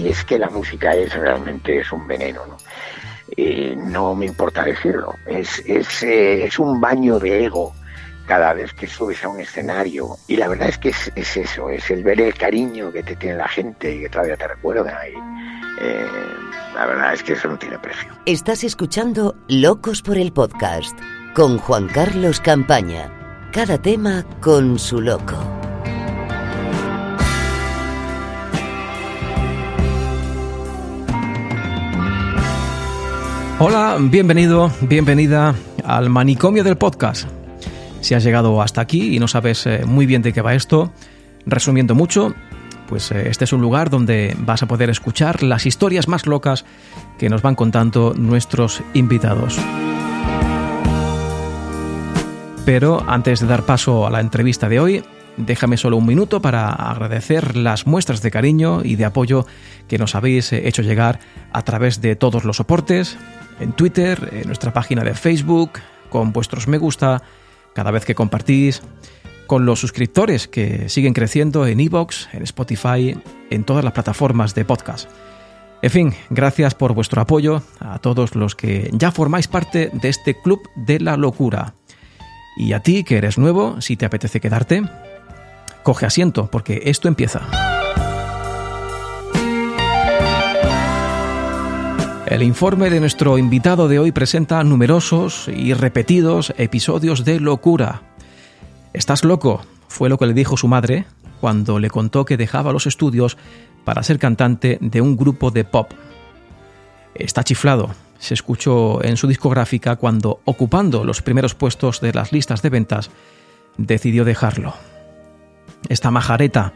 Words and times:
y 0.00 0.08
es 0.08 0.24
que 0.24 0.38
la 0.38 0.48
música 0.48 0.94
es 0.94 1.14
realmente 1.14 1.78
es 1.78 1.92
un 1.92 2.06
veneno, 2.06 2.46
¿no? 2.46 2.56
no 3.76 4.14
me 4.14 4.26
importa 4.26 4.64
decirlo, 4.64 5.14
es, 5.26 5.62
es, 5.64 6.02
es 6.02 6.58
un 6.58 6.80
baño 6.80 7.18
de 7.18 7.44
ego 7.44 7.72
cada 8.26 8.52
vez 8.52 8.72
que 8.74 8.86
subes 8.86 9.24
a 9.24 9.28
un 9.28 9.40
escenario. 9.40 10.16
Y 10.28 10.36
la 10.36 10.46
verdad 10.46 10.68
es 10.68 10.78
que 10.78 10.90
es, 10.90 11.36
eso, 11.36 11.68
es 11.68 11.90
el 11.90 12.04
ver 12.04 12.20
el 12.20 12.32
cariño 12.34 12.92
que 12.92 13.02
te 13.02 13.16
tiene 13.16 13.36
la 13.36 13.48
gente 13.48 13.92
y 13.92 14.00
que 14.02 14.08
todavía 14.08 14.36
te 14.36 14.46
recuerda. 14.46 15.00
Y, 15.08 15.14
eh, 15.80 16.06
la 16.74 16.86
verdad 16.86 17.14
es 17.14 17.24
que 17.24 17.32
eso 17.32 17.48
no 17.48 17.58
tiene 17.58 17.78
precio. 17.78 18.08
Estás 18.26 18.62
escuchando 18.62 19.34
Locos 19.48 20.02
por 20.02 20.16
el 20.16 20.32
Podcast 20.32 20.96
con 21.34 21.58
Juan 21.58 21.88
Carlos 21.88 22.40
Campaña. 22.40 23.10
Cada 23.52 23.78
tema 23.78 24.24
con 24.40 24.78
su 24.78 25.00
loco. 25.00 25.69
Hola, 33.62 33.98
bienvenido, 34.00 34.72
bienvenida 34.80 35.54
al 35.84 36.08
manicomio 36.08 36.64
del 36.64 36.78
podcast 36.78 37.28
si 38.00 38.14
has 38.14 38.24
llegado 38.24 38.62
hasta 38.62 38.80
aquí 38.80 39.14
y 39.14 39.18
no 39.18 39.28
sabes 39.28 39.66
eh, 39.66 39.82
muy 39.84 40.06
bien 40.06 40.22
de 40.22 40.32
qué 40.32 40.40
va 40.40 40.54
esto, 40.54 40.92
resumiendo 41.44 41.94
mucho, 41.94 42.34
pues 42.88 43.10
eh, 43.12 43.28
este 43.28 43.44
es 43.44 43.52
un 43.52 43.60
lugar 43.60 43.90
donde 43.90 44.34
vas 44.38 44.62
a 44.62 44.66
poder 44.66 44.88
escuchar 44.88 45.42
las 45.42 45.66
historias 45.66 46.08
más 46.08 46.26
locas 46.26 46.64
que 47.18 47.28
nos 47.28 47.42
van 47.42 47.54
contando 47.54 48.14
nuestros 48.16 48.82
invitados. 48.94 49.58
Pero 52.64 53.04
antes 53.06 53.40
de 53.40 53.46
dar 53.46 53.64
paso 53.64 54.06
a 54.06 54.10
la 54.10 54.20
entrevista 54.20 54.68
de 54.70 54.80
hoy, 54.80 55.04
déjame 55.40 55.76
solo 55.76 55.96
un 55.96 56.06
minuto 56.06 56.40
para 56.40 56.70
agradecer 56.70 57.56
las 57.56 57.86
muestras 57.86 58.22
de 58.22 58.30
cariño 58.30 58.82
y 58.84 58.96
de 58.96 59.04
apoyo 59.04 59.46
que 59.88 59.98
nos 59.98 60.14
habéis 60.14 60.52
eh, 60.52 60.68
hecho 60.68 60.82
llegar 60.82 61.20
a 61.52 61.62
través 61.62 62.00
de 62.00 62.16
todos 62.16 62.44
los 62.44 62.56
soportes, 62.56 63.16
en 63.60 63.72
Twitter, 63.72 64.30
en 64.32 64.46
nuestra 64.46 64.72
página 64.72 65.04
de 65.04 65.14
Facebook, 65.14 65.72
con 66.08 66.32
vuestros 66.32 66.68
me 66.68 66.78
gusta, 66.78 67.22
cada 67.74 67.90
vez 67.90 68.04
que 68.04 68.14
compartís, 68.14 68.82
con 69.46 69.66
los 69.66 69.80
suscriptores 69.80 70.46
que 70.46 70.88
siguen 70.88 71.12
creciendo 71.12 71.66
en 71.66 71.80
Evox, 71.80 72.28
en 72.32 72.42
Spotify, 72.42 73.16
en 73.50 73.64
todas 73.64 73.82
las 73.84 73.92
plataformas 73.92 74.54
de 74.54 74.64
podcast. 74.64 75.10
En 75.82 75.90
fin, 75.90 76.14
gracias 76.28 76.74
por 76.74 76.92
vuestro 76.92 77.22
apoyo 77.22 77.62
a 77.80 77.98
todos 77.98 78.36
los 78.36 78.54
que 78.54 78.90
ya 78.92 79.10
formáis 79.10 79.48
parte 79.48 79.90
de 79.92 80.08
este 80.08 80.40
club 80.40 80.60
de 80.76 81.00
la 81.00 81.16
locura. 81.16 81.74
Y 82.56 82.74
a 82.74 82.80
ti 82.80 83.02
que 83.02 83.16
eres 83.16 83.38
nuevo, 83.38 83.80
si 83.80 83.96
te 83.96 84.04
apetece 84.04 84.40
quedarte, 84.40 84.82
coge 85.82 86.06
asiento 86.06 86.48
porque 86.50 86.82
esto 86.84 87.08
empieza. 87.08 87.42
El 92.26 92.44
informe 92.44 92.90
de 92.90 93.00
nuestro 93.00 93.38
invitado 93.38 93.88
de 93.88 93.98
hoy 93.98 94.12
presenta 94.12 94.62
numerosos 94.62 95.48
y 95.48 95.74
repetidos 95.74 96.54
episodios 96.58 97.24
de 97.24 97.40
locura. 97.40 98.02
¿Estás 98.92 99.24
loco? 99.24 99.62
Fue 99.88 100.08
lo 100.08 100.16
que 100.16 100.26
le 100.26 100.32
dijo 100.32 100.56
su 100.56 100.68
madre 100.68 101.06
cuando 101.40 101.80
le 101.80 101.90
contó 101.90 102.24
que 102.24 102.36
dejaba 102.36 102.72
los 102.72 102.86
estudios 102.86 103.36
para 103.84 104.04
ser 104.04 104.20
cantante 104.20 104.78
de 104.80 105.00
un 105.00 105.16
grupo 105.16 105.50
de 105.50 105.64
pop. 105.64 105.90
Está 107.16 107.42
chiflado, 107.42 107.90
se 108.20 108.34
escuchó 108.34 109.02
en 109.02 109.16
su 109.16 109.26
discográfica 109.26 109.96
cuando, 109.96 110.40
ocupando 110.44 111.04
los 111.04 111.22
primeros 111.22 111.56
puestos 111.56 112.00
de 112.00 112.12
las 112.12 112.32
listas 112.32 112.62
de 112.62 112.70
ventas, 112.70 113.10
decidió 113.76 114.24
dejarlo. 114.24 114.74
Esta 115.88 116.10
majareta, 116.10 116.72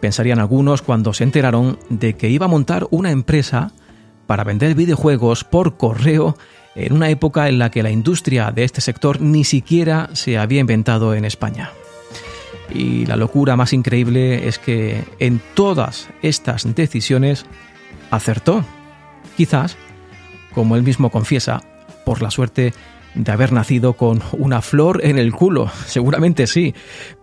pensarían 0.00 0.38
algunos 0.38 0.82
cuando 0.82 1.12
se 1.12 1.24
enteraron 1.24 1.78
de 1.88 2.16
que 2.16 2.28
iba 2.28 2.46
a 2.46 2.48
montar 2.48 2.86
una 2.90 3.10
empresa 3.10 3.72
para 4.26 4.44
vender 4.44 4.74
videojuegos 4.74 5.44
por 5.44 5.76
correo 5.76 6.36
en 6.74 6.92
una 6.92 7.10
época 7.10 7.48
en 7.48 7.58
la 7.58 7.70
que 7.70 7.82
la 7.82 7.90
industria 7.90 8.50
de 8.52 8.64
este 8.64 8.80
sector 8.80 9.20
ni 9.20 9.44
siquiera 9.44 10.08
se 10.12 10.38
había 10.38 10.60
inventado 10.60 11.14
en 11.14 11.24
España. 11.24 11.70
Y 12.72 13.06
la 13.06 13.16
locura 13.16 13.56
más 13.56 13.72
increíble 13.72 14.46
es 14.46 14.58
que 14.58 15.04
en 15.18 15.40
todas 15.54 16.08
estas 16.22 16.72
decisiones 16.74 17.44
acertó. 18.10 18.64
Quizás, 19.36 19.76
como 20.54 20.76
él 20.76 20.82
mismo 20.82 21.10
confiesa, 21.10 21.62
por 22.04 22.22
la 22.22 22.30
suerte 22.30 22.72
de 23.14 23.32
haber 23.32 23.52
nacido 23.52 23.94
con 23.94 24.22
una 24.32 24.62
flor 24.62 25.00
en 25.04 25.18
el 25.18 25.32
culo, 25.32 25.70
seguramente 25.86 26.46
sí, 26.46 26.74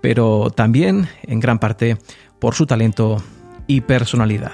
pero 0.01 0.49
también 0.53 1.07
en 1.23 1.39
gran 1.39 1.59
parte 1.59 1.97
por 2.39 2.55
su 2.55 2.65
talento 2.65 3.21
y 3.67 3.81
personalidad. 3.81 4.53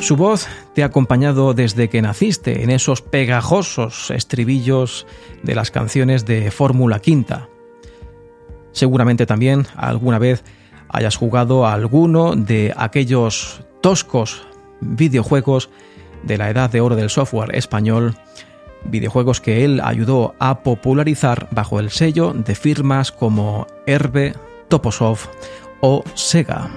Su 0.00 0.16
voz 0.16 0.46
te 0.74 0.82
ha 0.82 0.86
acompañado 0.86 1.52
desde 1.52 1.90
que 1.90 2.00
naciste 2.00 2.62
en 2.62 2.70
esos 2.70 3.02
pegajosos 3.02 4.10
estribillos 4.10 5.06
de 5.42 5.54
las 5.54 5.70
canciones 5.70 6.24
de 6.24 6.50
Fórmula 6.50 7.00
Quinta. 7.00 7.48
Seguramente 8.72 9.26
también 9.26 9.66
alguna 9.76 10.18
vez 10.18 10.42
hayas 10.88 11.16
jugado 11.16 11.66
a 11.66 11.74
alguno 11.74 12.34
de 12.34 12.72
aquellos 12.76 13.62
toscos 13.82 14.46
videojuegos 14.80 15.68
de 16.22 16.38
la 16.38 16.48
edad 16.50 16.70
de 16.70 16.80
oro 16.80 16.96
del 16.96 17.10
software 17.10 17.54
español, 17.54 18.16
videojuegos 18.84 19.40
que 19.40 19.64
él 19.64 19.80
ayudó 19.82 20.34
a 20.38 20.60
popularizar 20.60 21.48
bajo 21.50 21.80
el 21.80 21.90
sello 21.90 22.32
de 22.32 22.54
firmas 22.54 23.12
como 23.12 23.66
Herbe, 23.86 24.34
Toposoft 24.68 25.28
o 25.80 26.04
Sega. 26.14 26.70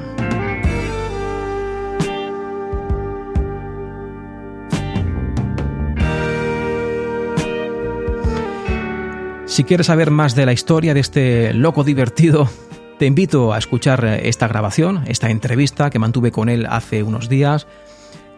Si 9.45 9.63
quieres 9.63 9.85
saber 9.85 10.09
más 10.09 10.33
de 10.33 10.47
la 10.47 10.53
historia 10.53 10.95
de 10.95 10.99
este 10.99 11.53
loco 11.53 11.83
divertido, 11.83 12.49
te 12.97 13.05
invito 13.05 13.53
a 13.53 13.59
escuchar 13.59 14.03
esta 14.03 14.47
grabación, 14.47 15.03
esta 15.05 15.29
entrevista 15.29 15.91
que 15.91 15.99
mantuve 15.99 16.31
con 16.31 16.49
él 16.49 16.65
hace 16.67 17.03
unos 17.03 17.29
días, 17.29 17.67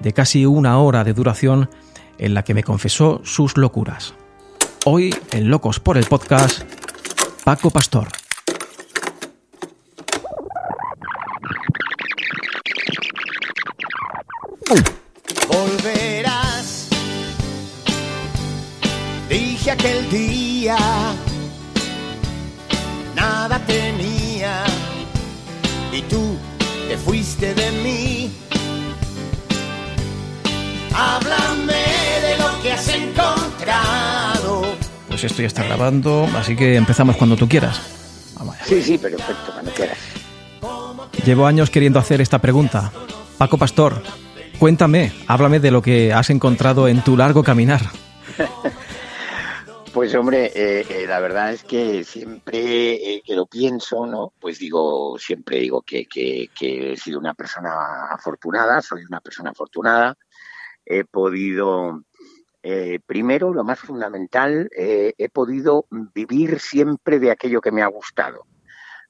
de 0.01 0.11
casi 0.11 0.45
una 0.45 0.77
hora 0.79 1.05
de 1.05 1.13
duración, 1.13 1.69
en 2.17 2.33
la 2.33 2.43
que 2.43 2.53
me 2.53 2.63
confesó 2.63 3.21
sus 3.23 3.57
locuras. 3.57 4.13
Hoy, 4.85 5.15
en 5.31 5.49
Locos 5.49 5.79
por 5.79 5.97
el 5.97 6.05
Podcast, 6.05 6.61
Paco 7.43 7.69
Pastor. 7.69 8.07
Volverás, 15.47 16.89
dije 19.29 19.71
aquel 19.71 20.09
día 20.09 20.77
Pues 35.15 35.23
esto 35.23 35.41
ya 35.41 35.47
está 35.47 35.63
grabando, 35.63 36.27
así 36.35 36.57
que 36.57 36.75
empezamos 36.75 37.15
cuando 37.15 37.37
tú 37.37 37.47
quieras. 37.47 38.33
Vamos 38.37 38.57
sí, 38.65 38.81
sí, 38.81 38.97
perfecto, 38.97 39.53
cuando 39.53 39.71
quieras. 39.71 39.97
Llevo 41.25 41.47
años 41.47 41.69
queriendo 41.69 41.99
hacer 41.99 42.19
esta 42.19 42.39
pregunta. 42.39 42.91
Paco 43.37 43.57
Pastor, 43.57 44.03
cuéntame, 44.59 45.13
háblame 45.27 45.61
de 45.61 45.71
lo 45.71 45.81
que 45.81 46.11
has 46.11 46.29
encontrado 46.31 46.89
en 46.89 47.01
tu 47.01 47.15
largo 47.15 47.43
caminar. 47.43 47.79
Pues 49.93 50.13
hombre, 50.13 50.51
eh, 50.53 50.85
eh, 50.89 51.05
la 51.07 51.21
verdad 51.21 51.53
es 51.53 51.63
que 51.63 52.03
siempre 52.03 52.95
eh, 52.95 53.21
que 53.25 53.33
lo 53.33 53.45
pienso, 53.45 54.05
¿no? 54.05 54.33
Pues 54.41 54.59
digo, 54.59 55.17
siempre 55.17 55.59
digo 55.59 55.83
que, 55.83 56.05
que, 56.05 56.49
he 56.59 56.97
sido 56.97 57.17
una 57.17 57.33
persona 57.33 57.71
afortunada, 58.11 58.81
soy 58.81 59.05
una 59.05 59.21
persona 59.21 59.51
afortunada. 59.51 60.17
He 60.85 61.05
podido, 61.05 62.03
primero, 63.05 63.53
lo 63.53 63.63
más 63.63 63.79
fundamental, 63.79 64.69
he 64.75 65.29
podido 65.29 65.85
vivir 66.13 66.59
siempre 66.59 67.19
de 67.19 67.31
aquello 67.31 67.61
que 67.61 67.71
me 67.71 67.81
ha 67.81 67.87
gustado. 67.87 68.45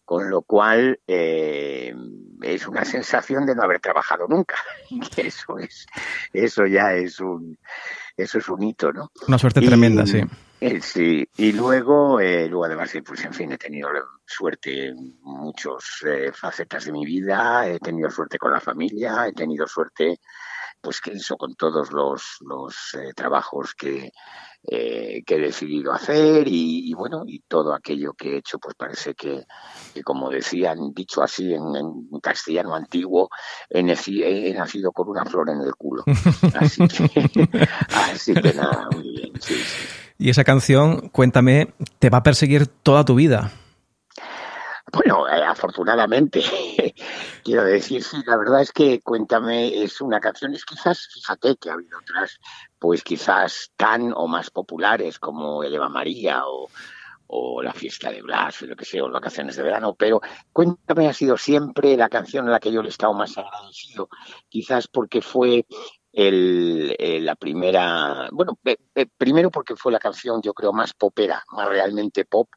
Con 0.03 0.29
lo 0.29 0.43
cual 0.43 0.99
es 1.07 2.67
una 2.67 2.85
sensación 2.85 3.45
de 3.45 3.55
no 3.55 3.63
haber 3.63 3.79
trabajado 3.79 4.27
nunca. 4.27 4.55
eso 5.17 5.57
es, 5.57 5.87
eso 6.33 6.65
ya 6.65 6.93
es 6.93 7.19
un, 7.19 7.57
eso 8.17 8.37
es 8.37 8.49
un 8.49 8.63
hito, 8.63 8.91
¿no? 8.93 9.11
Una 9.27 9.37
suerte 9.37 9.61
tremenda, 9.61 10.05
sí. 10.05 10.21
Eh, 10.61 10.79
sí, 10.81 11.27
y 11.37 11.51
luego, 11.51 12.19
eh, 12.19 12.47
luego 12.47 12.65
además, 12.65 12.91
pues 13.05 13.25
en 13.25 13.33
fin, 13.33 13.51
he 13.51 13.57
tenido 13.57 13.89
suerte 14.25 14.87
en 14.87 15.19
muchas 15.21 16.03
eh, 16.05 16.31
facetas 16.33 16.85
de 16.85 16.93
mi 16.93 17.05
vida, 17.05 17.67
he 17.67 17.79
tenido 17.79 18.09
suerte 18.09 18.37
con 18.37 18.51
la 18.51 18.61
familia, 18.61 19.27
he 19.27 19.33
tenido 19.33 19.67
suerte 19.67 20.21
pues 20.85 21.01
que 21.01 21.13
eso 21.13 21.35
con 21.35 21.55
todos 21.55 21.91
los, 21.91 22.21
los 22.41 22.75
eh, 22.93 23.11
trabajos 23.15 23.73
que, 23.75 24.11
eh, 24.67 25.23
que 25.25 25.35
he 25.35 25.39
decidido 25.39 25.91
hacer 25.91 26.47
y, 26.47 26.93
bueno, 26.93 27.23
y 27.25 27.39
todo 27.39 27.73
aquello 27.73 28.13
que 28.13 28.35
he 28.35 28.37
hecho, 28.37 28.59
pues 28.59 28.75
parece 28.77 29.15
que, 29.15 29.45
como 30.03 30.29
decían, 30.29 30.93
dicho 30.93 31.23
así 31.23 31.55
en, 31.55 31.63
castellano 32.21 32.75
antiguo, 32.75 33.29
he, 33.67 33.81
nacido 33.81 34.91
con 34.91 35.09
una 35.09 35.25
flor 35.25 35.49
en 35.49 35.61
el 35.61 35.73
culo. 35.75 36.03
Así 36.53 38.33
que, 38.35 38.53
nada, 38.53 38.87
muy 38.91 39.09
bien. 39.09 39.33
Y 40.19 40.29
esa 40.29 40.43
canción, 40.43 41.09
cuéntame, 41.09 41.73
te 41.97 42.11
va 42.11 42.19
a 42.19 42.23
perseguir 42.23 42.67
toda 42.67 43.05
tu 43.05 43.15
vida. 43.15 43.51
Bueno, 44.95 45.27
eh, 45.27 45.43
afortunadamente, 45.43 46.41
quiero 47.43 47.65
decir, 47.65 48.01
sí, 48.01 48.15
la 48.25 48.37
verdad 48.37 48.61
es 48.61 48.71
que 48.71 49.01
Cuéntame 49.01 49.83
es 49.83 49.99
una 49.99 50.21
canción, 50.21 50.53
es 50.53 50.63
quizás, 50.63 51.09
fíjate 51.13 51.57
que 51.57 51.69
ha 51.69 51.73
habido 51.73 51.99
otras, 51.99 52.39
pues 52.79 53.03
quizás 53.03 53.73
tan 53.75 54.13
o 54.15 54.25
más 54.27 54.51
populares 54.51 55.19
como 55.19 55.63
El 55.63 55.75
Eva 55.75 55.89
María 55.89 56.43
o, 56.47 56.69
la 57.61 57.73
fiesta 57.73 58.09
de 58.09 58.21
Blas, 58.21 58.61
o 58.61 58.67
lo 58.67 58.75
que 58.77 58.85
sea, 58.85 59.03
o 59.03 59.11
vacaciones 59.11 59.57
de 59.57 59.63
verano, 59.63 59.95
pero 59.95 60.21
Cuéntame 60.53 61.09
ha 61.09 61.13
sido 61.13 61.35
siempre 61.35 61.97
la 61.97 62.07
canción 62.07 62.47
a 62.47 62.51
la 62.51 62.59
que 62.61 62.71
yo 62.71 62.81
le 62.81 62.87
he 62.87 62.91
estado 62.91 63.13
más 63.13 63.37
agradecido, 63.37 64.07
quizás 64.47 64.87
porque 64.87 65.21
fue 65.21 65.65
el, 66.13 66.95
eh, 66.97 67.19
la 67.19 67.35
primera, 67.35 68.29
bueno, 68.31 68.57
primero 69.17 69.51
porque 69.51 69.75
fue 69.75 69.91
la 69.91 69.99
canción 69.99 70.41
yo 70.41 70.53
creo 70.53 70.71
más 70.71 70.93
popera, 70.93 71.43
más 71.51 71.67
realmente 71.67 72.23
pop 72.23 72.47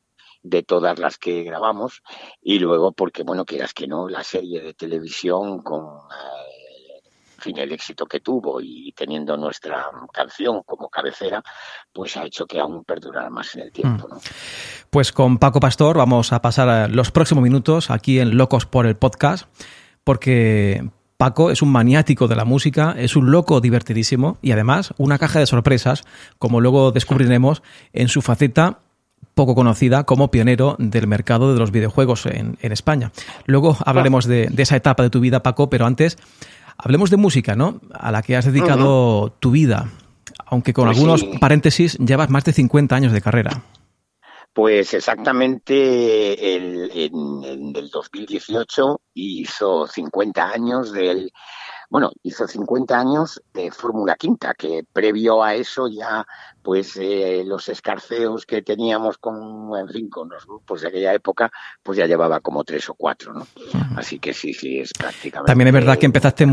de 0.43 0.63
todas 0.63 0.99
las 0.99 1.19
que 1.19 1.43
grabamos 1.43 2.03
y 2.41 2.59
luego 2.59 2.93
porque, 2.93 3.23
bueno, 3.23 3.45
quieras 3.45 3.75
que 3.75 3.87
no, 3.87 4.09
la 4.09 4.23
serie 4.23 4.61
de 4.63 4.75
televisión 4.75 5.63
con 5.63 5.85
eh, 5.85 6.59
fin, 7.39 7.59
el 7.59 7.73
éxito 7.73 8.07
que 8.07 8.21
tuvo 8.21 8.61
y 8.61 8.93
teniendo 8.93 9.37
nuestra 9.37 9.87
canción 10.13 10.63
como 10.65 10.89
cabecera, 10.89 11.43
pues 11.93 12.17
ha 12.17 12.25
hecho 12.25 12.47
que 12.47 12.61
aún 12.61 12.85
perdurara 12.85 13.31
más 13.31 13.55
en 13.55 13.63
el 13.63 13.73
tiempo. 13.73 14.09
Mm. 14.09 14.19
Pues 14.91 15.13
con 15.13 15.39
Paco 15.39 15.61
Pastor 15.61 15.97
vamos 15.97 16.33
a 16.33 16.41
pasar 16.43 16.91
los 16.91 17.11
próximos 17.11 17.43
minutos 17.43 17.91
aquí 17.91 18.21
en 18.21 18.37
Locos 18.37 18.67
por 18.67 18.87
el 18.87 18.97
Podcast, 18.97 19.47
porque 20.05 20.89
Paco 21.17 21.51
es 21.51 21.63
un 21.63 21.71
maniático 21.71 22.29
de 22.29 22.37
la 22.37 22.45
música, 22.45 22.95
es 22.97 23.17
un 23.17 23.31
loco 23.31 23.61
divertidísimo 23.61 24.39
y 24.41 24.53
además 24.53 24.95
una 24.99 25.19
caja 25.19 25.41
de 25.41 25.47
sorpresas, 25.47 26.05
como 26.39 26.61
luego 26.61 26.93
descubriremos 26.93 27.63
en 27.93 28.09
su 28.09 28.23
faceta 28.23 28.79
poco 29.39 29.55
conocida 29.55 30.03
como 30.03 30.33
pionero 30.33 30.75
del 30.81 31.07
mercado 31.07 31.53
de 31.53 31.61
los 31.61 31.71
videojuegos 31.71 32.27
en, 32.27 32.59
España. 32.61 33.13
Luego 33.47 33.77
hablaremos 33.87 34.27
de, 34.27 34.51
esa 34.59 34.75
etapa 34.75 35.05
de 35.05 35.11
tu 35.11 35.21
vida, 35.21 35.45
Paco, 35.45 35.71
pero 35.71 35.87
antes 35.87 36.19
hablemos 36.77 37.09
de 37.09 37.19
música, 37.19 37.55
¿no? 37.55 37.81
A 37.93 38.11
la 38.11 38.23
que 38.23 38.37
has 38.37 38.47
dedicado 38.47 39.31
tu 39.39 39.53
vida, 39.53 39.93
aunque 40.45 40.73
con 40.73 40.87
pues 40.87 40.97
algunos 40.97 41.25
paréntesis 41.39 41.97
llevas 41.99 42.31
más 42.31 42.43
de 42.47 42.53
50 42.53 42.97
años 42.97 43.13
de 43.13 43.21
carrera. 43.21 43.63
Pues 44.53 44.93
exactamente 44.93 46.57
el, 46.57 46.91
en, 46.93 47.77
el 47.77 47.91
2018 47.91 49.01
hizo 49.15 49.87
50 49.87 50.51
años 50.51 50.91
del 50.91 51.31
bueno, 51.91 52.11
hizo 52.23 52.47
50 52.47 52.99
años 52.99 53.43
de 53.55 53.71
Fórmula 53.71 54.17
Quinta, 54.17 54.55
que 54.55 54.85
previo 54.93 55.43
a 55.43 55.55
eso 55.55 55.89
ya, 55.89 56.27
pues 56.63 56.97
eh, 56.97 57.43
los 57.47 57.69
escarceos 57.69 58.45
que 58.45 58.63
teníamos 58.63 59.17
con, 59.19 59.71
en 59.79 59.89
fin, 59.89 60.11
con 60.11 60.29
los 60.29 60.45
grupos 60.47 60.83
de 60.83 60.89
aquella 60.89 61.15
época, 61.15 61.51
pues 61.83 61.99
ya 61.99 62.07
llevaba 62.07 62.41
como 62.41 62.63
tres 62.65 62.89
o 62.91 62.95
cuatro, 62.95 63.33
¿no? 63.33 63.47
Así 63.97 64.19
que 64.19 64.35
sí, 64.35 64.53
sí, 64.53 64.81
es 64.81 64.93
prácticamente... 64.93 65.51
También 65.51 65.69
es 65.69 65.75
verdad 65.75 65.99
que 65.99 66.07
empezaste, 66.07 66.47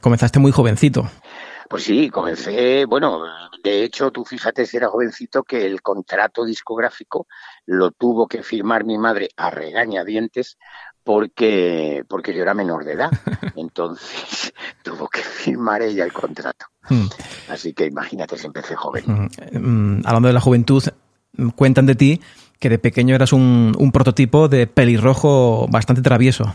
comenzaste 0.00 0.38
muy 0.40 0.50
jovencito. 0.50 1.08
Pues 1.68 1.84
sí, 1.84 2.10
comencé, 2.10 2.84
bueno, 2.84 3.24
de 3.62 3.82
hecho, 3.82 4.10
tú 4.10 4.24
fíjate 4.24 4.66
si 4.66 4.76
era 4.76 4.88
jovencito 4.88 5.42
que 5.42 5.66
el 5.66 5.82
contrato 5.82 6.44
discográfico 6.44 7.26
lo 7.66 7.90
tuvo 7.90 8.28
que 8.28 8.42
firmar 8.42 8.84
mi 8.84 8.96
madre 8.98 9.30
a 9.36 9.50
regañadientes 9.50 10.56
porque, 11.02 12.04
porque 12.08 12.34
yo 12.34 12.42
era 12.42 12.54
menor 12.54 12.84
de 12.84 12.92
edad. 12.92 13.10
Entonces 13.56 14.52
tuvo 14.82 15.08
que 15.08 15.20
firmar 15.20 15.82
ella 15.82 16.04
el 16.04 16.12
contrato. 16.12 16.66
Hmm. 16.88 17.06
Así 17.48 17.72
que 17.72 17.86
imagínate 17.86 18.38
si 18.38 18.46
empecé 18.46 18.76
joven. 18.76 19.04
Hmm. 19.06 19.98
Mm, 19.98 20.02
hablando 20.04 20.28
de 20.28 20.34
la 20.34 20.40
juventud, 20.40 20.82
cuentan 21.54 21.86
de 21.86 21.94
ti 21.94 22.20
que 22.58 22.68
de 22.68 22.78
pequeño 22.78 23.14
eras 23.14 23.32
un, 23.32 23.74
un 23.78 23.92
prototipo 23.92 24.48
de 24.48 24.66
pelirrojo 24.66 25.66
bastante 25.68 26.02
travieso. 26.02 26.54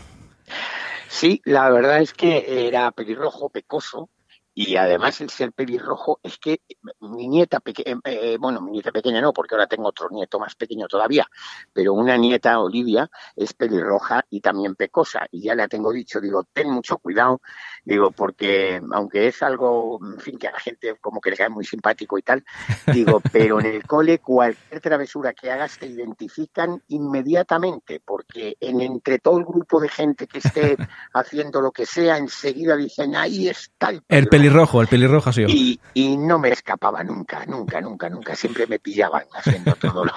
Sí, 1.08 1.40
la 1.44 1.70
verdad 1.70 2.00
es 2.00 2.12
que 2.12 2.66
era 2.66 2.90
pelirrojo, 2.90 3.50
pecoso, 3.50 4.08
y 4.54 4.76
además 4.76 5.20
el 5.20 5.30
ser 5.30 5.52
pelirrojo 5.52 6.20
es 6.22 6.38
que 6.38 6.60
mi 7.00 7.28
nieta 7.28 7.60
pequeña, 7.60 8.00
eh, 8.04 8.36
bueno, 8.38 8.60
mi 8.60 8.72
nieta 8.72 8.92
pequeña 8.92 9.20
no, 9.20 9.32
porque 9.32 9.54
ahora 9.54 9.66
tengo 9.66 9.88
otro 9.88 10.08
nieto 10.10 10.38
más 10.38 10.54
pequeño 10.54 10.86
todavía, 10.88 11.26
pero 11.72 11.94
una 11.94 12.16
nieta, 12.16 12.60
Olivia, 12.60 13.10
es 13.34 13.54
pelirroja 13.54 14.24
y 14.30 14.40
también 14.40 14.74
pecosa. 14.74 15.26
Y 15.30 15.42
ya 15.42 15.54
le 15.54 15.68
tengo 15.68 15.92
dicho, 15.92 16.20
digo, 16.20 16.44
ten 16.52 16.70
mucho 16.70 16.98
cuidado, 16.98 17.40
digo, 17.84 18.10
porque 18.10 18.80
aunque 18.92 19.26
es 19.28 19.42
algo, 19.42 19.98
en 20.02 20.20
fin, 20.20 20.38
que 20.38 20.48
a 20.48 20.52
la 20.52 20.60
gente 20.60 20.96
como 21.00 21.20
que 21.20 21.30
le 21.30 21.36
cae 21.36 21.48
muy 21.48 21.64
simpático 21.64 22.18
y 22.18 22.22
tal, 22.22 22.44
digo, 22.92 23.20
pero 23.32 23.60
en 23.60 23.66
el 23.66 23.84
cole 23.84 24.18
cualquier 24.18 24.80
travesura 24.80 25.32
que 25.32 25.50
hagas 25.50 25.78
te 25.78 25.86
identifican 25.86 26.82
inmediatamente, 26.88 28.00
porque 28.04 28.56
en 28.60 28.80
entre 28.80 29.18
todo 29.18 29.38
el 29.38 29.44
grupo 29.44 29.80
de 29.80 29.88
gente 29.88 30.26
que 30.26 30.38
esté 30.38 30.76
haciendo 31.14 31.60
lo 31.60 31.72
que 31.72 31.86
sea, 31.86 32.16
enseguida 32.16 32.76
dicen, 32.76 33.16
ahí 33.16 33.48
está 33.48 33.90
el 34.08 34.26
pelirrojo 34.28 34.52
pelirrojo, 34.52 34.80
el 34.82 34.88
pelirrojo 34.88 35.30
ha 35.30 35.32
sido. 35.32 35.48
Y, 35.48 35.80
y, 35.94 36.16
no 36.16 36.38
me 36.38 36.50
escapaba 36.50 37.02
nunca, 37.02 37.44
nunca, 37.46 37.80
nunca, 37.80 38.08
nunca. 38.08 38.34
Siempre 38.34 38.66
me 38.66 38.78
pillaban 38.78 39.24
haciendo 39.32 39.74
todo 39.74 40.04
lo, 40.04 40.12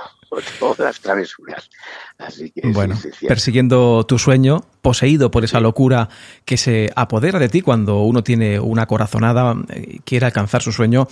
todas 0.60 0.80
las 0.80 1.00
travesuras. 1.00 1.70
Así 2.18 2.52
que, 2.52 2.62
bueno, 2.70 2.96
persiguiendo 3.28 4.06
tu 4.06 4.20
sueño, 4.20 4.64
poseído 4.82 5.32
por 5.32 5.44
esa 5.44 5.60
locura 5.60 6.10
que 6.46 6.58
se 6.58 6.92
apodera 6.96 7.40
de 7.40 7.50
ti 7.50 7.62
cuando 7.62 8.04
uno 8.04 8.24
tiene 8.24 8.60
una 8.60 8.86
corazonada, 8.86 9.56
eh, 9.70 10.00
quiere 10.06 10.26
alcanzar 10.26 10.62
su 10.62 10.72
sueño, 10.72 11.08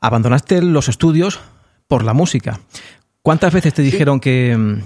abandonaste 0.00 0.62
los 0.62 0.88
estudios 0.88 1.40
por 1.86 2.04
la 2.04 2.14
música. 2.14 2.60
¿Cuántas 3.22 3.52
veces 3.52 3.72
te 3.72 3.82
dijeron 3.82 4.20
que, 4.20 4.82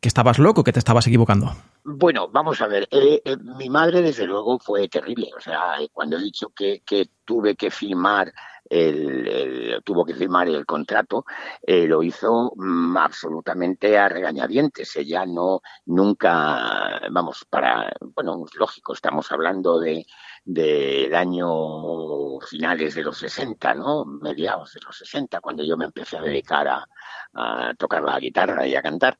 que 0.00 0.08
estabas 0.08 0.38
loco, 0.38 0.62
que 0.62 0.72
te 0.72 0.78
estabas 0.78 1.06
equivocando? 1.06 1.54
Bueno, 1.84 2.28
vamos 2.28 2.60
a 2.60 2.66
ver. 2.66 2.86
Eh, 2.90 3.22
eh, 3.24 3.36
mi 3.38 3.70
madre, 3.70 4.02
desde 4.02 4.26
luego, 4.26 4.58
fue 4.58 4.88
terrible. 4.88 5.30
O 5.36 5.40
sea, 5.40 5.76
cuando 5.92 6.18
he 6.18 6.22
dicho 6.22 6.50
que, 6.54 6.82
que 6.84 7.08
tuve 7.24 7.56
que 7.56 7.70
firmar 7.70 8.32
el, 8.70 9.80
tuvo 9.84 10.04
que 10.04 10.14
firmar 10.14 10.48
el 10.48 10.66
contrato, 10.66 11.24
lo 11.66 12.02
hizo 12.02 12.52
mm, 12.56 12.96
absolutamente 12.96 13.98
a 13.98 14.08
regañadientes. 14.08 14.96
Ella 14.96 15.24
no, 15.26 15.60
nunca, 15.86 17.00
vamos, 17.10 17.46
para, 17.48 17.92
bueno, 18.14 18.44
lógico, 18.58 18.92
estamos 18.92 19.30
hablando 19.32 19.80
de 19.80 20.06
del 20.44 21.14
año 21.14 22.40
finales 22.40 22.94
de 22.94 23.02
los 23.02 23.18
60, 23.18 23.74
¿no? 23.74 24.06
Mediados 24.06 24.72
de 24.72 24.80
los 24.80 24.96
60, 24.96 25.40
cuando 25.40 25.62
yo 25.62 25.76
me 25.76 25.84
empecé 25.84 26.16
a 26.16 26.22
dedicar 26.22 26.66
a, 26.68 26.88
a 27.34 27.74
tocar 27.74 28.02
la 28.02 28.18
guitarra 28.18 28.66
y 28.66 28.74
a 28.74 28.80
cantar. 28.80 29.18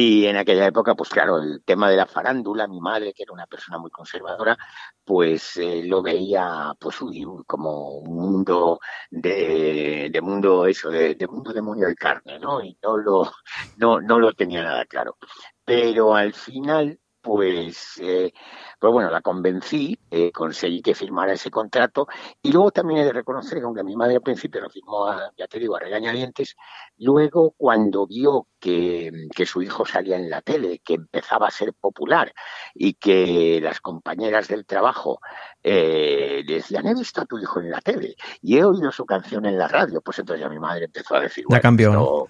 Y 0.00 0.26
en 0.26 0.36
aquella 0.36 0.64
época, 0.64 0.94
pues 0.94 1.10
claro, 1.10 1.38
el 1.38 1.60
tema 1.64 1.90
de 1.90 1.96
la 1.96 2.06
farándula, 2.06 2.68
mi 2.68 2.80
madre, 2.80 3.12
que 3.12 3.24
era 3.24 3.32
una 3.32 3.48
persona 3.48 3.78
muy 3.78 3.90
conservadora, 3.90 4.56
pues 5.04 5.56
eh, 5.56 5.82
lo 5.84 6.02
veía 6.02 6.72
pues 6.78 6.98
como 7.44 7.98
un 7.98 8.14
mundo 8.14 8.78
de, 9.10 10.08
de 10.12 10.20
mundo 10.20 10.66
eso, 10.66 10.88
de, 10.90 11.16
de, 11.16 11.26
mundo 11.26 11.52
demonio 11.52 11.88
de 11.88 11.96
carne, 11.96 12.38
¿no? 12.38 12.62
Y 12.62 12.78
no 12.80 12.96
lo, 12.96 13.32
no, 13.78 14.00
no 14.00 14.20
lo 14.20 14.32
tenía 14.34 14.62
nada 14.62 14.84
claro. 14.86 15.16
Pero 15.64 16.14
al 16.14 16.32
final, 16.32 17.00
pues 17.20 17.98
eh, 18.00 18.32
pues 18.78 18.92
bueno, 18.92 19.10
la 19.10 19.20
convencí, 19.20 19.98
eh, 20.10 20.30
conseguí 20.30 20.82
que 20.82 20.94
firmara 20.94 21.32
ese 21.32 21.50
contrato 21.50 22.06
y 22.42 22.52
luego 22.52 22.70
también 22.70 23.00
he 23.00 23.04
de 23.04 23.12
reconocer 23.12 23.58
que 23.58 23.64
aunque 23.64 23.82
mi 23.82 23.96
madre 23.96 24.16
al 24.16 24.22
principio 24.22 24.60
lo 24.60 24.70
firmó, 24.70 25.06
ya 25.36 25.46
te 25.48 25.58
digo, 25.58 25.76
a 25.76 25.80
regañadientes, 25.80 26.56
luego 26.98 27.54
cuando 27.56 28.06
vio 28.06 28.46
que, 28.60 29.28
que, 29.34 29.46
su 29.46 29.62
hijo 29.62 29.84
salía 29.86 30.16
en 30.16 30.30
la 30.30 30.42
tele, 30.42 30.80
que 30.84 30.94
empezaba 30.94 31.46
a 31.46 31.50
ser 31.50 31.72
popular 31.74 32.32
y 32.74 32.94
que 32.94 33.60
las 33.62 33.80
compañeras 33.80 34.48
del 34.48 34.66
trabajo 34.66 35.20
eh, 35.62 36.42
decían, 36.46 36.86
he 36.86 36.94
visto 36.94 37.20
a 37.20 37.26
tu 37.26 37.38
hijo 37.38 37.60
en 37.60 37.70
la 37.70 37.80
tele 37.80 38.16
y 38.42 38.58
he 38.58 38.64
oído 38.64 38.90
su 38.92 39.04
canción 39.04 39.44
en 39.46 39.58
la 39.58 39.68
radio, 39.68 40.00
pues 40.00 40.18
entonces 40.18 40.42
ya 40.42 40.48
mi 40.48 40.58
madre 40.58 40.86
empezó 40.86 41.16
a 41.16 41.20
decir, 41.20 41.44
ya 41.48 41.60
cambió, 41.60 42.28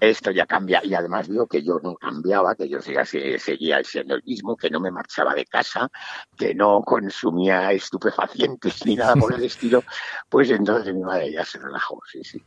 esto, 0.00 0.30
ya 0.30 0.46
cambia 0.46 0.80
y 0.84 0.94
además 0.94 1.28
vio 1.28 1.46
que 1.46 1.62
yo 1.62 1.80
no 1.82 1.94
cambiaba, 1.96 2.54
que 2.54 2.68
yo 2.68 2.80
seguía, 2.80 3.04
seguía 3.04 3.82
siendo 3.84 4.14
el 4.14 4.22
mismo, 4.24 4.56
que 4.56 4.70
no 4.70 4.80
me 4.80 4.90
marchaba 4.90 5.34
de 5.34 5.44
casa, 5.44 5.87
que 6.36 6.54
no 6.54 6.82
consumía 6.82 7.72
estupefacientes 7.72 8.84
ni 8.86 8.96
nada 8.96 9.16
por 9.16 9.34
el 9.34 9.44
estilo, 9.44 9.82
pues 10.28 10.50
entonces 10.50 10.94
mi 10.94 11.02
madre 11.02 11.32
ya 11.32 11.44
se 11.44 11.58
relajó, 11.58 12.00
sí, 12.10 12.22
sí. 12.24 12.42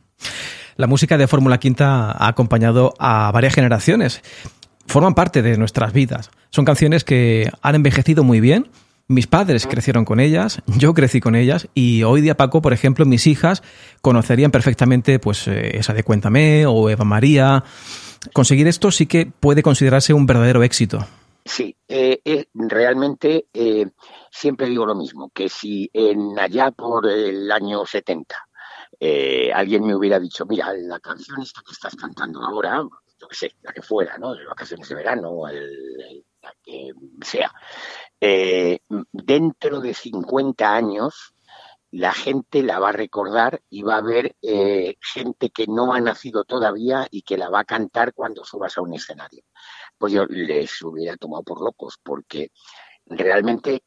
La 0.76 0.86
música 0.86 1.18
de 1.18 1.26
Fórmula 1.26 1.58
Quinta 1.58 2.12
ha 2.12 2.28
acompañado 2.28 2.94
a 2.98 3.30
varias 3.32 3.54
generaciones. 3.54 4.22
Forman 4.86 5.14
parte 5.14 5.42
de 5.42 5.58
nuestras 5.58 5.92
vidas. 5.92 6.30
Son 6.50 6.64
canciones 6.64 7.04
que 7.04 7.50
han 7.62 7.74
envejecido 7.74 8.24
muy 8.24 8.40
bien 8.40 8.70
Mis 9.08 9.26
padres 9.26 9.66
crecieron 9.66 10.04
con 10.04 10.20
ellas, 10.20 10.62
yo 10.66 10.94
crecí 10.94 11.20
con 11.20 11.34
ellas 11.34 11.68
y 11.74 12.02
hoy 12.02 12.20
día 12.20 12.36
Paco, 12.36 12.62
por 12.62 12.72
ejemplo, 12.72 13.04
mis 13.04 13.26
hijas 13.26 13.62
conocerían 14.00 14.50
perfectamente 14.50 15.18
pues 15.18 15.46
eh, 15.48 15.76
esa 15.76 15.92
de 15.92 16.02
Cuéntame 16.02 16.64
o 16.66 16.88
Eva 16.88 17.04
María. 17.04 17.64
Conseguir 18.32 18.68
esto 18.68 18.90
sí 18.90 19.06
que 19.06 19.26
puede 19.26 19.62
considerarse 19.62 20.14
un 20.14 20.24
verdadero 20.24 20.62
éxito. 20.62 21.06
Sí, 21.44 21.76
eh, 21.88 22.20
eh, 22.24 22.46
realmente 22.54 23.48
eh, 23.52 23.90
siempre 24.30 24.68
digo 24.68 24.86
lo 24.86 24.94
mismo, 24.94 25.30
que 25.30 25.48
si 25.48 25.90
en 25.92 26.38
allá 26.38 26.70
por 26.70 27.06
el 27.08 27.50
año 27.50 27.84
70 27.84 28.48
eh, 29.00 29.52
alguien 29.52 29.84
me 29.84 29.94
hubiera 29.96 30.20
dicho, 30.20 30.46
mira, 30.46 30.72
la 30.74 31.00
canción 31.00 31.42
esta 31.42 31.62
que 31.66 31.72
estás 31.72 31.96
cantando 31.96 32.40
ahora, 32.42 32.80
yo 33.18 33.28
que 33.28 33.34
sé, 33.34 33.56
la 33.62 33.72
que 33.72 33.82
fuera, 33.82 34.16
¿no? 34.18 34.34
De 34.34 34.44
vacaciones 34.46 34.88
de 34.88 34.94
verano, 34.94 35.42
la 35.48 36.54
que 36.62 36.92
sea, 37.22 37.52
eh, 38.20 38.78
dentro 39.10 39.80
de 39.80 39.94
50 39.94 40.72
años 40.72 41.34
la 41.92 42.14
gente 42.14 42.62
la 42.62 42.78
va 42.78 42.88
a 42.88 42.92
recordar 42.92 43.62
y 43.68 43.82
va 43.82 43.98
a 43.98 44.02
eh, 44.40 44.96
gente 45.00 45.50
que 45.50 45.66
no 45.66 45.92
ha 45.92 46.00
nacido 46.00 46.44
todavía 46.44 47.06
y 47.10 47.20
que 47.20 47.36
la 47.36 47.50
va 47.50 47.60
a 47.60 47.64
cantar 47.64 48.14
cuando 48.14 48.44
subas 48.44 48.78
a 48.78 48.80
un 48.80 48.94
escenario. 48.94 49.44
Pues 50.02 50.14
yo 50.14 50.26
les 50.26 50.82
hubiera 50.82 51.16
tomado 51.16 51.44
por 51.44 51.60
locos, 51.62 51.96
porque 52.02 52.50
realmente, 53.06 53.84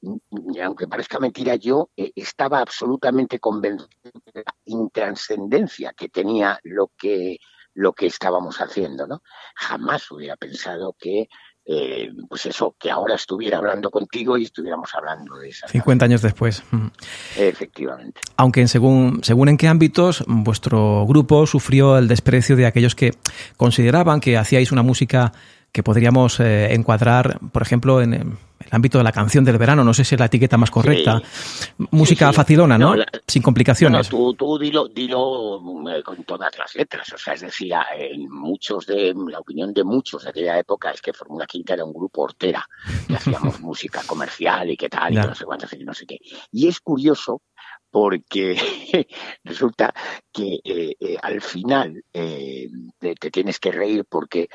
aunque 0.63 0.87
parezca 0.87 1.19
mentira, 1.19 1.55
yo 1.55 1.89
eh, 1.97 2.13
estaba 2.15 2.59
absolutamente 2.59 3.37
convencido 3.37 3.89
de 4.33 4.43
la 4.45 4.55
intrascendencia 4.63 5.91
que 5.91 6.07
tenía 6.07 6.57
lo 6.63 6.89
que, 6.97 7.39
lo 7.73 7.91
que 7.91 8.05
estábamos 8.05 8.61
haciendo, 8.61 9.05
¿no? 9.07 9.23
Jamás 9.55 10.09
hubiera 10.09 10.37
pensado 10.37 10.95
que, 10.97 11.27
eh, 11.65 12.09
pues 12.29 12.45
eso, 12.45 12.77
que 12.79 12.89
ahora 12.89 13.15
estuviera 13.15 13.57
hablando 13.57 13.91
contigo 13.91 14.37
y 14.37 14.43
estuviéramos 14.43 14.95
hablando 14.95 15.35
de 15.35 15.49
esa. 15.49 15.67
50 15.67 16.05
años 16.05 16.21
después. 16.21 16.63
Efectivamente. 17.35 18.21
Aunque 18.37 18.61
en 18.61 18.69
según, 18.69 19.21
según 19.21 19.49
en 19.49 19.57
qué 19.57 19.67
ámbitos 19.67 20.23
vuestro 20.27 21.05
grupo 21.05 21.45
sufrió 21.45 21.97
el 21.97 22.07
desprecio 22.07 22.55
de 22.55 22.67
aquellos 22.67 22.95
que 22.95 23.11
consideraban 23.57 24.21
que 24.21 24.37
hacíais 24.37 24.71
una 24.71 24.81
música 24.81 25.33
que 25.75 25.83
podríamos 25.83 26.39
eh, 26.39 26.73
encuadrar, 26.73 27.37
por 27.51 27.61
ejemplo, 27.61 28.01
en 28.01 28.13
el 28.13 28.37
ámbito 28.71 28.97
de 28.97 29.03
la 29.03 29.11
canción 29.11 29.43
del 29.43 29.57
verano, 29.57 29.83
no 29.83 29.93
sé 29.93 30.05
si 30.05 30.15
es 30.15 30.19
la 30.19 30.27
etiqueta 30.27 30.55
más 30.55 30.71
correcta. 30.71 31.21
Música 31.91 32.27
Sí, 32.27 32.31
sí. 32.31 32.35
facilona, 32.37 32.77
¿no? 32.77 32.91
No, 32.91 32.95
la- 32.95 33.05
Sin 33.27 33.41
No, 33.41 33.43
no, 33.43 33.45
complicaciones. 33.47 34.07
tú, 34.07 34.33
tú 34.35 34.57
dilo, 34.57 34.87
dilo 34.87 35.59
eh, 35.93 36.01
con 36.01 36.23
todas 36.23 36.57
las 36.57 36.73
letras. 36.75 37.11
O 37.13 37.17
sea, 37.17 37.33
es 37.33 37.41
decir, 37.41 37.73
en 37.99 38.29
muchos 38.31 38.85
de, 38.85 39.13
la 39.29 39.39
opinión 39.39 39.73
de 39.73 39.83
muchos 39.83 40.23
de 40.23 40.29
aquella 40.29 40.57
época 40.57 40.91
es 40.91 41.01
que 41.01 41.11
Fórmula 41.11 41.45
Quinta 41.45 41.73
era 41.73 41.83
un 41.83 41.91
grupo 41.91 42.21
hortera, 42.21 42.65
que 43.05 43.15
hacíamos 43.17 43.59
música 43.59 44.01
comercial 44.07 44.69
y 44.69 44.77
qué 44.77 44.87
tal, 44.87 45.11
y 45.13 45.17
no 45.17 45.35
sé 45.35 45.43
cuántas 45.43 45.73
y 45.73 45.83
no 45.83 45.93
sé 45.93 46.05
qué. 46.05 46.19
Y 46.53 46.69
es 46.69 46.79
curioso 46.79 47.41
porque 47.95 48.57
resulta 49.45 49.93
que 50.29 50.59
eh, 50.65 50.97
eh, 50.99 51.17
al 51.21 51.39
final 51.39 52.03
eh, 52.11 52.67
te, 52.99 53.15
te 53.15 53.31
tienes 53.31 53.57
que 53.57 53.71
reír 53.71 54.03
porque 54.03 54.49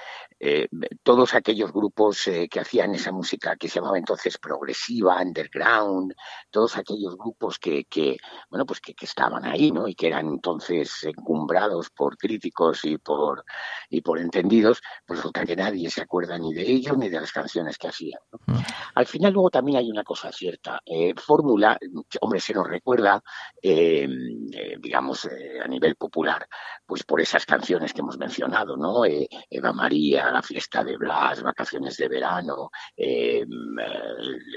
todos 1.02 1.35
aquellos 1.35 1.70
grupos 1.70 2.23
que 2.50 2.61
hacían 2.61 2.94
esa 2.94 3.12
música 3.12 3.56
que 3.56 3.68
se 3.68 3.75
llamaba 3.75 3.99
entonces 3.99 4.38
progresiva, 4.38 5.20
underground, 5.20 6.14
todos 6.50 6.78
aquellos 6.78 7.18
grupos 7.18 7.59
que, 7.59 7.85
que 7.85 8.16
bueno, 8.49 8.64
pues 8.64 8.80
que, 8.80 8.94
que 8.94 9.04
estaban 9.04 9.44
ahí, 9.44 9.70
¿no? 9.70 9.87
Y 9.87 9.94
que 9.94 10.06
eran 10.06 10.28
entonces 10.28 11.04
encumbrados 11.04 11.90
por 11.90 12.16
críticos 12.16 12.87
y 12.87 12.97
por 12.97 13.44
y 13.90 14.00
por 14.00 14.18
entendidos, 14.18 14.80
pues 15.04 15.18
resulta 15.18 15.44
que 15.44 15.56
nadie 15.56 15.90
se 15.90 16.00
acuerda 16.00 16.38
ni 16.38 16.54
de 16.54 16.62
ellos 16.62 16.97
ni 16.97 17.11
de 17.11 17.20
las 17.20 17.32
canciones 17.32 17.76
que 17.76 17.88
hacían. 17.88 18.20
¿no? 18.32 18.38
Mm. 18.47 18.61
Al 18.94 19.06
final 19.06 19.35
luego 19.35 19.50
también 19.50 19.76
hay 19.76 19.90
una 19.90 20.04
cosa 20.04 20.32
cierta. 20.32 20.80
Fórmula, 21.16 21.78
hombre, 22.23 22.40
se 22.40 22.54
nos 22.54 22.66
recuerda, 22.66 23.23
eh, 23.62 24.08
eh, 24.52 24.76
digamos, 24.80 25.26
eh, 25.26 25.60
a 25.62 25.68
nivel 25.68 25.96
popular, 25.96 26.46
pues 26.87 27.04
por 27.04 27.20
esas 27.20 27.46
canciones 27.46 27.92
que 27.92 28.00
hemos 28.00 28.18
mencionado, 28.18 28.76
¿no? 28.76 29.04
Eh, 29.04 29.28
Eva 29.49 29.72
María, 29.72 30.30
La 30.30 30.42
fiesta 30.42 30.82
de 30.82 30.96
Blas, 30.96 31.42
Vacaciones 31.42 31.96
de 31.96 32.08
verano, 32.08 32.70
el, 32.96 33.49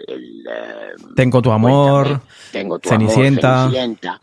el, 0.08 0.44
Tengo 1.15 1.42
tu 1.42 1.51
amor. 1.51 2.06
Cuéntame, 2.08 2.30
tengo 2.51 2.80
tu 2.80 2.89
Cenicienta. 2.89 3.63
amor, 3.63 3.74
Cenicienta. 3.74 4.20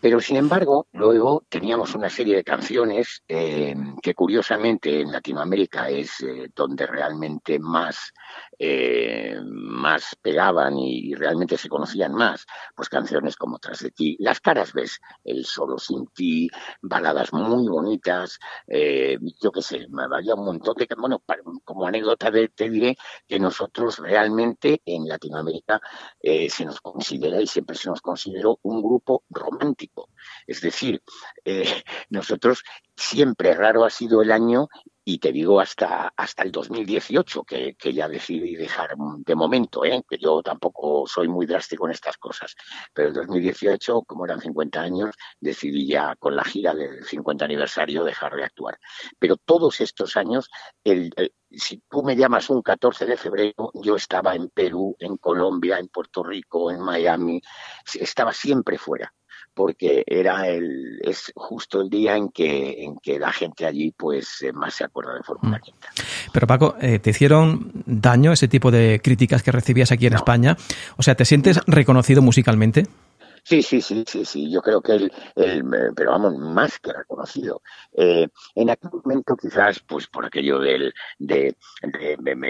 Pero 0.00 0.20
sin 0.20 0.36
embargo, 0.36 0.88
luego 0.92 1.44
teníamos 1.48 1.94
una 1.94 2.10
serie 2.10 2.34
de 2.34 2.42
canciones 2.42 3.22
que 3.28 4.14
curiosamente 4.16 5.00
en 5.00 5.12
Latinoamérica 5.12 5.88
es 5.88 6.24
donde 6.56 6.86
realmente 6.88 7.60
más, 7.60 8.12
eh, 8.58 9.36
más 9.44 10.16
pegaban 10.20 10.78
y 10.78 11.14
realmente 11.14 11.56
se 11.56 11.68
conocían 11.68 12.14
más. 12.14 12.44
Pues 12.74 12.88
canciones 12.88 13.36
como 13.36 13.58
Tras 13.58 13.80
de 13.80 13.90
ti, 13.90 14.16
Las 14.20 14.40
caras 14.40 14.72
ves, 14.72 14.98
El 15.24 15.44
solo 15.44 15.78
sin 15.78 16.06
ti, 16.08 16.48
baladas 16.80 17.32
muy 17.32 17.68
bonitas, 17.68 18.38
eh, 18.66 19.18
yo 19.40 19.50
qué 19.52 19.62
sé, 19.62 19.86
había 20.14 20.34
un 20.34 20.44
montón 20.44 20.74
de... 20.76 20.88
Bueno, 20.96 21.22
como 21.64 21.86
anécdota 21.86 22.30
de- 22.30 22.48
te 22.48 22.68
diré 22.70 22.96
que 23.26 23.38
nosotros 23.38 23.98
realmente 23.98 24.80
en 24.84 25.06
Latinoamérica 25.08 25.80
eh, 26.20 26.48
se 26.50 26.64
nos 26.64 26.80
considera 26.80 27.40
y 27.40 27.46
siempre 27.46 27.76
se 27.76 27.88
nos 27.88 28.00
consideró 28.00 28.58
un 28.62 28.82
grupo 28.82 29.24
romántico. 29.30 30.08
Es 30.46 30.60
decir, 30.60 31.02
nosotros 32.10 32.62
siempre 32.96 33.54
raro 33.54 33.84
ha 33.84 33.90
sido 33.90 34.22
el 34.22 34.32
año 34.32 34.68
y 35.04 35.18
te 35.18 35.32
digo 35.32 35.60
hasta, 35.60 36.12
hasta 36.16 36.42
el 36.44 36.52
2018 36.52 37.42
que, 37.44 37.74
que 37.74 37.92
ya 37.92 38.08
decidí 38.08 38.54
dejar 38.54 38.94
de 38.96 39.34
momento, 39.34 39.84
¿eh? 39.84 40.02
que 40.08 40.18
yo 40.18 40.42
tampoco 40.42 41.06
soy 41.06 41.28
muy 41.28 41.46
drástico 41.46 41.86
en 41.86 41.92
estas 41.92 42.16
cosas, 42.18 42.54
pero 42.92 43.08
el 43.08 43.14
2018, 43.14 44.02
como 44.02 44.24
eran 44.24 44.40
50 44.40 44.80
años, 44.80 45.14
decidí 45.40 45.86
ya 45.86 46.14
con 46.16 46.36
la 46.36 46.44
gira 46.44 46.74
del 46.74 47.04
50 47.04 47.44
aniversario 47.44 48.04
dejar 48.04 48.36
de 48.36 48.44
actuar. 48.44 48.78
Pero 49.18 49.36
todos 49.36 49.80
estos 49.80 50.16
años, 50.16 50.48
el, 50.84 51.12
si 51.50 51.82
tú 51.90 52.02
me 52.02 52.16
llamas 52.16 52.48
un 52.50 52.62
14 52.62 53.04
de 53.06 53.16
febrero, 53.16 53.72
yo 53.74 53.96
estaba 53.96 54.34
en 54.34 54.50
Perú, 54.50 54.94
en 55.00 55.16
Colombia, 55.16 55.78
en 55.78 55.88
Puerto 55.88 56.22
Rico, 56.22 56.70
en 56.70 56.80
Miami, 56.80 57.40
estaba 57.98 58.32
siempre 58.32 58.78
fuera 58.78 59.12
porque 59.54 60.02
era 60.06 60.48
el 60.48 61.00
es 61.02 61.32
justo 61.34 61.80
el 61.80 61.90
día 61.90 62.16
en 62.16 62.28
que 62.30 62.84
en 62.84 62.96
que 62.98 63.18
la 63.18 63.32
gente 63.32 63.66
allí 63.66 63.92
pues 63.96 64.42
eh, 64.42 64.52
más 64.52 64.74
se 64.74 64.84
acuerda 64.84 65.14
de 65.14 65.22
Fórmula 65.22 65.58
Mm. 65.58 65.62
Quinta. 65.62 65.88
Pero 66.32 66.46
Paco, 66.46 66.76
eh, 66.80 66.98
¿te 66.98 67.10
hicieron 67.10 67.70
daño 67.86 68.32
ese 68.32 68.48
tipo 68.48 68.70
de 68.70 69.00
críticas 69.02 69.42
que 69.42 69.52
recibías 69.52 69.92
aquí 69.92 70.06
en 70.06 70.12
No. 70.12 70.18
España? 70.18 70.56
O 70.96 71.02
sea, 71.02 71.14
¿te 71.14 71.24
sientes 71.24 71.60
reconocido 71.66 72.22
musicalmente? 72.22 72.86
Sí, 73.44 73.60
sí, 73.62 73.80
sí, 73.82 74.04
sí, 74.06 74.24
sí. 74.24 74.50
Yo 74.52 74.62
creo 74.62 74.80
que 74.80 74.92
el 74.92 75.12
eh, 75.36 75.62
pero 75.96 76.12
vamos, 76.12 76.36
más 76.38 76.78
que 76.78 76.92
reconocido. 76.92 77.60
Eh, 77.92 78.28
en 78.54 78.70
aquel 78.70 78.90
momento, 78.92 79.36
quizás, 79.36 79.80
pues 79.80 80.06
por 80.06 80.24
aquello 80.24 80.60
del, 80.60 80.94
de, 81.18 81.56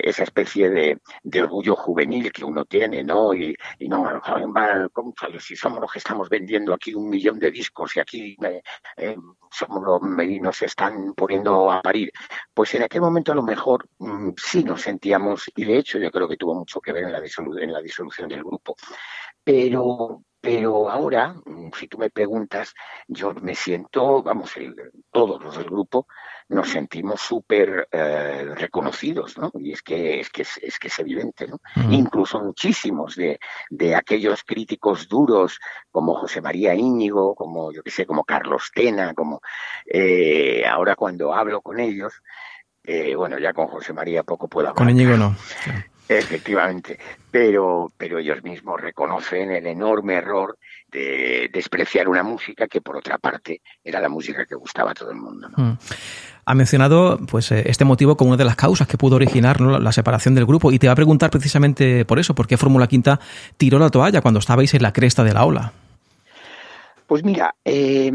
esa 0.04 0.22
especie 0.25 0.68
de, 0.70 1.00
orgullo 1.42 1.76
juvenil 1.76 2.30
que 2.30 2.44
uno 2.44 2.64
tiene, 2.66 3.02
¿no? 3.02 3.32
Y, 3.34 3.56
y 3.78 3.88
no, 3.88 4.04
¿cómo 4.92 5.14
sabes? 5.18 5.44
Si 5.44 5.56
somos 5.56 5.80
los 5.80 5.90
que 5.92 5.99
estamos 5.99 6.28
vendiendo 6.28 6.75
aquí 6.75 6.94
un 6.94 7.08
millón 7.08 7.38
de 7.38 7.50
discos 7.50 7.96
y 7.96 8.00
aquí 8.00 8.37
eh, 8.44 8.62
eh, 8.99 9.16
somos 9.50 9.82
los 9.82 10.00
y 10.26 10.40
nos 10.40 10.61
están 10.62 11.14
poniendo 11.14 11.70
a 11.70 11.80
parir. 11.82 12.12
Pues 12.54 12.75
en 12.75 12.82
aquel 12.82 13.00
momento 13.00 13.32
a 13.32 13.34
lo 13.34 13.42
mejor 13.42 13.88
mm, 13.99 14.30
sí 14.37 14.62
nos 14.62 14.82
sentíamos, 14.82 15.50
y 15.56 15.64
de 15.64 15.78
hecho 15.78 15.99
yo 15.99 16.11
creo 16.11 16.28
que 16.28 16.37
tuvo 16.37 16.54
mucho 16.54 16.80
que 16.80 16.92
ver 16.92 17.04
en 17.04 17.12
la, 17.12 17.20
disolu- 17.20 17.61
en 17.62 17.72
la 17.72 17.80
disolución 17.80 18.28
del 18.28 18.44
grupo. 18.44 18.76
Pero, 19.44 20.22
pero 20.40 20.90
ahora, 20.90 21.34
mm, 21.44 21.70
si 21.78 21.88
tú 21.88 21.99
me 21.99 22.11
preguntas, 22.11 22.75
yo 23.06 23.32
me 23.34 23.54
siento, 23.54 24.22
vamos, 24.22 24.56
el- 24.56 24.75
todos 25.11 25.42
los 25.42 25.56
del 25.56 25.66
grupo 25.66 26.06
nos 26.49 26.68
sentimos 26.68 27.20
súper 27.20 27.88
eh, 27.90 28.44
reconocidos, 28.56 29.38
¿no? 29.38 29.50
Y 29.54 29.72
es 29.72 29.82
que 29.82 30.20
es 30.20 30.30
que 30.30 30.42
es, 30.42 30.58
es 30.62 30.78
que 30.78 30.88
es 30.88 30.99
evidente, 30.99 31.46
¿no? 31.46 31.58
Mm. 31.76 31.92
Incluso 31.92 32.40
muchísimos 32.40 33.16
de, 33.16 33.38
de 33.70 33.94
aquellos 33.94 34.42
críticos 34.44 35.08
duros 35.08 35.58
como 35.90 36.14
José 36.14 36.40
María 36.40 36.75
Íñigo, 36.75 37.34
como 37.34 37.72
yo 37.72 37.82
qué 37.82 37.90
sé, 37.90 38.04
como 38.06 38.25
Carlos 38.25 38.70
Tena, 38.75 39.14
como 39.14 39.40
eh, 39.87 40.64
ahora 40.66 40.94
cuando 40.96 41.32
hablo 41.34 41.62
con 41.62 41.80
ellos, 41.80 42.12
eh, 42.84 43.14
bueno, 43.14 43.38
ya 43.38 43.52
con 43.52 43.68
José 43.68 43.92
María 43.92 44.25
poco 44.25 44.49
puedo 44.49 44.68
hablar. 44.68 44.78
Con 44.78 44.90
Íñigo 44.90 45.16
no. 45.16 45.37
Efectivamente, 46.09 46.99
pero, 47.30 47.90
pero 47.97 48.18
ellos 48.18 48.42
mismos 48.42 48.80
reconocen 48.80 49.50
el 49.50 49.66
enorme 49.66 50.14
error 50.14 50.59
de 50.90 51.49
despreciar 51.52 52.09
una 52.09 52.23
música 52.23 52.66
que 52.66 52.80
por 52.80 52.97
otra 52.97 53.18
parte 53.18 53.62
era 53.82 54.00
la 54.00 54.09
música 54.09 54.44
que 54.44 54.54
gustaba 54.54 54.90
a 54.90 54.94
todo 54.94 55.11
el 55.11 55.16
mundo. 55.16 55.49
¿no? 55.49 55.64
Mm. 55.64 55.78
Ha 56.44 56.54
mencionado 56.54 57.18
pues 57.30 57.50
eh, 57.52 57.62
este 57.66 57.85
motivo 57.85 58.16
como 58.16 58.30
una 58.30 58.37
de 58.37 58.44
las 58.44 58.56
causas 58.56 58.87
que 58.88 58.99
pudo 58.99 59.16
originar 59.16 59.61
¿no? 59.61 59.78
la 59.78 59.92
separación 59.92 60.35
del 60.35 60.44
grupo 60.44 60.73
y 60.73 60.78
te 60.78 60.88
va 60.88 60.92
a 60.92 60.97
preguntar 60.97 61.30
precisamente 61.30 62.04
por 62.04 62.18
eso, 62.18 62.35
por 62.35 62.47
qué 62.47 62.56
Fórmula 62.56 62.88
Quinta 62.88 63.21
tiró 63.56 63.78
la 63.78 63.90
toalla 63.90 64.21
cuando 64.21 64.40
estabais 64.40 64.75
en 64.75 64.82
la 64.82 64.92
cresta 64.92 65.25
de 65.25 65.32
la 65.32 65.44
ola. 65.44 65.73
Pues 67.06 67.25
mira, 67.25 67.54
eh, 67.64 68.11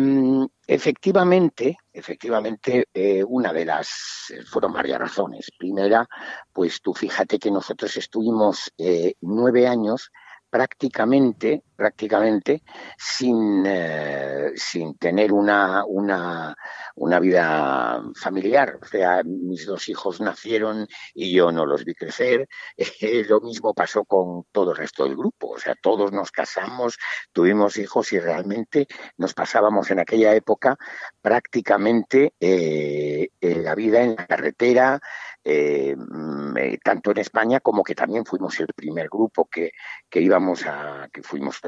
efectivamente, 0.67 1.77
efectivamente, 1.97 2.87
eh, 2.93 3.23
una 3.23 3.51
de 3.51 3.65
las 3.65 4.31
eh, 4.31 4.43
fueron 4.43 4.73
varias 4.73 4.99
razones. 4.99 5.49
Primera, 5.57 6.07
pues 6.53 6.81
tú 6.81 6.93
fíjate 6.93 7.39
que 7.39 7.51
nosotros 7.51 7.97
estuvimos 7.97 8.71
eh, 8.77 9.15
nueve 9.21 9.67
años 9.67 10.11
prácticamente, 10.49 11.63
prácticamente 11.77 12.63
sin, 12.97 13.63
eh, 13.65 14.51
sin 14.55 14.97
tener 14.97 15.31
una, 15.31 15.85
una, 15.85 16.55
una 16.95 17.19
vida 17.19 18.01
familiar. 18.15 18.79
O 18.81 18.85
sea, 18.85 19.21
mis 19.23 19.65
dos 19.65 19.87
hijos 19.87 20.19
nacieron 20.19 20.87
y 21.13 21.31
yo 21.31 21.51
no 21.51 21.65
los 21.65 21.85
vi 21.85 21.93
crecer. 21.93 22.49
lo 23.29 23.39
mismo 23.41 23.73
pasó 23.73 24.03
con 24.03 24.45
todo 24.51 24.71
el 24.71 24.77
resto 24.77 25.03
del 25.03 25.15
grupo. 25.15 25.51
O 25.51 25.59
sea, 25.59 25.75
todos 25.79 26.11
nos 26.11 26.31
casamos, 26.31 26.97
tuvimos 27.31 27.77
hijos 27.77 28.11
y 28.11 28.19
realmente 28.19 28.87
nos 29.17 29.33
pasábamos 29.33 29.91
en 29.91 29.99
aquella 29.99 30.33
época 30.33 30.77
prácticamente 31.21 32.33
eh, 32.39 33.29
la 33.41 33.75
vida 33.75 34.01
en 34.01 34.15
la 34.15 34.25
carretera, 34.25 34.99
eh, 35.43 35.95
mm, 35.95 36.57
eh, 36.57 36.77
tanto 36.83 37.11
en 37.11 37.19
España 37.19 37.61
como 37.61 37.83
que 37.83 37.95
también 37.95 38.25
fuimos 38.25 38.59
el 38.59 38.67
primer 38.75 39.07
grupo 39.07 39.47
que, 39.49 39.71
que 40.09 40.19
íbamos 40.19 40.65
a, 40.65 41.07
que 41.11 41.23
fuimos 41.23 41.61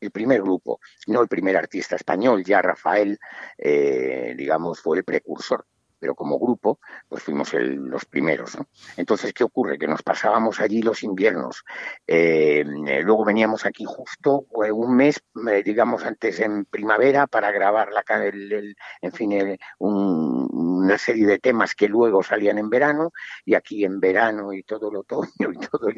el 0.00 0.10
primer 0.10 0.42
grupo, 0.42 0.80
no 1.08 1.20
el 1.22 1.28
primer 1.28 1.56
artista 1.56 1.96
español, 1.96 2.44
ya 2.44 2.62
Rafael, 2.62 3.18
eh, 3.58 4.34
digamos, 4.36 4.80
fue 4.80 4.98
el 4.98 5.04
precursor 5.04 5.66
pero 6.02 6.16
como 6.16 6.36
grupo, 6.36 6.80
pues 7.08 7.22
fuimos 7.22 7.54
los 7.54 8.04
primeros. 8.06 8.58
¿no? 8.58 8.66
Entonces, 8.96 9.32
¿qué 9.32 9.44
ocurre? 9.44 9.78
Que 9.78 9.86
nos 9.86 10.02
pasábamos 10.02 10.58
allí 10.58 10.82
los 10.82 11.04
inviernos. 11.04 11.62
Eh, 12.04 12.64
luego 13.04 13.24
veníamos 13.24 13.64
aquí 13.66 13.84
justo 13.86 14.46
eh, 14.66 14.72
un 14.72 14.96
mes, 14.96 15.22
eh, 15.48 15.62
digamos, 15.62 16.04
antes 16.04 16.40
en 16.40 16.64
primavera 16.64 17.28
para 17.28 17.52
grabar 17.52 17.92
la, 17.92 18.02
en 19.00 19.12
fin, 19.12 19.56
una 19.78 20.98
serie 20.98 21.24
de 21.24 21.38
temas 21.38 21.76
que 21.76 21.86
luego 21.86 22.24
salían 22.24 22.58
en 22.58 22.68
verano 22.68 23.12
y 23.44 23.54
aquí 23.54 23.84
en 23.84 24.00
verano 24.00 24.52
y 24.52 24.64
todo 24.64 24.90
el 24.90 24.96
otoño 24.96 25.52
y 25.52 25.58
todo 25.68 25.88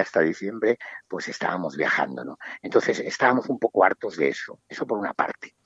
hasta 0.00 0.20
diciembre, 0.20 0.78
pues 1.08 1.26
estábamos 1.26 1.76
viajando. 1.76 2.24
¿no? 2.24 2.38
Entonces, 2.62 3.00
estábamos 3.00 3.48
un 3.48 3.58
poco 3.58 3.82
hartos 3.82 4.16
de 4.16 4.28
eso. 4.28 4.60
Eso 4.68 4.86
por 4.86 4.98
una 4.98 5.12
parte. 5.12 5.56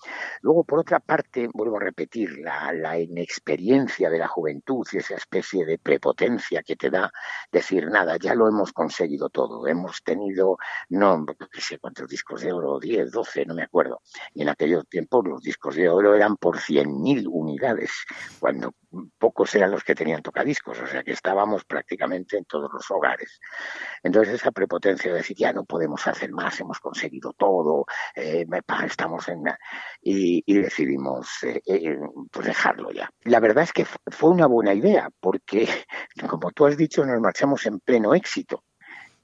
Luego, 0.40 0.64
por 0.64 0.78
otra 0.78 1.00
parte, 1.00 1.50
vuelvo 1.52 1.76
a 1.76 1.80
repetir, 1.80 2.38
la, 2.38 2.72
la 2.72 2.98
experiencia 3.26 4.08
de 4.08 4.18
la 4.18 4.28
juventud 4.28 4.86
y 4.92 4.98
esa 4.98 5.16
especie 5.16 5.66
de 5.66 5.78
prepotencia 5.78 6.62
que 6.62 6.76
te 6.76 6.90
da 6.90 7.10
decir 7.50 7.88
nada, 7.90 8.16
ya 8.16 8.34
lo 8.34 8.48
hemos 8.48 8.72
conseguido 8.72 9.28
todo, 9.28 9.66
hemos 9.66 10.02
tenido, 10.02 10.56
no, 10.90 11.18
no 11.18 11.36
sé 11.52 11.78
cuántos 11.78 12.08
discos 12.08 12.42
de 12.42 12.52
oro, 12.52 12.78
10, 12.78 13.10
12, 13.10 13.46
no 13.46 13.54
me 13.54 13.64
acuerdo, 13.64 14.00
y 14.32 14.42
en 14.42 14.48
aquellos 14.48 14.86
tiempos 14.88 15.26
los 15.26 15.42
discos 15.42 15.74
de 15.74 15.88
oro 15.88 16.14
eran 16.14 16.36
por 16.36 16.58
100.000 16.58 17.26
unidades, 17.28 17.90
cuando 18.38 18.72
pocos 19.18 19.54
eran 19.54 19.72
los 19.72 19.84
que 19.84 19.94
tenían 19.94 20.22
tocadiscos, 20.22 20.80
o 20.80 20.86
sea 20.86 21.02
que 21.02 21.12
estábamos 21.12 21.64
prácticamente 21.64 22.38
en 22.38 22.44
todos 22.44 22.70
los 22.72 22.90
hogares. 22.90 23.40
Entonces 24.02 24.34
esa 24.34 24.52
prepotencia 24.52 25.10
de 25.10 25.18
decir, 25.18 25.36
ya 25.36 25.52
no 25.52 25.64
podemos 25.64 26.06
hacer 26.06 26.30
más, 26.32 26.60
hemos 26.60 26.80
conseguido 26.80 27.32
todo, 27.32 27.84
eh, 28.14 28.46
estamos 28.84 29.28
en... 29.28 29.44
Y, 30.00 30.42
decidimos 30.60 31.42
eh, 31.42 31.60
eh, 31.66 31.98
pues 32.30 32.46
dejarlo 32.46 32.90
ya. 32.92 33.10
La 33.22 33.40
verdad 33.40 33.64
es 33.64 33.72
que 33.72 33.84
fue 33.84 34.30
una 34.30 34.46
buena 34.46 34.74
idea, 34.74 35.10
porque, 35.20 35.68
como 36.28 36.50
tú 36.52 36.66
has 36.66 36.76
dicho, 36.76 37.04
nos 37.04 37.20
marchamos 37.20 37.66
en 37.66 37.80
pleno 37.80 38.14
éxito. 38.14 38.64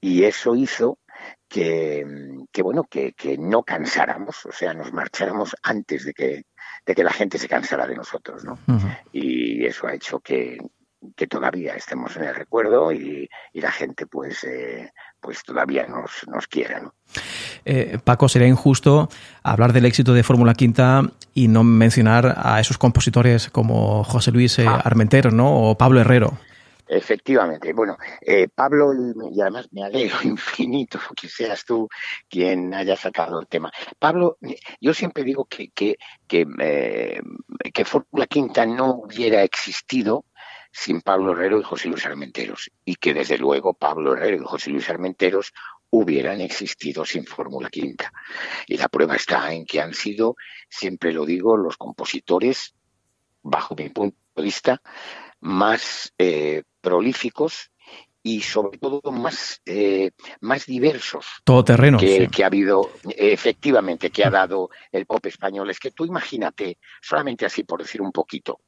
Y 0.01 0.25
eso 0.25 0.55
hizo 0.55 0.99
que, 1.47 2.05
bueno, 2.61 2.83
que, 2.83 3.13
no 3.39 3.63
cansáramos, 3.63 4.45
o 4.45 4.51
sea, 4.51 4.73
nos 4.73 4.91
marcháramos 4.91 5.55
antes 5.63 6.05
de 6.05 6.13
que, 6.13 6.43
de 6.85 6.95
que 6.95 7.03
la 7.03 7.13
gente 7.13 7.37
se 7.37 7.47
cansara 7.47 7.87
de 7.87 7.95
nosotros, 7.95 8.43
¿no? 8.43 8.59
Y 9.13 9.65
eso 9.65 9.87
ha 9.87 9.93
hecho 9.93 10.19
que, 10.19 10.57
que 11.15 11.27
todavía 11.27 11.75
estemos 11.75 12.15
en 12.17 12.23
el 12.23 12.35
recuerdo 12.35 12.91
y, 12.91 13.29
la 13.53 13.71
gente 13.71 14.07
pues 14.07 14.43
eh, 14.43 14.91
pues 15.23 15.43
todavía 15.43 15.87
nos, 15.87 16.11
nos 16.27 16.47
quiera. 16.47 16.81
¿no? 16.81 16.93
Eh, 17.65 17.97
Paco, 18.03 18.27
sería 18.27 18.47
injusto 18.47 19.09
hablar 19.41 19.73
del 19.73 19.85
éxito 19.85 20.13
de 20.13 20.23
Fórmula 20.23 20.53
Quinta 20.53 21.01
y 21.33 21.47
no 21.47 21.63
mencionar 21.63 22.35
a 22.37 22.59
esos 22.59 22.77
compositores 22.77 23.49
como 23.49 24.03
José 24.03 24.31
Luis 24.31 24.59
eh, 24.59 24.65
ah. 24.67 24.81
Armentero 24.83 25.31
¿no? 25.31 25.69
o 25.69 25.77
Pablo 25.77 26.01
Herrero. 26.01 26.37
Efectivamente. 26.85 27.73
Bueno, 27.73 27.97
Pablo, 28.53 28.91
y 29.31 29.41
además 29.41 29.69
me 29.71 29.83
alegro 29.83 30.17
infinito 30.23 30.99
que 31.15 31.29
seas 31.29 31.63
tú 31.65 31.87
quien 32.29 32.73
haya 32.73 32.95
sacado 32.97 33.39
el 33.39 33.47
tema. 33.47 33.71
Pablo, 33.97 34.37
yo 34.81 34.93
siempre 34.93 35.23
digo 35.23 35.45
que, 35.45 35.69
que, 35.69 35.95
que, 36.27 36.45
que 37.73 37.85
Fórmula 37.85 38.27
Quinta 38.27 38.65
no 38.65 38.95
hubiera 38.95 39.41
existido 39.43 40.25
sin 40.73 41.01
Pablo 41.01 41.33
Herrero 41.33 41.59
y 41.59 41.63
José 41.63 41.87
Luis 41.87 42.05
Armenteros, 42.05 42.71
y 42.83 42.95
que 42.95 43.13
desde 43.13 43.37
luego 43.37 43.75
Pablo 43.75 44.13
Herrero 44.13 44.37
y 44.37 44.45
José 44.45 44.71
Luis 44.71 44.89
Armenteros 44.89 45.53
hubieran 45.91 46.41
existido 46.41 47.05
sin 47.05 47.27
Fórmula 47.27 47.69
Quinta. 47.69 48.11
Y 48.65 48.77
la 48.77 48.89
prueba 48.89 49.15
está 49.15 49.53
en 49.53 49.65
que 49.65 49.79
han 49.79 49.93
sido, 49.93 50.35
siempre 50.67 51.13
lo 51.13 51.27
digo, 51.27 51.55
los 51.55 51.77
compositores, 51.77 52.73
bajo 53.43 53.75
mi 53.75 53.89
punto 53.89 54.17
de 54.35 54.41
vista, 54.41 54.81
más 55.41 56.11
eh, 56.17 56.63
prolíficos 56.81 57.69
y 58.25 58.39
sobre 58.39 58.77
todo 58.77 59.11
más, 59.11 59.61
eh, 59.65 60.11
más 60.39 60.65
diversos. 60.65 61.25
Todoterrenos. 61.43 62.01
Que, 62.01 62.29
que 62.29 62.43
ha 62.43 62.47
habido, 62.47 62.89
efectivamente, 63.09 64.09
que 64.09 64.23
ha 64.23 64.29
dado 64.29 64.69
el 64.93 65.05
pop 65.05 65.25
español. 65.25 65.69
Es 65.69 65.79
que 65.79 65.91
tú 65.91 66.05
imagínate, 66.05 66.79
solamente 67.01 67.45
así 67.45 67.65
por 67.65 67.81
decir 67.81 68.01
un 68.01 68.13
poquito, 68.13 68.61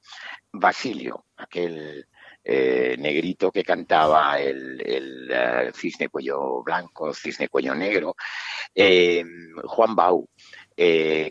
Basilio, 0.51 1.27
aquel 1.37 2.05
eh, 2.43 2.97
negrito 2.99 3.49
que 3.49 3.63
cantaba 3.63 4.37
el, 4.39 4.81
el 4.85 5.29
eh, 5.31 5.71
cisne 5.73 6.09
cuello 6.09 6.61
blanco, 6.61 7.13
cisne 7.13 7.47
cuello 7.47 7.73
negro, 7.73 8.15
Juan 8.75 9.95
Bau, 9.95 10.27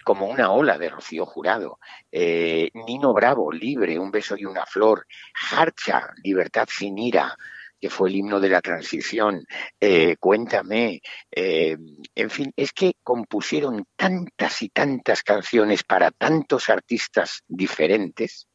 como 0.02 0.26
una 0.26 0.50
ola 0.50 0.78
de 0.78 0.88
Rocío 0.88 1.26
Jurado, 1.26 1.78
Nino 2.10 3.12
Bravo, 3.12 3.52
libre, 3.52 3.98
un 3.98 4.10
beso 4.10 4.34
y 4.34 4.46
una 4.46 4.64
flor, 4.64 5.06
Harcha, 5.50 6.14
libertad 6.22 6.66
sin 6.70 6.96
ira, 6.96 7.36
que 7.84 7.90
fue 7.90 8.08
el 8.08 8.16
himno 8.16 8.40
de 8.40 8.48
la 8.48 8.62
transición, 8.62 9.44
eh, 9.78 10.16
Cuéntame, 10.18 11.02
eh, 11.30 11.76
en 12.14 12.30
fin, 12.30 12.50
es 12.56 12.72
que 12.72 12.94
compusieron 13.02 13.84
tantas 13.94 14.62
y 14.62 14.70
tantas 14.70 15.22
canciones 15.22 15.84
para 15.84 16.10
tantos 16.10 16.70
artistas 16.70 17.42
diferentes 17.46 18.48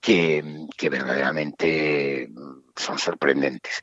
que, 0.00 0.42
verdaderamente 0.90 2.30
son 2.74 2.98
sorprendentes. 2.98 3.82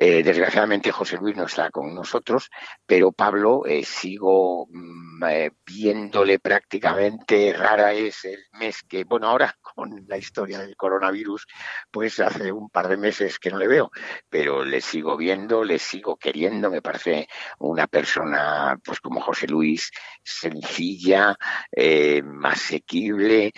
Eh, 0.00 0.22
desgraciadamente 0.22 0.92
José 0.92 1.16
Luis 1.16 1.36
no 1.36 1.46
está 1.46 1.70
con 1.70 1.92
nosotros, 1.92 2.50
pero 2.86 3.10
Pablo 3.10 3.62
sigo 3.82 4.68
mm, 4.70 5.24
viéndole 5.66 6.38
prácticamente, 6.38 7.52
rara 7.52 7.92
es 7.92 8.24
el 8.24 8.44
mes 8.52 8.82
que, 8.84 9.02
bueno, 9.04 9.28
ahora 9.28 9.56
con 9.74 10.04
la 10.06 10.16
historia 10.16 10.60
del 10.60 10.76
coronavirus, 10.76 11.46
pues 11.90 12.20
hace 12.20 12.52
un 12.52 12.70
par 12.70 12.88
de 12.88 12.96
meses 12.96 13.38
que 13.38 13.50
no 13.50 13.58
le 13.58 13.66
veo, 13.66 13.90
pero 14.28 14.64
le 14.64 14.80
sigo 14.80 15.16
viendo, 15.16 15.64
le 15.64 15.78
sigo 15.78 16.16
queriendo, 16.16 16.70
me 16.70 16.82
parece 16.82 17.28
una 17.58 17.86
persona, 17.86 18.78
pues 18.84 19.00
como 19.00 19.20
José 19.20 19.48
Luis, 19.48 19.90
sencilla, 20.22 21.36
eh, 21.72 22.22
asequible, 22.44 23.52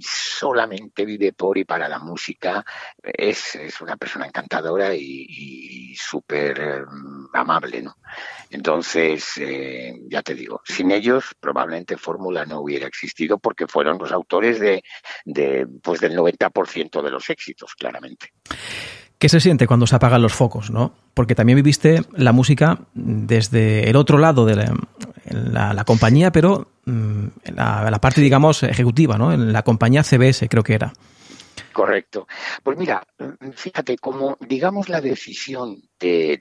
solamente 0.00 1.04
vive 1.04 1.32
por 1.32 1.58
y 1.58 1.64
para 1.64 1.88
la 1.88 1.98
música, 1.98 2.64
es, 3.02 3.54
es 3.54 3.80
una 3.80 3.96
persona 3.96 4.26
encantadora 4.26 4.94
y, 4.94 5.26
súper 5.96 6.60
eh, 6.60 6.82
amable, 7.34 7.82
¿no? 7.82 7.96
Entonces, 8.50 9.32
eh, 9.38 9.94
ya 10.08 10.22
te 10.22 10.34
digo, 10.34 10.60
sin 10.64 10.90
ellos 10.90 11.34
probablemente 11.40 11.96
Fórmula 11.96 12.46
no 12.46 12.60
hubiera 12.60 12.86
existido 12.86 13.38
porque 13.38 13.66
fueron 13.66 13.98
los 13.98 14.12
autores 14.12 14.60
de 14.60 14.82
pues 15.82 16.00
del 16.00 16.16
90% 16.16 17.02
de 17.02 17.10
los 17.10 17.28
éxitos, 17.30 17.74
claramente. 17.74 18.32
¿Qué 19.18 19.30
se 19.30 19.40
siente 19.40 19.66
cuando 19.66 19.86
se 19.86 19.96
apagan 19.96 20.20
los 20.20 20.34
focos, 20.34 20.70
no? 20.70 20.92
Porque 21.14 21.34
también 21.34 21.56
viviste 21.56 22.02
la 22.14 22.32
música 22.32 22.80
desde 22.92 23.88
el 23.88 23.96
otro 23.96 24.18
lado 24.18 24.44
de 24.44 24.56
la, 24.56 25.84
compañía, 25.86 26.30
pero 26.32 26.68
mm, 26.84 27.26
en 27.44 27.56
la, 27.56 27.98
parte, 27.98 28.20
digamos, 28.20 28.62
ejecutiva, 28.62 29.16
¿no? 29.16 29.32
En 29.32 29.54
la 29.54 29.62
compañía 29.62 30.02
CBS, 30.02 30.48
creo 30.50 30.62
que 30.62 30.74
era. 30.74 30.92
Correcto. 31.76 32.26
Pues 32.62 32.78
mira, 32.78 33.06
fíjate, 33.54 33.98
como 33.98 34.38
digamos 34.40 34.88
la 34.88 35.02
decisión 35.02 35.78
de, 36.00 36.40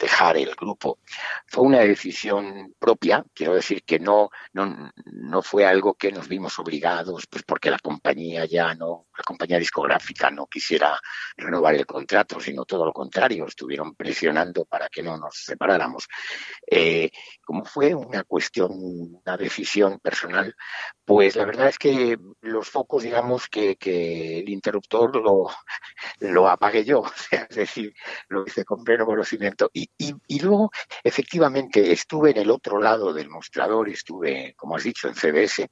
dejar 0.00 0.38
el 0.38 0.54
grupo. 0.56 0.98
Fue 1.46 1.62
una 1.62 1.80
decisión 1.80 2.74
propia, 2.78 3.24
quiero 3.32 3.54
decir 3.54 3.84
que 3.84 4.00
no, 4.00 4.30
no, 4.54 4.90
no 5.04 5.42
fue 5.42 5.66
algo 5.66 5.94
que 5.94 6.10
nos 6.10 6.26
vimos 6.26 6.58
obligados, 6.58 7.26
pues 7.28 7.44
porque 7.44 7.70
la 7.70 7.78
compañía 7.78 8.44
ya 8.46 8.74
no, 8.74 9.06
la 9.16 9.22
compañía 9.22 9.58
discográfica 9.58 10.30
no 10.30 10.46
quisiera 10.46 10.98
renovar 11.36 11.74
el 11.74 11.86
contrato, 11.86 12.40
sino 12.40 12.64
todo 12.64 12.86
lo 12.86 12.92
contrario, 12.92 13.46
estuvieron 13.46 13.94
presionando 13.94 14.64
para 14.64 14.88
que 14.88 15.02
no 15.02 15.16
nos 15.16 15.44
separáramos. 15.44 16.08
Eh, 16.66 17.10
como 17.50 17.64
fue 17.64 17.96
una 17.96 18.22
cuestión, 18.22 18.70
una 19.24 19.36
decisión 19.36 19.98
personal, 19.98 20.54
Pues 21.04 21.34
la 21.34 21.44
verdad 21.44 21.66
es 21.66 21.78
que 21.78 22.16
los 22.42 22.68
focos, 22.68 23.02
digamos 23.02 23.48
que, 23.48 23.74
que 23.74 24.38
el 24.38 24.48
interruptor 24.48 25.16
lo, 25.16 25.48
lo 26.20 26.48
apagué 26.48 26.84
yo, 26.84 27.00
o 27.00 27.08
sea, 27.08 27.48
es 27.50 27.56
decir, 27.56 27.92
lo 28.28 28.44
hice 28.46 28.64
con 28.64 28.84
pleno 28.84 29.04
conocimiento. 29.04 29.68
Y, 29.72 29.90
y, 29.98 30.38
luego, 30.38 30.70
efectivamente, 31.02 31.90
estuve 31.90 32.30
en 32.30 32.36
el 32.36 32.52
otro 32.52 32.80
lado 32.80 33.12
del 33.12 33.28
mostrador, 33.28 33.88
estuve, 33.88 34.54
como 34.56 34.76
has 34.76 34.84
dicho, 34.84 35.08
en 35.08 35.16
CBS, 35.16 35.68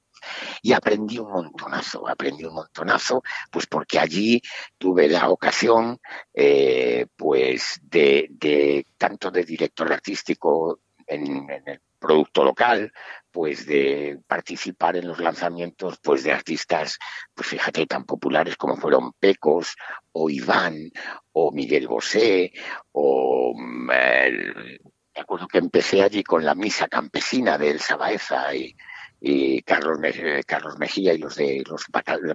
y 0.62 0.72
aprendí 0.72 1.20
un 1.20 1.30
montonazo, 1.30 2.08
aprendí 2.08 2.44
un 2.44 2.54
montonazo, 2.54 3.22
pues 3.52 3.68
porque 3.68 4.00
allí 4.00 4.42
tuve 4.78 5.06
la 5.06 5.28
ocasión, 5.30 6.00
eh, 6.34 7.06
pues 7.14 7.78
de, 7.84 8.26
de, 8.30 8.84
tanto 8.96 9.30
de 9.30 9.44
director 9.44 9.92
artístico 9.92 10.80
en, 11.08 11.50
en, 11.50 11.62
el 11.66 11.80
producto 11.98 12.44
local, 12.44 12.92
pues 13.30 13.66
de 13.66 14.18
participar 14.26 14.96
en 14.96 15.08
los 15.08 15.18
lanzamientos 15.18 15.98
pues 16.02 16.22
de 16.22 16.32
artistas, 16.32 16.98
pues 17.34 17.48
fíjate, 17.48 17.86
tan 17.86 18.04
populares 18.04 18.56
como 18.56 18.76
fueron 18.76 19.12
Pecos 19.18 19.74
o 20.12 20.30
Iván 20.30 20.90
o 21.32 21.50
Miguel 21.50 21.88
Bosé 21.88 22.52
o 22.92 23.54
eh, 23.92 24.78
me 25.18 25.22
acuerdo 25.22 25.48
que 25.48 25.58
empecé 25.58 26.02
allí 26.02 26.22
con 26.22 26.44
la 26.44 26.54
misa 26.54 26.86
campesina 26.86 27.58
de 27.58 27.70
Elsa 27.70 27.96
Baeza 27.96 28.54
y, 28.54 28.76
y 29.20 29.62
Carlos, 29.62 29.98
Me 29.98 30.44
Carlos 30.44 30.78
Mejía 30.78 31.12
y 31.12 31.18
los 31.18 31.34
de 31.34 31.64
los 31.68 31.84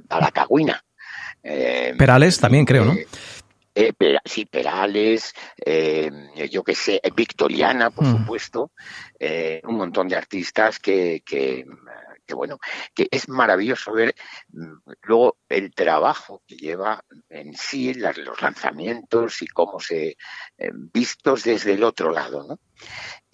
Paracagüina. 0.08 0.84
Eh, 1.42 1.96
Perales 1.98 2.40
también 2.40 2.66
creo, 2.66 2.86
¿no? 2.86 2.96
Eh, 3.76 3.94
sí, 4.26 4.46
Perales, 4.46 5.34
eh, 5.58 6.12
yo 6.52 6.64
que 6.64 6.76
sé, 6.76 7.02
Victoriana, 7.16 7.90
por 7.90 8.06
mm. 8.06 8.12
supuesto, 8.12 8.72
eh, 9.20 9.62
un 9.64 9.76
montón 9.78 10.08
de 10.08 10.16
artistas 10.16 10.80
que, 10.80 11.24
que, 11.26 11.66
que, 12.26 12.36
bueno, 12.36 12.60
que 12.94 13.08
es 13.10 13.28
maravilloso 13.30 13.94
ver 13.94 14.16
mm, 14.50 14.92
luego 15.04 15.38
el 15.50 15.74
trabajo 15.74 16.44
que 16.48 16.56
lleva 16.56 17.04
en 17.30 17.54
sí 17.56 17.94
las, 17.96 18.18
los 18.18 18.42
lanzamientos 18.42 19.42
y 19.42 19.48
cómo 19.48 19.80
se 19.80 20.18
eh, 20.58 20.72
vistos 20.94 21.44
desde 21.44 21.74
el 21.74 21.84
otro 21.84 22.12
lado, 22.12 22.46
¿no? 22.48 22.60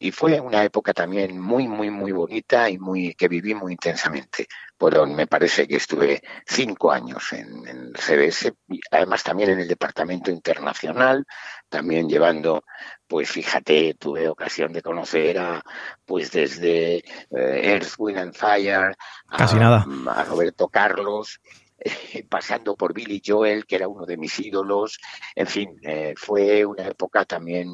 Y 0.01 0.11
fue 0.11 0.39
una 0.39 0.63
época 0.63 0.93
también 0.93 1.39
muy, 1.39 1.67
muy, 1.67 1.89
muy 1.89 2.13
bonita 2.13 2.69
y 2.69 2.77
muy 2.77 3.13
que 3.15 3.27
viví 3.27 3.53
muy 3.53 3.73
intensamente. 3.73 4.47
Fueron, 4.77 5.13
me 5.13 5.27
parece 5.27 5.67
que 5.67 5.75
estuve 5.75 6.21
cinco 6.47 6.89
años 6.89 7.33
en, 7.33 7.67
en 7.67 7.91
CBS, 7.93 8.53
además 8.91 9.23
también 9.23 9.49
en 9.49 9.59
el 9.59 9.67
departamento 9.67 10.31
internacional, 10.31 11.25
también 11.67 12.07
llevando, 12.07 12.63
pues 13.05 13.29
fíjate, 13.29 13.95
tuve 13.95 14.29
ocasión 14.29 14.71
de 14.71 14.81
conocer 14.81 15.37
a, 15.37 15.61
pues 16.05 16.31
desde 16.31 16.99
eh, 16.99 17.03
Earth, 17.31 17.95
Wind 17.97 18.19
and 18.19 18.33
Fire, 18.33 18.95
Casi 19.37 19.57
a, 19.57 19.59
nada. 19.59 19.85
a 20.15 20.23
Roberto 20.23 20.69
Carlos, 20.69 21.41
pasando 22.29 22.75
por 22.75 22.93
Billy 22.93 23.21
Joel, 23.25 23.65
que 23.65 23.75
era 23.75 23.87
uno 23.87 24.05
de 24.05 24.17
mis 24.17 24.39
ídolos. 24.39 24.99
En 25.35 25.47
fin, 25.47 25.79
eh, 25.83 26.13
fue 26.17 26.65
una 26.65 26.87
época 26.87 27.25
también 27.25 27.69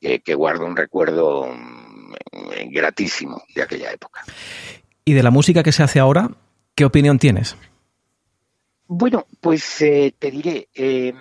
eh, 0.00 0.20
que 0.20 0.34
guardo 0.34 0.64
un 0.64 0.76
recuerdo 0.76 1.42
um, 1.42 2.12
gratísimo 2.70 3.42
de 3.54 3.62
aquella 3.62 3.92
época. 3.92 4.24
¿Y 5.04 5.14
de 5.14 5.22
la 5.22 5.30
música 5.30 5.62
que 5.62 5.72
se 5.72 5.82
hace 5.82 5.98
ahora, 5.98 6.30
qué 6.74 6.84
opinión 6.84 7.18
tienes? 7.18 7.56
Bueno, 8.86 9.26
pues 9.40 9.82
eh, 9.82 10.14
te 10.18 10.30
diré, 10.30 10.68
eh, 10.74 11.12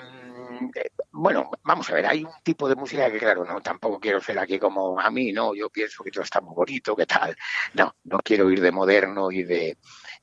bueno, 1.12 1.49
vamos 1.63 1.89
a 1.89 1.95
ver, 1.95 2.05
hay 2.05 2.23
un 2.23 2.31
tipo 2.43 2.69
de 2.69 2.75
música 2.75 3.12
que, 3.12 3.17
claro, 3.17 3.43
no, 3.43 3.60
tampoco 3.62 3.99
quiero 3.99 4.21
ser 4.21 4.39
aquí 4.39 4.60
como 4.60 4.99
a 4.99 5.10
mí, 5.10 5.31
no, 5.31 5.55
yo 5.55 5.69
pienso 5.69 6.03
que 6.03 6.12
todo 6.12 6.23
está 6.23 6.39
muy 6.41 6.55
bonito, 6.55 6.95
que 6.95 7.05
tal. 7.05 7.36
No, 7.73 7.95
no 8.05 8.19
quiero 8.19 8.49
ir 8.51 8.62
de 8.62 8.71
moderno 8.71 9.31
y 9.31 9.43
de, 9.43 9.77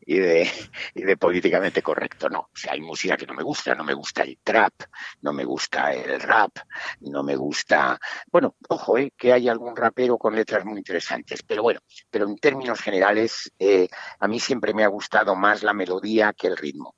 y 0.06 0.18
de, 0.18 0.50
y 0.94 1.02
de 1.02 1.16
políticamente 1.16 1.82
correcto, 1.82 2.28
no. 2.28 2.40
O 2.40 2.56
sea, 2.56 2.72
hay 2.72 2.80
música 2.80 3.16
que 3.16 3.26
no 3.26 3.34
me 3.34 3.42
gusta, 3.42 3.74
no 3.74 3.84
me 3.84 3.94
gusta 3.94 4.22
el 4.22 4.38
trap, 4.42 4.72
no 5.22 5.32
me 5.32 5.44
gusta 5.44 5.92
el 5.92 6.20
rap, 6.20 6.58
no 7.00 7.22
me 7.22 7.36
gusta, 7.36 7.98
bueno, 8.30 8.56
ojo, 8.68 8.98
eh, 8.98 9.12
que 9.16 9.32
hay 9.32 9.48
algún 9.48 9.76
rapero 9.76 10.18
con 10.18 10.34
letras 10.34 10.64
muy 10.64 10.78
interesantes, 10.78 11.42
pero 11.42 11.62
bueno, 11.62 11.80
pero 12.10 12.26
en 12.26 12.36
términos 12.36 12.80
generales, 12.80 13.52
eh, 13.58 13.88
a 14.18 14.28
mí 14.28 14.40
siempre 14.40 14.74
me 14.74 14.84
ha 14.84 14.88
gustado 14.88 15.34
más 15.34 15.62
la 15.62 15.72
melodía 15.72 16.32
que 16.32 16.48
el 16.48 16.56
ritmo. 16.56 16.96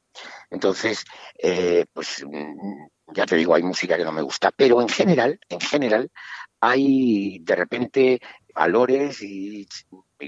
Entonces, 0.50 1.04
eh, 1.38 1.84
pues 1.92 2.24
ya 3.14 3.26
te 3.26 3.36
digo, 3.36 3.54
hay 3.54 3.62
música 3.62 3.96
que 3.96 4.04
no 4.04 4.12
me 4.12 4.22
gusta, 4.22 4.50
pero 4.50 4.80
en 4.80 4.88
general, 4.88 5.38
en 5.48 5.60
general, 5.60 6.10
hay 6.60 7.38
de 7.40 7.54
repente 7.54 8.20
valores 8.54 9.22
y 9.22 9.68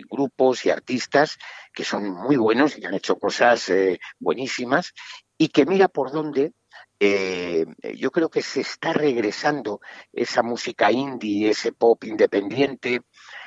grupos 0.08 0.64
y 0.66 0.70
artistas 0.70 1.38
que 1.72 1.84
son 1.84 2.10
muy 2.10 2.36
buenos 2.36 2.78
y 2.78 2.84
han 2.84 2.94
hecho 2.94 3.16
cosas 3.16 3.68
eh, 3.68 3.98
buenísimas 4.18 4.92
y 5.36 5.48
que 5.48 5.66
mira 5.66 5.88
por 5.88 6.12
dónde 6.12 6.52
eh, 7.00 7.64
yo 7.96 8.10
creo 8.10 8.28
que 8.28 8.42
se 8.42 8.60
está 8.60 8.92
regresando 8.92 9.80
esa 10.12 10.42
música 10.42 10.90
indie, 10.90 11.50
ese 11.50 11.72
pop 11.72 12.02
independiente, 12.04 13.02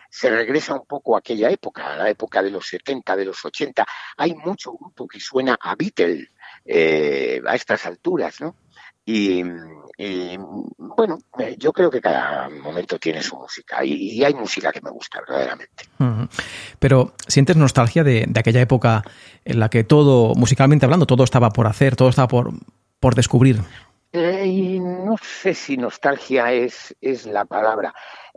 se 0.09 0.29
regresa 0.29 0.73
un 0.73 0.85
poco 0.85 1.15
a 1.15 1.19
aquella 1.19 1.49
época, 1.49 1.93
a 1.93 1.97
la 1.97 2.09
época 2.09 2.41
de 2.43 2.51
los 2.51 2.67
70, 2.67 3.15
de 3.15 3.25
los 3.25 3.43
80. 3.43 3.85
Hay 4.17 4.35
mucho 4.35 4.73
grupo 4.73 5.07
que 5.07 5.19
suena 5.19 5.57
a 5.59 5.75
Beatles 5.75 6.27
eh, 6.65 7.41
a 7.45 7.55
estas 7.55 7.85
alturas, 7.85 8.39
¿no? 8.41 8.55
Y, 9.05 9.43
y, 9.97 10.37
bueno, 10.77 11.17
yo 11.57 11.73
creo 11.73 11.89
que 11.89 12.01
cada 12.01 12.49
momento 12.49 12.99
tiene 12.99 13.21
su 13.21 13.35
música 13.35 13.83
y, 13.83 13.93
y 14.11 14.23
hay 14.23 14.33
música 14.33 14.71
que 14.71 14.81
me 14.81 14.91
gusta 14.91 15.19
verdaderamente. 15.21 15.85
Uh 15.99 16.03
-huh. 16.03 16.29
Pero 16.79 17.13
¿sientes 17.27 17.55
nostalgia 17.55 18.03
de, 18.03 18.25
de, 18.27 18.39
aquella 18.39 18.61
época 18.61 19.03
en 19.43 19.59
la 19.59 19.69
que 19.69 19.83
todo, 19.83 20.35
musicalmente 20.35 20.85
hablando, 20.85 21.05
todo 21.05 21.23
estaba 21.23 21.49
por 21.49 21.67
hacer, 21.67 21.95
todo 21.95 22.09
estaba 22.09 22.27
por, 22.27 22.53
por 22.99 23.15
descubrir? 23.15 23.61
Eh, 24.13 24.45
y 24.45 24.79
no 24.79 25.15
sé 25.21 25.53
si 25.53 25.77
nostalgia 25.77 26.51
es, 26.51 26.95
es 27.01 27.25
la 27.25 27.45
palabra. 27.45 27.93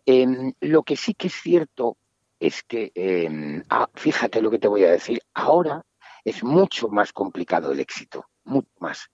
Eh, 0.06 0.26
lo 0.60 0.82
que 0.82 0.96
sí 0.96 1.14
que 1.14 1.26
es 1.28 1.34
cierto 1.34 1.96
es 2.38 2.62
que, 2.62 2.92
eh, 2.94 3.62
ah, 3.70 3.88
fíjate 3.94 4.40
lo 4.40 4.50
que 4.50 4.58
te 4.58 4.68
voy 4.68 4.84
a 4.84 4.90
decir, 4.90 5.20
ahora 5.34 5.82
es 6.24 6.42
mucho 6.42 6.88
más 6.88 7.12
complicado 7.12 7.72
el 7.72 7.80
éxito 7.80 8.26
mucho 8.44 8.70
más, 8.78 9.10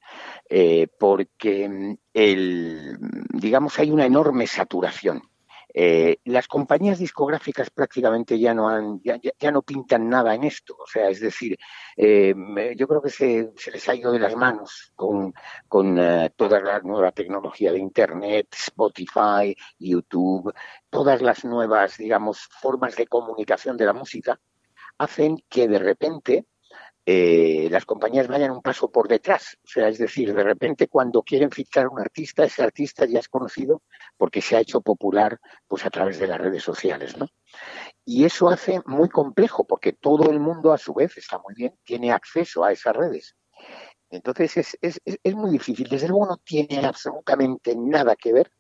eh, 0.49 0.88
porque 0.99 1.97
el, 2.12 2.99
digamos 3.33 3.79
hay 3.79 3.90
una 3.90 4.07
enorme 4.07 4.47
saturación. 4.47 5.23
Eh, 5.73 6.19
las 6.25 6.49
compañías 6.49 6.99
discográficas 6.99 7.71
prácticamente 7.71 8.37
ya 8.40 8.53
no 8.53 8.69
han, 8.69 9.01
ya, 9.05 9.21
ya, 9.38 9.53
no 9.53 9.62
pintan 9.62 10.09
nada 10.09 10.35
en 10.35 10.43
esto, 10.43 10.77
o 10.77 10.87
sea, 10.87 11.09
es 11.09 11.21
decir, 11.21 11.57
eh, 11.97 12.35
yo 12.77 12.88
creo 12.88 13.01
que 13.01 13.11
se, 13.11 13.53
se, 13.57 13.71
les 13.71 13.88
ha 13.88 13.95
ido 13.95 14.11
de 14.11 14.19
las 14.19 14.35
manos 14.35 14.93
con, 14.97 15.33
con 15.69 15.95
toda 16.35 16.61
la 16.61 16.81
nueva 16.81 17.12
tecnología 17.12 17.71
de 17.71 17.79
Internet, 17.79 18.49
Spotify, 18.53 19.55
YouTube, 19.79 20.53
todas 20.90 21.23
las 21.23 21.45
nuevas, 21.45 21.99
digamos, 21.99 22.49
formas 22.61 22.97
de 22.97 23.07
comunicación 23.07 23.77
de 23.77 23.87
la 23.87 23.93
música, 23.93 24.40
hacen 24.99 25.43
que 25.49 25.69
de 25.69 25.79
repente 25.79 26.47
eh, 27.12 27.66
las 27.68 27.87
compañías 27.87 28.29
vayan 28.29 28.53
un 28.53 28.62
paso 28.62 28.88
por 28.88 29.09
detrás. 29.09 29.59
O 29.64 29.66
sea, 29.66 29.88
es 29.88 29.99
decir, 29.99 30.33
de 30.33 30.44
repente 30.44 30.87
cuando 30.87 31.25
quieren 31.25 31.51
fichar 31.51 31.87
a 31.87 31.88
un 31.88 31.99
artista, 31.99 32.44
ese 32.44 32.62
artista 32.62 33.05
ya 33.05 33.18
es 33.18 33.29
conocido 33.29 33.83
porque 34.16 34.40
se 34.40 34.55
ha 34.55 34.61
hecho 34.61 34.81
popular 34.81 35.40
pues 35.66 35.85
a 35.85 35.90
través 35.90 36.20
de 36.20 36.29
las 36.29 36.40
redes 36.40 36.62
sociales, 36.62 37.16
¿no? 37.16 37.27
Y 38.05 38.25
eso 38.27 38.49
hace 38.49 38.81
muy 38.87 39.09
complejo 39.09 39.66
porque 39.66 39.92
todo 39.92 40.31
el 40.31 40.38
mundo 40.38 40.73
a 40.73 40.79
su 40.79 40.94
vez 40.94 41.16
está 41.16 41.40
muy 41.40 41.53
bien, 41.57 41.75
tiene 41.83 42.12
acceso 42.12 42.62
a 42.62 42.70
esas 42.70 42.94
redes. 42.94 43.35
Entonces 44.09 44.57
es, 44.59 44.79
es, 44.81 45.01
es 45.05 45.35
muy 45.35 45.51
difícil. 45.51 45.88
Desde 45.88 46.07
luego 46.07 46.27
no 46.27 46.37
tiene 46.37 46.87
absolutamente 46.87 47.75
nada 47.75 48.14
que 48.14 48.33
ver 48.33 48.53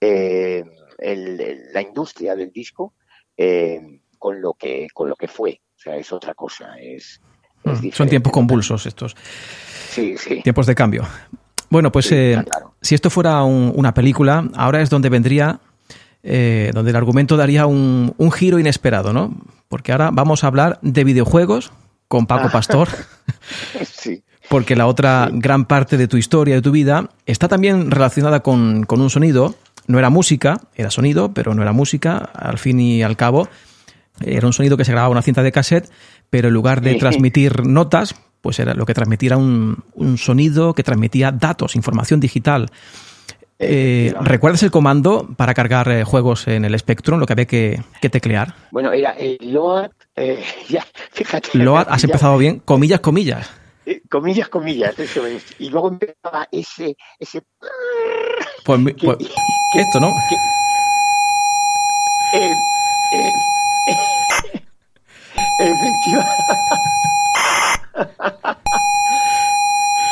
eh, 0.00 0.64
el, 0.98 1.72
la 1.72 1.82
industria 1.82 2.34
del 2.34 2.50
disco 2.50 2.94
eh, 3.36 4.00
con 4.18 4.40
lo 4.40 4.54
que 4.54 4.88
con 4.92 5.08
lo 5.08 5.14
que 5.14 5.28
fue. 5.28 5.60
O 5.76 5.78
sea, 5.78 5.94
es 5.94 6.12
otra 6.12 6.34
cosa. 6.34 6.74
Es, 6.80 7.20
Mm, 7.66 7.90
son 7.92 8.08
tiempos 8.08 8.32
convulsos 8.32 8.86
estos. 8.86 9.16
Sí, 9.90 10.16
sí. 10.18 10.40
Tiempos 10.42 10.66
de 10.66 10.74
cambio. 10.74 11.06
Bueno, 11.68 11.90
pues 11.90 12.06
sí, 12.06 12.14
eh, 12.14 12.42
claro. 12.44 12.74
si 12.80 12.94
esto 12.94 13.10
fuera 13.10 13.42
un, 13.42 13.72
una 13.74 13.92
película, 13.92 14.48
ahora 14.54 14.82
es 14.82 14.90
donde 14.90 15.08
vendría, 15.08 15.60
eh, 16.22 16.70
donde 16.72 16.90
el 16.90 16.96
argumento 16.96 17.36
daría 17.36 17.66
un, 17.66 18.14
un, 18.16 18.30
giro 18.30 18.58
inesperado, 18.58 19.12
¿no? 19.12 19.34
Porque 19.68 19.92
ahora 19.92 20.10
vamos 20.12 20.44
a 20.44 20.46
hablar 20.46 20.78
de 20.82 21.02
videojuegos 21.02 21.72
con 22.08 22.26
Paco 22.26 22.50
Pastor. 22.50 22.88
sí. 23.84 24.22
Porque 24.48 24.76
la 24.76 24.86
otra 24.86 25.28
sí. 25.28 25.38
gran 25.40 25.64
parte 25.64 25.96
de 25.96 26.06
tu 26.06 26.16
historia, 26.16 26.54
de 26.54 26.62
tu 26.62 26.70
vida, 26.70 27.10
está 27.26 27.48
también 27.48 27.90
relacionada 27.90 28.40
con, 28.40 28.84
con 28.84 29.00
un 29.00 29.10
sonido. 29.10 29.56
No 29.88 29.98
era 29.98 30.10
música, 30.10 30.60
era 30.76 30.90
sonido, 30.90 31.32
pero 31.32 31.54
no 31.54 31.62
era 31.62 31.72
música, 31.72 32.16
al 32.16 32.58
fin 32.58 32.78
y 32.78 33.02
al 33.02 33.16
cabo. 33.16 33.48
Era 34.24 34.46
un 34.46 34.52
sonido 34.52 34.76
que 34.76 34.84
se 34.84 34.92
grababa 34.92 35.08
en 35.10 35.16
una 35.16 35.22
cinta 35.22 35.42
de 35.42 35.52
cassette 35.52 35.90
pero 36.30 36.48
en 36.48 36.54
lugar 36.54 36.80
de 36.80 36.94
transmitir 36.96 37.64
notas, 37.66 38.14
pues 38.40 38.58
era 38.58 38.74
lo 38.74 38.84
que 38.86 38.94
transmitía 38.94 39.36
un, 39.36 39.84
un 39.94 40.18
sonido 40.18 40.74
que 40.74 40.82
transmitía 40.82 41.30
datos, 41.30 41.76
información 41.76 42.18
digital. 42.20 42.68
Eh, 43.58 44.12
¿Recuerdas 44.20 44.62
el 44.64 44.70
comando 44.70 45.28
para 45.36 45.54
cargar 45.54 45.88
eh, 45.88 46.04
juegos 46.04 46.46
en 46.48 46.64
el 46.64 46.78
Spectrum, 46.78 47.18
lo 47.20 47.26
que 47.26 47.32
había 47.32 47.44
que, 47.46 47.80
que 48.02 48.10
teclear? 48.10 48.54
Bueno, 48.70 48.92
era 48.92 49.12
el 49.12 49.38
LOAD, 49.40 49.90
eh, 50.16 50.42
ya, 50.68 50.84
fíjate. 51.12 51.56
LOAD, 51.58 51.86
has 51.88 52.02
ya- 52.02 52.06
empezado 52.06 52.36
bien, 52.38 52.58
comillas, 52.64 53.00
comillas. 53.00 53.48
eh, 53.86 54.02
comillas, 54.10 54.48
comillas, 54.48 54.98
eso 54.98 55.24
es. 55.26 55.44
Y 55.60 55.70
luego 55.70 55.88
empezaba 55.88 56.48
ese, 56.50 56.96
ese 57.18 57.42
Pues, 58.66 58.80
que- 58.96 59.06
pues, 59.06 59.18
esto, 59.20 60.00
¿no? 60.00 60.08
eh, 60.08 60.36
eh, 62.34 62.54
efectiva- 65.58 66.26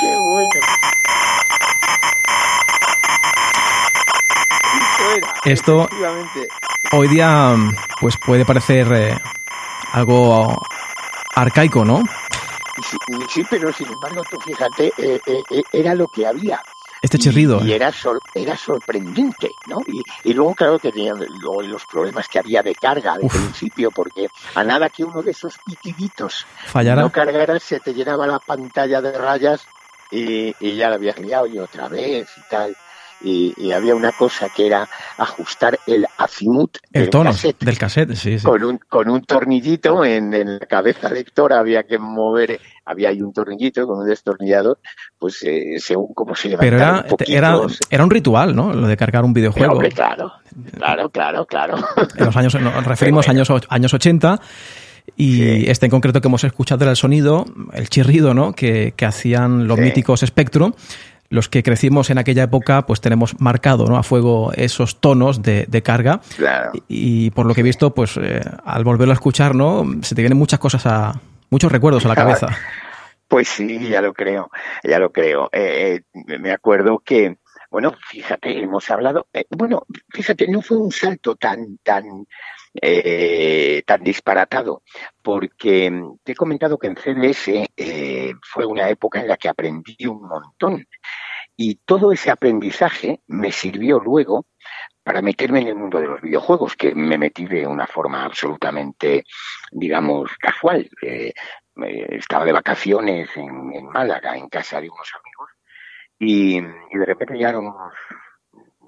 Qué 0.01 0.17
bueno. 0.17 0.49
Eso 4.75 5.17
era, 5.17 5.33
Esto- 5.45 5.85
efectivamente. 5.85 6.49
Hoy 6.93 7.09
día, 7.09 7.57
pues 8.01 8.17
puede 8.19 8.45
parecer 8.45 8.93
eh, 8.93 9.19
algo 9.93 10.61
arcaico, 11.35 11.85
¿no? 11.85 12.03
Sí, 12.89 12.97
sí, 13.31 13.47
pero 13.49 13.73
sin 13.73 13.89
embargo, 13.89 14.23
tú 14.31 14.39
fíjate, 14.41 14.93
eh, 14.99 15.21
eh, 15.27 15.63
era 15.73 15.95
lo 15.95 16.07
que 16.09 16.27
había. 16.27 16.61
Este 17.05 17.19
chirrido. 17.19 17.61
Y, 17.63 17.69
y 17.69 17.73
era, 17.75 17.93
sor- 17.93 18.21
era 18.35 18.57
sorprendente, 18.57 19.51
¿no? 19.67 19.79
Y, 19.87 20.03
y 20.31 20.33
luego, 20.33 20.55
claro, 20.55 20.79
tenía 20.79 21.13
luego 21.15 21.63
los 21.63 21.85
problemas 21.85 22.27
que 22.29 22.39
había 22.39 22.63
de 22.63 22.75
carga 22.75 23.13
al 23.13 23.21
principio, 23.29 23.91
porque 23.91 24.29
a 24.55 24.65
nada 24.65 24.89
que 24.89 25.05
uno 25.05 25.23
de 25.23 25.33
esos 25.33 25.55
pitiditos 25.67 26.47
Fallará. 26.67 27.03
no 27.03 27.11
cargara, 27.11 27.59
se 27.61 27.81
te 27.81 27.93
llenaba 27.93 28.27
la 28.27 28.39
pantalla 28.39 29.01
de 29.03 29.13
rayas 29.19 29.67
y, 30.11 30.55
y 30.61 30.77
ya 30.77 30.89
la 30.89 30.95
habías 30.97 31.19
liado 31.19 31.47
y 31.47 31.59
otra 31.59 31.89
vez 31.89 32.29
y 32.37 32.49
tal. 32.49 32.77
Y, 33.25 33.55
y 33.57 33.73
había 33.73 33.95
una 33.95 34.13
cosa 34.13 34.49
que 34.55 34.67
era 34.67 34.87
ajustar 35.17 35.79
el 35.87 36.07
azimut 36.19 36.77
El 36.93 37.03
del 37.03 37.11
tono 37.11 37.31
cassette 37.31 37.65
del 37.65 37.79
cassette, 37.79 38.15
sí, 38.15 38.39
sí. 38.39 38.45
con 38.45 38.63
un, 38.63 38.79
con 38.89 39.09
un 39.09 39.23
tornillito 39.25 40.05
en, 40.05 40.35
en 40.35 40.59
la 40.59 40.67
cabeza 40.67 41.09
lectora 41.09 41.59
había 41.59 41.85
que 41.85 41.99
mover, 41.99 42.61
había 42.85 43.09
ahí 43.09 43.23
un 43.23 43.33
tornillito 43.33 43.87
con 43.87 44.01
un 44.01 44.07
destornillador, 44.09 44.79
pues 45.19 45.43
eh, 45.43 45.77
según 45.79 46.13
cómo 46.15 46.35
se 46.35 46.51
Pero 46.57 46.77
levantaba 46.77 46.91
era, 46.99 47.03
un 47.03 47.09
poquito, 47.09 47.33
era, 47.33 47.57
era 47.91 48.05
un 48.05 48.11
ritual, 48.11 48.55
¿no? 48.55 48.73
Lo 48.75 48.87
de 48.87 48.97
cargar 48.97 49.25
un 49.25 49.33
Pero, 49.33 49.41
videojuego. 49.53 49.73
hombre, 49.73 49.91
claro, 49.91 50.31
claro, 50.77 51.09
claro, 51.09 51.47
claro. 51.47 51.77
En 52.17 52.27
los 52.27 52.37
años, 52.37 52.55
nos 52.61 52.85
referimos 52.85 53.27
a 53.27 53.33
bueno. 53.33 53.45
años, 53.49 53.67
años 53.71 53.95
80. 53.95 54.41
Y 55.17 55.37
Sí. 55.37 55.65
este 55.69 55.87
en 55.87 55.91
concreto 55.91 56.21
que 56.23 56.29
hemos 56.29 56.45
escuchado 56.45 56.83
era 56.85 56.91
el 56.91 56.97
sonido, 56.97 57.45
el 57.75 57.89
chirrido, 57.91 58.33
¿no? 58.35 58.53
Que, 58.53 58.95
que 58.97 59.05
hacían 59.05 59.67
los 59.69 59.77
Sí. 59.79 59.83
míticos 59.85 60.21
Spectrum. 60.21 60.73
Los 61.31 61.49
que 61.49 61.63
crecimos 61.63 62.11
en 62.11 62.19
aquella 62.19 62.45
época, 62.45 62.87
pues 62.87 63.01
tenemos 63.01 63.41
marcado 63.41 63.87
¿no? 63.87 63.97
a 63.97 64.03
fuego 64.03 64.53
esos 64.55 65.01
tonos 65.01 65.43
de, 65.43 65.67
de 65.69 65.83
carga. 65.83 66.21
Claro. 66.37 66.73
Y 66.87 67.31
por 67.31 67.47
lo 67.47 67.55
que 67.55 67.63
he 67.63 67.65
visto, 67.65 67.95
pues 67.95 68.17
eh, 68.17 68.43
al 68.65 68.85
volverlo 68.85 69.13
a 69.13 69.15
escuchar, 69.15 69.55
¿no? 69.55 69.85
Se 70.03 70.15
te 70.15 70.23
vienen 70.23 70.39
muchas 70.39 70.61
cosas 70.61 70.87
a. 70.87 71.21
muchos 71.51 71.73
recuerdos 71.73 72.05
a 72.05 72.09
la 72.09 72.15
cabeza. 72.15 72.47
Pues 73.29 73.49
sí, 73.49 73.89
ya 73.89 74.01
lo 74.01 74.13
creo, 74.13 74.51
ya 74.83 74.99
lo 74.99 75.11
creo. 75.11 75.49
Eh, 75.53 76.03
eh, 76.15 76.39
me 76.39 76.53
acuerdo 76.53 77.01
que, 77.05 77.39
bueno, 77.71 77.95
fíjate, 78.09 78.63
hemos 78.63 78.91
hablado, 78.91 79.27
eh, 79.33 79.47
bueno, 79.51 79.87
fíjate, 80.11 80.47
no 80.49 80.61
fue 80.63 80.77
un 80.77 80.93
salto 80.93 81.35
tan, 81.35 81.79
tan, 81.79 82.27
eh, 82.81 83.83
tan 83.87 84.03
disparatado, 84.03 84.83
porque 85.23 85.91
mm, 85.91 86.19
te 86.25 86.33
he 86.33 86.35
comentado 86.35 86.79
que 86.79 86.89
en 86.89 86.97
CDS 86.97 87.69
eh, 87.77 88.33
fue 88.43 88.67
una 88.67 88.89
época 88.89 89.21
en 89.21 89.29
la 89.29 89.37
que 89.37 89.49
aprendí 89.49 90.07
un 90.07 90.23
montón 90.23 90.85
y 91.57 91.77
todo 91.77 92.13
ese 92.13 92.31
aprendizaje 92.31 93.21
me 93.29 93.53
sirvió 93.53 94.01
luego 94.01 94.47
para 95.03 95.23
meterme 95.23 95.61
en 95.61 95.69
el 95.69 95.75
mundo 95.77 96.01
de 96.01 96.07
los 96.07 96.21
videojuegos, 96.21 96.77
que 96.77 96.95
me 96.95 97.19
metí 97.19 97.47
de 97.47 97.67
una 97.67 97.87
forma 97.87 98.25
absolutamente, 98.25 99.25
digamos, 99.71 100.31
casual. 100.39 100.89
Eh, 101.03 101.33
estaba 102.09 102.45
de 102.45 102.53
vacaciones 102.53 103.29
en, 103.37 103.87
Málaga, 103.87 104.37
en 104.37 104.49
casa 104.49 104.81
de 104.81 104.89
unos 104.89 105.13
amigos, 105.15 105.51
y, 106.19 106.57
y 106.59 106.99
de 106.99 107.05
repente 107.05 107.35
llegaron 107.35 107.67
unos, 107.67 107.93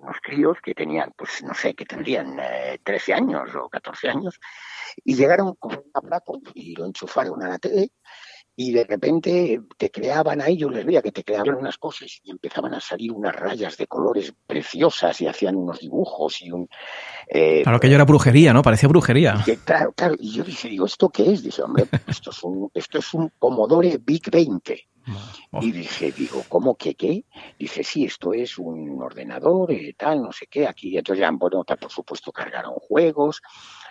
unos 0.07 0.19
críos 0.23 0.59
que 0.63 0.75
tenían, 0.75 1.13
pues 1.17 1.43
no 1.43 1.55
sé, 1.55 1.75
que 1.75 1.85
tendrían 1.85 2.39
eh, 2.41 2.79
13 2.83 3.15
años 3.15 3.51
o 3.55 3.69
14 3.69 4.09
años, 4.09 4.39
y 5.05 5.15
llegaron 5.15 5.55
con 5.57 5.73
un 5.73 5.91
aparato 5.93 6.41
y 6.55 6.75
lo 6.77 6.87
enchufaron 6.87 7.43
a 7.43 7.49
la 7.49 7.59
tele, 7.59 7.91
y 8.59 8.73
de 8.73 8.85
repente 8.85 9.61
te 9.77 9.91
creaban 9.91 10.41
ahí, 10.41 10.57
yo 10.57 10.71
les 10.71 10.87
veía 10.87 11.03
que 11.03 11.13
te 11.13 11.23
creaban 11.23 11.57
unas 11.57 11.77
cosas 11.77 12.21
y 12.23 12.31
empezaban 12.31 12.73
a 12.73 12.81
salir 12.81 13.13
unas 13.13 13.37
rayas 13.37 13.77
de 13.77 13.87
colores 13.87 14.33
preciosas 14.47 15.21
y 15.21 15.27
hacían 15.27 15.57
unos 15.57 15.81
dibujos 15.81 16.41
y 16.41 16.51
un... 16.51 16.67
eh, 17.29 17.63
Claro 17.65 17.79
que 17.81 17.91
yo 17.91 17.97
era 17.97 18.05
brujería, 18.05 18.55
¿no? 18.55 18.63
Parecía 18.63 18.89
brujería. 18.89 19.43
que, 19.45 19.59
claro, 19.59 19.93
claro, 19.93 20.15
y 20.19 20.33
yo 20.33 20.43
dije, 20.43 20.69
digo, 20.69 20.87
¿esto 20.87 21.11
qué 21.11 21.33
es? 21.33 21.43
Dice, 21.43 21.63
hombre, 21.63 21.85
esto 22.07 22.31
es 22.31 22.43
un, 22.43 22.71
esto 22.73 22.99
es 22.99 23.13
un 23.13 23.31
Commodore 23.39 23.99
Big 24.03 24.31
20. 24.31 24.89
Y 25.61 25.73
dije, 25.73 26.13
digo, 26.13 26.45
¿cómo 26.49 26.77
que 26.77 26.95
qué? 26.95 27.25
Dice, 27.59 27.85
sí, 27.85 28.05
esto 28.05 28.33
es 28.33 28.59
un 28.59 29.01
ordenador, 29.01 29.73
eh, 29.73 29.95
tal, 29.97 30.23
no 30.23 30.33
sé 30.33 30.47
qué. 30.49 30.67
Aquí, 30.67 30.97
entonces 30.97 31.21
ya, 31.21 31.31
bueno, 31.31 31.65
por 31.65 31.91
supuesto, 31.91 32.33
cargaron 32.33 32.75
juegos, 32.75 33.41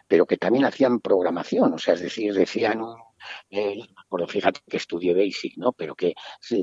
pero 0.08 0.25
que 0.25 0.38
también 0.38 0.65
hacían 0.65 0.99
programación, 0.99 1.73
o 1.73 1.78
sea, 1.78 1.93
es 1.95 2.01
decir, 2.01 2.34
decían 2.34 2.82
un, 2.82 2.95
eh, 3.49 3.80
bueno, 4.10 4.28
fíjate 4.28 4.62
que 4.67 4.78
estudié 4.78 5.13
Basic, 5.13 5.58
¿no? 5.58 5.71
Pero 5.73 5.95
que 5.95 6.13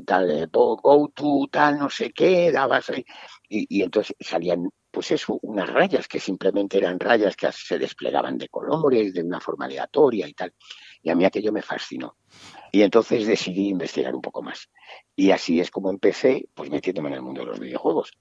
tal, 0.05 0.31
eh, 0.31 0.47
go, 0.51 1.11
to, 1.13 1.47
tal, 1.51 1.77
no 1.79 1.89
sé 1.89 2.11
qué, 2.11 2.51
dabas 2.51 2.89
ahí, 2.89 3.03
y, 3.49 3.79
y 3.79 3.81
entonces 3.81 4.15
salían, 4.19 4.69
pues 4.91 5.11
eso, 5.11 5.39
unas 5.41 5.69
rayas 5.69 6.07
que 6.07 6.19
simplemente 6.19 6.77
eran 6.77 6.99
rayas 6.99 7.35
que 7.35 7.51
se 7.51 7.79
desplegaban 7.79 8.37
de 8.37 8.49
colores, 8.49 9.13
de 9.13 9.23
una 9.23 9.39
forma 9.39 9.65
aleatoria 9.65 10.27
y 10.27 10.33
tal. 10.33 10.53
Y 11.01 11.09
a 11.09 11.15
mí 11.15 11.25
aquello 11.25 11.51
me 11.51 11.61
fascinó. 11.61 12.15
Y 12.75 12.81
entonces 12.81 13.27
decidí 13.27 13.69
investigar 13.69 14.15
un 14.15 14.21
poco 14.21 14.41
más. 14.41 14.67
Y 15.15 15.29
así 15.29 15.59
es 15.59 15.69
como 15.69 15.91
empecé, 15.91 16.49
pues 16.55 16.71
metiéndome 16.71 17.09
en 17.09 17.15
el 17.15 17.21
mundo 17.21 17.41
de 17.41 17.47
los 17.47 17.59
videojuegos. 17.59 18.11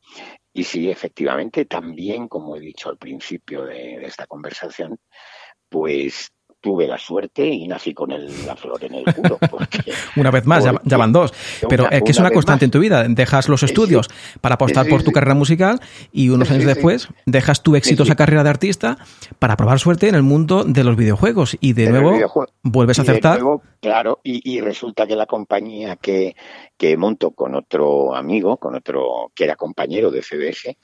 Y 0.53 0.65
sí, 0.65 0.91
efectivamente, 0.91 1.65
también, 1.65 2.29
como 2.29 2.55
he 2.55 2.61
dicho 2.61 2.91
al 2.91 2.99
principio 2.99 3.65
de, 3.65 3.99
de 3.99 4.05
esta 4.05 4.27
conversación, 4.27 4.99
pues 5.71 6.29
tuve 6.63 6.87
la 6.87 6.97
suerte 6.97 7.45
y 7.47 7.67
nací 7.69 7.93
con 7.93 8.13
el- 8.13 8.47
la 8.47 8.57
flor 8.57 8.83
en 8.85 8.95
el 8.95 9.05
culo. 9.05 9.37
Porque, 9.51 9.93
Una 10.17 10.31
vez 10.31 10.47
más, 10.47 10.65
porque- 10.65 10.89
ya 10.89 10.97
van 10.97 11.13
dos. 11.13 11.35
Pero 11.69 11.85
una- 11.89 11.97
eh, 11.99 12.03
que 12.05 12.13
es 12.13 12.19
una 12.19 12.31
constante 12.31 12.63
más. 12.65 12.69
en 12.69 12.71
tu 12.71 12.79
vida. 12.79 13.05
Dejas 13.09 13.49
los 13.49 13.61
Sí, 13.61 13.67
estudios 13.67 14.09
para 14.41 14.55
apostar 14.55 14.85
Sí, 14.85 14.91
por 14.91 15.01
tu 15.03 15.09
sí. 15.11 15.13
carrera 15.13 15.35
musical 15.35 15.81
y 16.13 16.29
unos 16.31 16.51
años 16.51 16.65
después 16.65 17.09
dejas 17.27 17.63
tu 17.63 17.77
exitosa 17.77 18.15
carrera 18.15 18.45
de 18.45 18.51
artista 18.51 18.97
para 19.41 19.57
probar 19.57 19.79
suerte 19.81 20.09
en 20.09 20.15
el 20.15 20.23
mundo 20.23 20.65
de 20.65 20.85
los 20.85 20.97
videojuegos. 20.97 21.57
Y 21.61 21.73
de 21.75 21.91
nuevo 21.91 22.17
vuelves 22.63 22.99
a 23.01 23.03
acertar. 23.03 23.41
nuevo, 23.43 23.63
claro, 23.81 24.21
y, 24.23 24.41
y 24.51 24.61
resulta 24.61 25.07
que 25.07 25.17
la 25.17 25.27
compañía 25.27 25.97
que, 25.97 26.37
que 26.79 26.97
monto 26.97 27.33
con 27.33 27.55
otro 27.57 28.15
amigo, 28.15 28.57
con 28.59 28.77
otro 28.77 29.33
que 29.35 29.45
era 29.45 29.57
compañero 29.57 30.11
de 30.13 30.23
CBS, 30.23 30.79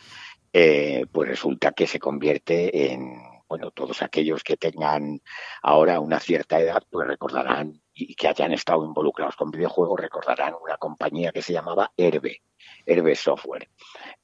eh, 0.53 1.05
pues 1.12 1.29
resulta 1.29 1.73
que 1.73 1.87
se 1.87 1.99
convierte 2.01 2.93
en, 2.93 3.14
bueno, 3.49 3.71
todos 3.71 4.03
aquellos 4.03 4.45
que 4.45 4.57
tengan 4.57 5.21
ahora 5.63 6.01
una 6.01 6.21
cierta 6.21 6.61
edad, 6.61 6.83
pues 6.91 7.07
recordarán 7.09 7.81
y 7.95 8.15
que 8.15 8.29
hayan 8.29 8.53
estado 8.53 8.85
involucrados 8.85 9.37
con 9.37 9.51
videojuegos, 9.51 9.99
recordarán 9.99 10.55
una 10.63 10.77
compañía 10.77 11.33
que 11.33 11.43
se 11.43 11.53
llamaba 11.55 11.91
Herbe, 11.97 12.43
Herbe 12.85 13.17
Software. 13.17 13.69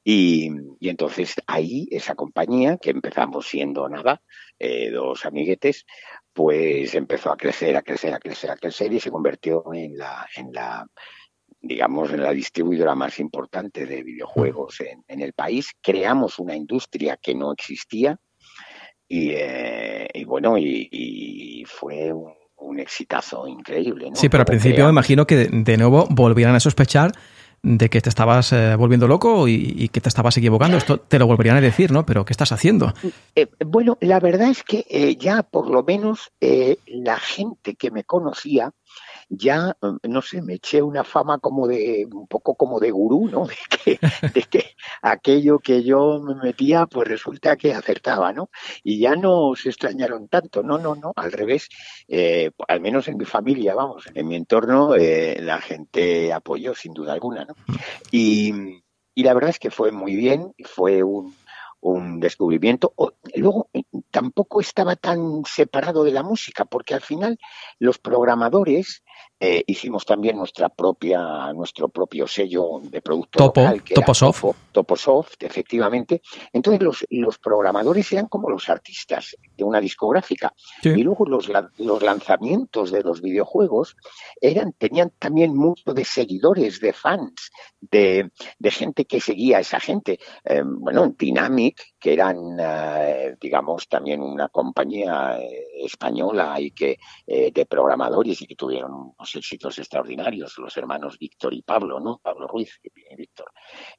Y, 0.04 0.50
entonces 0.80 1.34
ahí 1.46 1.88
esa 1.90 2.14
compañía, 2.14 2.76
que 2.76 2.90
empezamos 2.90 3.48
siendo 3.48 3.88
nada, 3.88 4.22
eh, 4.58 4.90
dos 4.90 5.24
amiguetes, 5.24 5.86
pues 6.32 6.94
empezó 6.94 7.32
a 7.32 7.36
crecer, 7.36 7.76
a 7.76 7.82
crecer, 7.82 8.12
a 8.12 8.18
crecer, 8.18 8.50
a 8.50 8.56
crecer 8.56 8.92
y 8.92 9.00
se 9.00 9.10
convirtió 9.10 9.64
en 9.72 9.96
la, 9.96 10.26
en 10.36 10.52
la 10.52 10.86
digamos, 11.60 12.12
en 12.12 12.22
la 12.22 12.32
distribuidora 12.32 12.94
más 12.94 13.18
importante 13.18 13.86
de 13.86 14.02
videojuegos 14.02 14.82
en 15.08 15.20
el 15.22 15.32
país. 15.32 15.72
Creamos 15.80 16.38
una 16.38 16.54
industria 16.54 17.16
que 17.16 17.34
no 17.34 17.52
existía 17.52 18.20
y, 19.08 19.30
eh, 19.30 20.08
y 20.12 20.24
bueno, 20.24 20.56
y, 20.58 20.88
y 20.90 21.64
fue 21.66 22.12
un, 22.12 22.32
un 22.56 22.80
exitazo 22.80 23.46
increíble. 23.46 24.10
¿no? 24.10 24.16
Sí, 24.16 24.28
pero 24.28 24.42
al 24.42 24.46
principio 24.46 24.84
me 24.84 24.90
imagino 24.90 25.26
que 25.26 25.36
de, 25.36 25.48
de 25.50 25.76
nuevo 25.76 26.06
volvieran 26.10 26.54
a 26.54 26.60
sospechar 26.60 27.12
de 27.62 27.88
que 27.88 28.02
te 28.02 28.10
estabas 28.10 28.52
eh, 28.52 28.76
volviendo 28.76 29.08
loco 29.08 29.48
y, 29.48 29.74
y 29.76 29.88
que 29.88 30.02
te 30.02 30.08
estabas 30.10 30.36
equivocando. 30.36 30.76
Esto 30.76 30.98
te 31.00 31.18
lo 31.18 31.26
volverían 31.26 31.56
a 31.56 31.62
decir, 31.62 31.92
¿no? 31.92 32.04
Pero 32.04 32.24
¿qué 32.26 32.34
estás 32.34 32.52
haciendo? 32.52 32.92
Eh, 33.34 33.46
bueno, 33.64 33.96
la 34.00 34.20
verdad 34.20 34.50
es 34.50 34.62
que 34.62 34.84
eh, 34.90 35.16
ya 35.16 35.42
por 35.42 35.70
lo 35.70 35.82
menos 35.82 36.30
la 36.86 37.16
gente 37.18 37.74
que 37.74 37.90
me 37.90 38.04
conocía 38.04 38.72
ya, 39.36 39.76
eh, 39.82 40.08
no 40.08 40.22
sé, 40.22 40.42
me 40.42 40.54
eché 40.54 40.82
una 40.82 41.04
fama 41.04 41.38
como 41.38 41.66
de, 41.66 42.06
un 42.12 42.26
poco 42.26 42.54
como 42.54 42.80
de 42.80 42.90
gurú, 42.90 43.28
¿no? 43.28 43.46
De 43.54 43.56
que, 43.84 43.98
de 44.34 44.42
que 44.42 44.76
aquello 45.02 45.58
que 45.58 45.82
yo 45.82 46.20
me 46.20 46.34
metía, 46.34 46.86
pues 46.86 47.08
resulta 47.08 47.56
que 47.56 47.74
acertaba, 47.74 48.32
¿no? 48.32 48.50
Y 48.82 48.98
ya 48.98 49.14
no 49.14 49.54
se 49.56 49.68
extrañaron 49.68 50.28
tanto, 50.28 50.62
no, 50.62 50.78
no, 50.78 50.94
no, 50.94 51.12
al 51.16 51.32
revés, 51.32 51.68
eh, 52.08 52.50
al 52.68 52.80
menos 52.80 53.08
en 53.08 53.18
mi 53.18 53.24
familia, 53.24 53.74
vamos, 53.74 54.04
en 54.14 54.26
mi 54.26 54.36
entorno, 54.36 54.94
eh, 54.94 55.38
la 55.40 55.60
gente 55.60 56.32
apoyó 56.32 56.74
sin 56.74 56.94
duda 56.94 57.12
alguna, 57.12 57.44
¿no? 57.44 57.54
Y, 58.10 58.82
y 59.14 59.22
la 59.22 59.34
verdad 59.34 59.50
es 59.50 59.58
que 59.58 59.70
fue 59.70 59.92
muy 59.92 60.16
bien, 60.16 60.54
fue 60.64 61.02
un, 61.02 61.34
un 61.84 62.18
descubrimiento. 62.18 62.94
luego, 63.34 63.68
tampoco 64.10 64.60
estaba 64.60 64.96
tan 64.96 65.44
separado 65.44 66.02
de 66.02 66.12
la 66.12 66.22
música, 66.22 66.64
porque 66.64 66.94
al 66.94 67.02
final 67.02 67.38
los 67.78 67.98
programadores 67.98 69.03
eh, 69.38 69.62
hicimos 69.66 70.04
también 70.04 70.36
nuestra 70.36 70.68
propia, 70.68 71.52
nuestro 71.52 71.88
propio 71.88 72.26
sello 72.26 72.80
de 72.82 73.02
producto 73.02 73.38
Topo, 73.38 73.60
local, 73.60 73.82
que 73.82 73.94
Toposoft. 73.94 74.40
Topo, 74.40 74.56
Toposoft, 74.72 75.42
efectivamente. 75.42 76.22
Entonces 76.52 76.82
los, 76.82 77.04
los 77.10 77.38
programadores 77.38 78.12
eran 78.12 78.26
como 78.26 78.48
los 78.48 78.68
artistas 78.68 79.36
de 79.56 79.64
una 79.64 79.80
discográfica. 79.80 80.52
Sí. 80.82 80.90
Y 80.90 81.02
luego 81.02 81.26
los, 81.26 81.50
los 81.78 82.02
lanzamientos 82.02 82.90
de 82.90 83.02
los 83.02 83.20
videojuegos 83.20 83.96
eran, 84.40 84.72
tenían 84.72 85.12
también 85.18 85.54
mucho 85.54 85.92
de 85.92 86.04
seguidores, 86.04 86.80
de 86.80 86.92
fans, 86.92 87.50
de, 87.80 88.30
de 88.58 88.70
gente 88.70 89.04
que 89.04 89.20
seguía 89.20 89.58
a 89.58 89.60
esa 89.60 89.80
gente. 89.80 90.18
Eh, 90.44 90.62
bueno, 90.64 91.14
Dynamic, 91.18 91.94
que 91.98 92.14
eran, 92.14 92.56
eh, 92.58 93.36
digamos, 93.40 93.88
también 93.88 94.22
una 94.22 94.48
compañía 94.48 95.38
eh, 95.38 95.84
española 95.84 96.54
y 96.58 96.70
que 96.70 96.98
eh, 97.26 97.50
de 97.52 97.66
programadores 97.66 98.40
y 98.42 98.46
que 98.46 98.54
tuvieron 98.56 99.03
unos 99.04 99.34
éxitos 99.34 99.78
extraordinarios, 99.78 100.58
los 100.58 100.76
hermanos 100.76 101.18
Víctor 101.18 101.54
y 101.54 101.62
Pablo, 101.62 102.00
¿no? 102.00 102.18
Pablo 102.22 102.46
Ruiz 102.46 102.80
y 102.82 103.16
Víctor. 103.16 103.50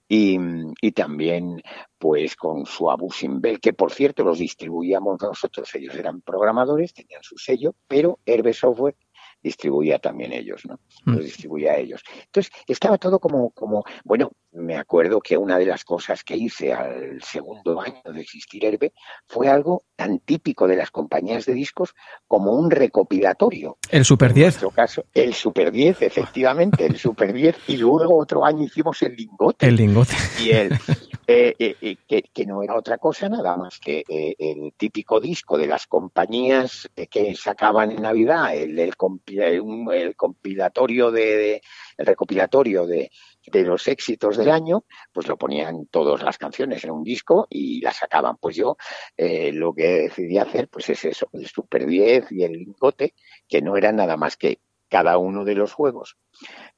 Y, 0.08 0.92
también, 0.92 1.62
pues, 1.98 2.36
con 2.36 2.66
su 2.66 2.90
Abu 2.90 3.12
Simbel, 3.12 3.60
que 3.60 3.74
por 3.74 3.92
cierto 3.92 4.24
los 4.24 4.40
distribuíamos 4.40 5.22
nosotros, 5.22 5.74
ellos 5.76 5.96
eran 5.96 6.22
programadores, 6.22 6.94
tenían 6.94 7.24
su 7.24 7.38
sello, 7.38 7.76
pero 7.88 8.20
Herbe 8.26 8.54
Software 8.54 8.96
distribuía 9.46 10.00
también 10.00 10.34
ellos, 10.34 10.64
¿no? 10.66 10.80
Los 11.06 11.24
distribuía 11.24 11.74
a 11.74 11.78
ellos. 11.78 12.02
Entonces, 12.26 12.52
estaba 12.68 12.98
todo 12.98 13.20
como, 13.20 13.52
como, 13.52 13.84
bueno, 14.04 14.32
me 14.52 14.76
acuerdo 14.76 15.22
que 15.22 15.38
una 15.38 15.60
de 15.60 15.66
las 15.66 15.84
cosas 15.84 16.24
que 16.24 16.36
hice 16.36 16.74
al 16.74 17.22
segundo 17.22 17.80
año 17.80 18.02
de 18.12 18.22
existir 18.22 18.66
Herbe 18.66 18.94
fue 19.28 19.48
algo 19.48 19.84
tan 19.96 20.20
típico 20.20 20.68
de 20.68 20.78
las 20.78 20.90
compañías 20.90 21.46
de 21.46 21.54
discos 21.54 21.94
como 22.28 22.54
un 22.54 22.72
recopilatorio. 22.72 23.78
El 23.92 24.04
Super 24.04 24.34
10. 24.34 24.38
En 24.38 24.48
nuestro 24.48 24.72
caso, 24.72 25.06
el 25.14 25.34
Super 25.36 25.72
10, 25.72 26.02
efectivamente, 26.02 26.86
el 26.86 26.98
Super 26.98 27.32
10. 27.32 27.56
Y 27.68 27.78
luego 27.78 28.18
otro 28.18 28.44
año 28.44 28.64
hicimos 28.64 29.00
el 29.04 29.16
lingote. 29.16 29.68
El 29.68 29.76
lingote. 29.76 30.16
Y 30.44 30.52
el, 30.52 30.80
eh, 31.28 31.56
eh, 31.60 31.98
que, 32.08 32.22
que, 32.22 32.46
no 32.46 32.62
era 32.62 32.76
otra 32.76 32.98
cosa 32.98 33.30
nada 33.30 33.58
más 33.58 33.80
que 33.80 34.04
eh, 34.08 34.36
el 34.38 34.74
típico 34.78 35.20
disco 35.20 35.58
de 35.58 35.68
las 35.68 35.88
compañías 35.88 36.90
que 37.10 37.36
sacaban 37.36 37.92
en 37.92 38.04
Navidad, 38.04 38.56
el, 38.56 38.96
compilatorio 38.96 41.12
de, 41.12 41.62
el 41.98 42.06
recopilatorio 42.06 42.86
de, 42.86 43.10
de 43.48 43.64
los 43.64 43.88
éxitos 43.88 44.38
del 44.38 44.50
año, 44.50 44.86
pues 45.12 45.28
lo 45.28 45.38
ponían 45.38 45.88
todas 45.88 46.22
las 46.24 46.38
canciones 46.38 46.84
en 46.84 46.92
un 46.92 47.04
disco 47.04 47.48
y 47.50 47.82
las 47.82 47.98
sacaban. 47.98 48.38
Pues 48.38 48.56
yo 48.56 48.78
eh, 49.18 49.52
lo 49.52 49.74
que 49.74 49.88
decidí 49.88 50.38
hacer 50.38 50.68
pues 50.68 50.90
es 50.90 51.06
eso, 51.06 51.30
el 51.34 51.48
Super 51.48 51.86
10 51.86 52.32
y 52.32 52.44
el 52.44 52.54
lingote, 52.54 53.14
que 53.48 53.62
no 53.62 53.78
eran 53.78 53.98
nada 53.98 54.18
más 54.18 54.38
que 54.38 54.60
cada 54.90 55.18
uno 55.18 55.44
de 55.44 55.56
los 55.56 55.74
juegos 55.74 56.18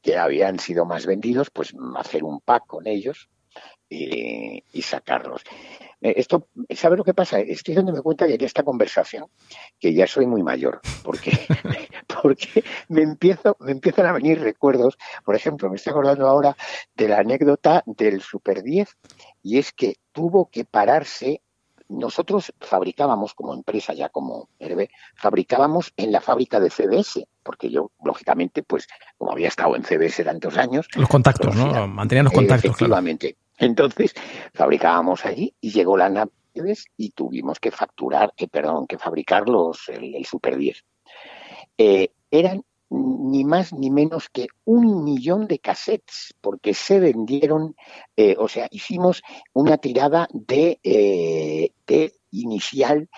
que 0.02 0.18
habían 0.18 0.60
sido 0.60 0.86
más 0.86 1.06
vendidos, 1.06 1.50
pues 1.50 1.74
hacer 1.98 2.24
un 2.24 2.40
pack 2.40 2.66
con 2.66 2.88
ellos 2.88 3.30
y, 3.90 4.64
y 4.74 4.82
sacarlos. 4.82 5.44
Esto, 6.00 6.48
¿sabe 6.70 6.96
lo 6.96 7.04
que 7.04 7.16
pasa? 7.16 7.40
Estoy 7.40 7.74
dándome 7.74 8.02
cuenta 8.02 8.28
que 8.28 8.36
en 8.36 8.44
esta 8.44 8.62
conversación, 8.62 9.26
que 9.80 9.94
ya 9.94 10.06
soy 10.06 10.28
muy 10.28 10.44
mayor, 10.44 10.80
porque, 11.04 11.32
porque 12.22 12.64
me, 12.90 13.02
empiezo, 13.02 13.58
me 13.60 13.72
empiezan 13.72 14.06
a 14.06 14.12
venir 14.12 14.40
recuerdos. 14.40 14.98
Por 15.26 15.36
ejemplo, 15.36 15.70
me 15.70 15.78
estoy 15.78 15.92
acordando 15.92 16.28
ahora 16.28 16.56
de 16.94 17.08
la 17.08 17.20
anécdota 17.20 17.84
del 17.88 18.22
Super 18.22 18.62
10, 18.62 18.96
y 19.42 19.58
es 19.58 19.74
que 19.74 19.96
tuvo 20.12 20.50
que 20.52 20.66
pararse. 20.66 21.42
Nosotros 21.90 22.54
fabricábamos 22.60 23.34
como 23.34 23.54
empresa, 23.54 23.94
ya 23.94 24.10
como 24.10 24.50
Herbe, 24.60 24.92
fabricábamos 25.16 25.94
en 25.96 26.12
la 26.12 26.22
fábrica 26.22 26.60
de 26.60 26.70
CBS, 26.70 27.28
porque 27.42 27.70
yo, 27.70 27.92
lógicamente, 28.04 28.62
pues 28.62 28.88
como 29.18 29.32
había 29.32 29.48
estado 29.48 29.76
en 29.76 29.84
CBS 29.84 30.24
tantos 30.26 30.58
años. 30.58 30.88
Los 30.96 31.10
contactos, 31.10 31.56
pues, 31.56 31.58
¿no? 31.58 31.88
Mantenían 31.88 32.26
los 32.26 32.34
contactos. 32.34 32.72
Efectivamente. 32.72 33.34
Claro. 33.34 33.47
Entonces, 33.58 34.14
fabricábamos 34.54 35.26
allí 35.26 35.54
y 35.60 35.72
llegó 35.72 35.98
la 35.98 36.10
Navidades 36.10 36.86
y 36.98 37.12
tuvimos 37.12 37.60
que 37.60 37.72
facturar, 37.72 38.34
eh, 38.38 38.48
perdón, 38.48 38.88
que 38.88 38.98
fabricar 38.98 39.48
los, 39.48 39.90
el, 39.90 40.16
el 40.16 40.26
Super 40.26 40.58
10. 40.58 40.84
Eh, 41.78 42.10
eran 42.32 42.64
ni 42.90 43.44
más 43.44 43.74
ni 43.74 43.90
menos 43.90 44.30
que 44.30 44.48
un 44.66 45.04
millón 45.04 45.48
de 45.48 45.60
cassettes, 45.60 46.34
porque 46.42 46.74
se 46.74 47.00
vendieron, 47.00 47.76
eh, 48.16 48.36
o 48.38 48.48
sea, 48.48 48.68
hicimos 48.72 49.22
una 49.54 49.78
tirada 49.78 50.28
de, 50.32 50.80
eh, 50.84 51.72
de 51.86 52.14
inicial 52.32 53.10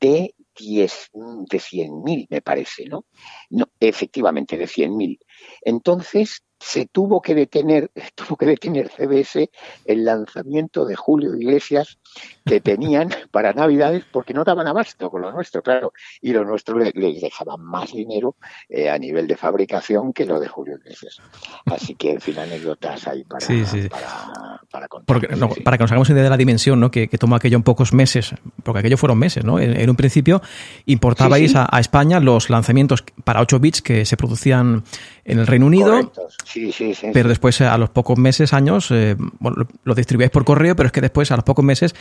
de 0.00 0.34
10, 0.56 1.10
de 1.50 1.58
100.000, 1.58 2.26
me 2.30 2.42
parece, 2.42 2.84
¿no? 2.86 3.06
No, 3.50 3.66
efectivamente, 3.80 4.56
de 4.56 4.66
100.000. 4.66 5.18
Entonces, 5.62 6.43
se 6.64 6.86
tuvo 6.86 7.20
que 7.20 7.34
detener, 7.34 7.90
tuvo 8.14 8.36
que 8.36 8.46
detener 8.46 8.88
CBS 8.88 9.50
el 9.84 10.04
lanzamiento 10.04 10.86
de 10.86 10.96
Julio 10.96 11.34
Iglesias 11.34 11.98
que 12.46 12.60
tenían 12.60 13.10
para 13.30 13.52
Navidades 13.52 14.04
porque 14.10 14.32
no 14.32 14.44
daban 14.44 14.66
abasto 14.66 15.10
con 15.10 15.20
lo 15.20 15.30
nuestro, 15.30 15.62
claro, 15.62 15.92
y 16.22 16.32
lo 16.32 16.44
nuestro 16.44 16.78
les, 16.78 17.20
dejaba 17.20 17.58
más 17.58 17.92
dinero 17.92 18.36
eh, 18.68 18.88
a 18.88 18.98
nivel 18.98 19.26
de 19.26 19.36
fabricación 19.36 20.12
que 20.12 20.24
lo 20.24 20.40
de 20.40 20.48
Julio 20.48 20.78
Iglesias. 20.78 21.20
Así 21.66 21.96
que, 21.96 22.12
en 22.12 22.20
fin, 22.20 22.38
anécdotas 22.38 23.08
ahí 23.08 23.24
para, 23.24 23.44
sí, 23.44 23.64
sí. 23.66 23.88
para, 23.88 24.60
para 24.74 24.88
contar. 24.88 25.06
Porque, 25.06 25.36
no, 25.36 25.52
sí. 25.54 25.60
Para 25.60 25.78
que 25.78 25.84
nos 25.84 25.92
hagamos 25.92 26.10
idea 26.10 26.24
de 26.24 26.30
la 26.30 26.36
dimensión 26.36 26.80
¿no? 26.80 26.90
que, 26.90 27.06
que, 27.06 27.16
tomó 27.16 27.36
aquello 27.36 27.56
en 27.56 27.62
pocos 27.62 27.92
meses, 27.92 28.34
porque 28.64 28.80
aquello 28.80 28.96
fueron 28.96 29.18
meses, 29.18 29.44
¿no? 29.44 29.60
En, 29.60 29.78
en 29.78 29.88
un 29.88 29.94
principio 29.94 30.42
importabais 30.86 31.52
sí, 31.52 31.56
A, 31.56 31.68
a, 31.70 31.78
España 31.78 32.18
los 32.18 32.50
lanzamientos 32.50 33.04
para 33.22 33.40
8 33.40 33.60
bits 33.60 33.82
que 33.82 34.04
se 34.04 34.16
producían 34.16 34.82
en 35.24 35.38
el 35.38 35.46
Reino 35.46 35.66
Unido. 35.66 36.12
Sí, 36.44 36.72
sí, 36.72 36.92
sí. 36.92 37.06
Pero 37.12 37.28
después, 37.28 37.60
a 37.60 37.78
los 37.78 37.90
pocos 37.90 38.18
meses, 38.18 38.52
años, 38.52 38.90
eh, 38.90 39.14
bueno, 39.38 39.58
lo, 39.58 39.68
lo 39.84 39.94
distribuíais 39.94 40.32
por 40.32 40.44
correo, 40.44 40.74
pero 40.74 40.88
es 40.88 40.92
que 40.92 41.00
después, 41.00 41.30
a 41.30 41.36
los 41.36 41.44
pocos 41.44 41.64
meses, 41.64 41.94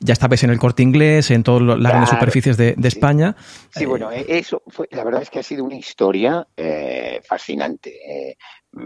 ya 0.00 0.12
estabais 0.12 0.44
en 0.44 0.50
el 0.50 0.58
corte 0.58 0.82
inglés, 0.82 1.30
en 1.30 1.42
todas 1.42 1.62
las 1.62 1.78
claro, 1.78 1.92
grandes 1.94 2.10
superficies 2.10 2.58
de. 2.58 2.76
España. 2.88 3.36
Sí, 3.70 3.84
eh, 3.84 3.86
bueno, 3.86 4.10
eso 4.10 4.62
fue, 4.66 4.88
la 4.90 5.04
verdad 5.04 5.20
es 5.22 5.30
que 5.30 5.38
ha 5.38 5.42
sido 5.42 5.64
una 5.64 5.76
historia 5.76 6.46
eh, 6.56 7.20
fascinante. 7.24 8.36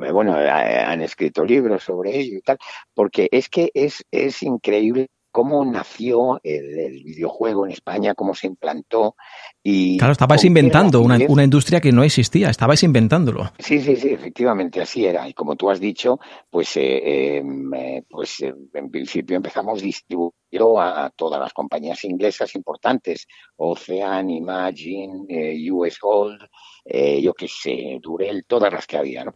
Eh, 0.04 0.12
bueno, 0.12 0.34
han 0.34 1.00
escrito 1.02 1.44
libros 1.44 1.82
sobre 1.82 2.18
ello 2.18 2.38
y 2.38 2.42
tal, 2.42 2.58
porque 2.94 3.28
es 3.30 3.48
que 3.48 3.70
es, 3.74 4.04
es 4.10 4.42
increíble 4.42 5.08
cómo 5.32 5.64
nació 5.64 6.38
el, 6.44 6.78
el, 6.78 7.02
videojuego 7.02 7.64
en 7.64 7.72
España, 7.72 8.14
cómo 8.14 8.34
se 8.34 8.46
implantó. 8.46 9.16
Y 9.62 9.96
claro, 9.96 10.12
estabais 10.12 10.44
inventando 10.44 11.00
una, 11.00 11.18
una, 11.26 11.42
industria 11.42 11.80
que 11.80 11.90
no 11.90 12.04
existía, 12.04 12.50
estabais 12.50 12.82
inventándolo. 12.82 13.50
Sí, 13.58 13.80
sí, 13.80 13.96
sí, 13.96 14.08
efectivamente, 14.10 14.80
así 14.80 15.06
era. 15.06 15.26
Y 15.26 15.32
como 15.32 15.56
tú 15.56 15.70
has 15.70 15.80
dicho, 15.80 16.20
pues, 16.50 16.76
eh, 16.76 17.38
eh, 17.38 18.02
pues 18.08 18.42
eh, 18.42 18.54
en 18.74 18.90
principio 18.90 19.36
empezamos 19.36 19.80
distribuyendo 19.80 20.42
a 20.78 21.10
todas 21.16 21.40
las 21.40 21.52
compañías 21.54 22.04
inglesas 22.04 22.54
importantes, 22.54 23.26
Ocean, 23.56 24.28
Imagine, 24.28 25.24
eh, 25.28 25.72
US 25.72 25.98
Gold, 25.98 26.42
eh, 26.84 27.20
yo 27.22 27.32
qué 27.34 27.46
sé, 27.48 27.98
Durel, 28.00 28.44
todas 28.44 28.72
las 28.72 28.86
que 28.86 28.96
había, 28.96 29.24
¿no? 29.24 29.34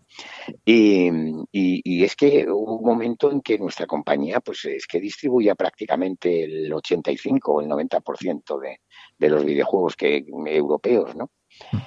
Y, 0.64 1.08
y, 1.52 1.80
y, 1.84 2.04
es 2.04 2.16
que 2.16 2.46
hubo 2.48 2.76
un 2.78 2.84
momento 2.84 3.30
en 3.30 3.40
que 3.40 3.58
nuestra 3.58 3.86
compañía, 3.86 4.40
pues 4.40 4.64
es 4.64 4.86
que 4.86 5.00
distribuía 5.00 5.54
prácticamente 5.54 6.44
el 6.44 6.72
85 6.72 7.52
o 7.52 7.60
el 7.60 7.68
90% 7.68 8.60
de, 8.60 8.80
de 9.18 9.28
los 9.28 9.44
videojuegos 9.44 9.94
que, 9.96 10.24
europeos, 10.46 11.14
¿no? 11.14 11.30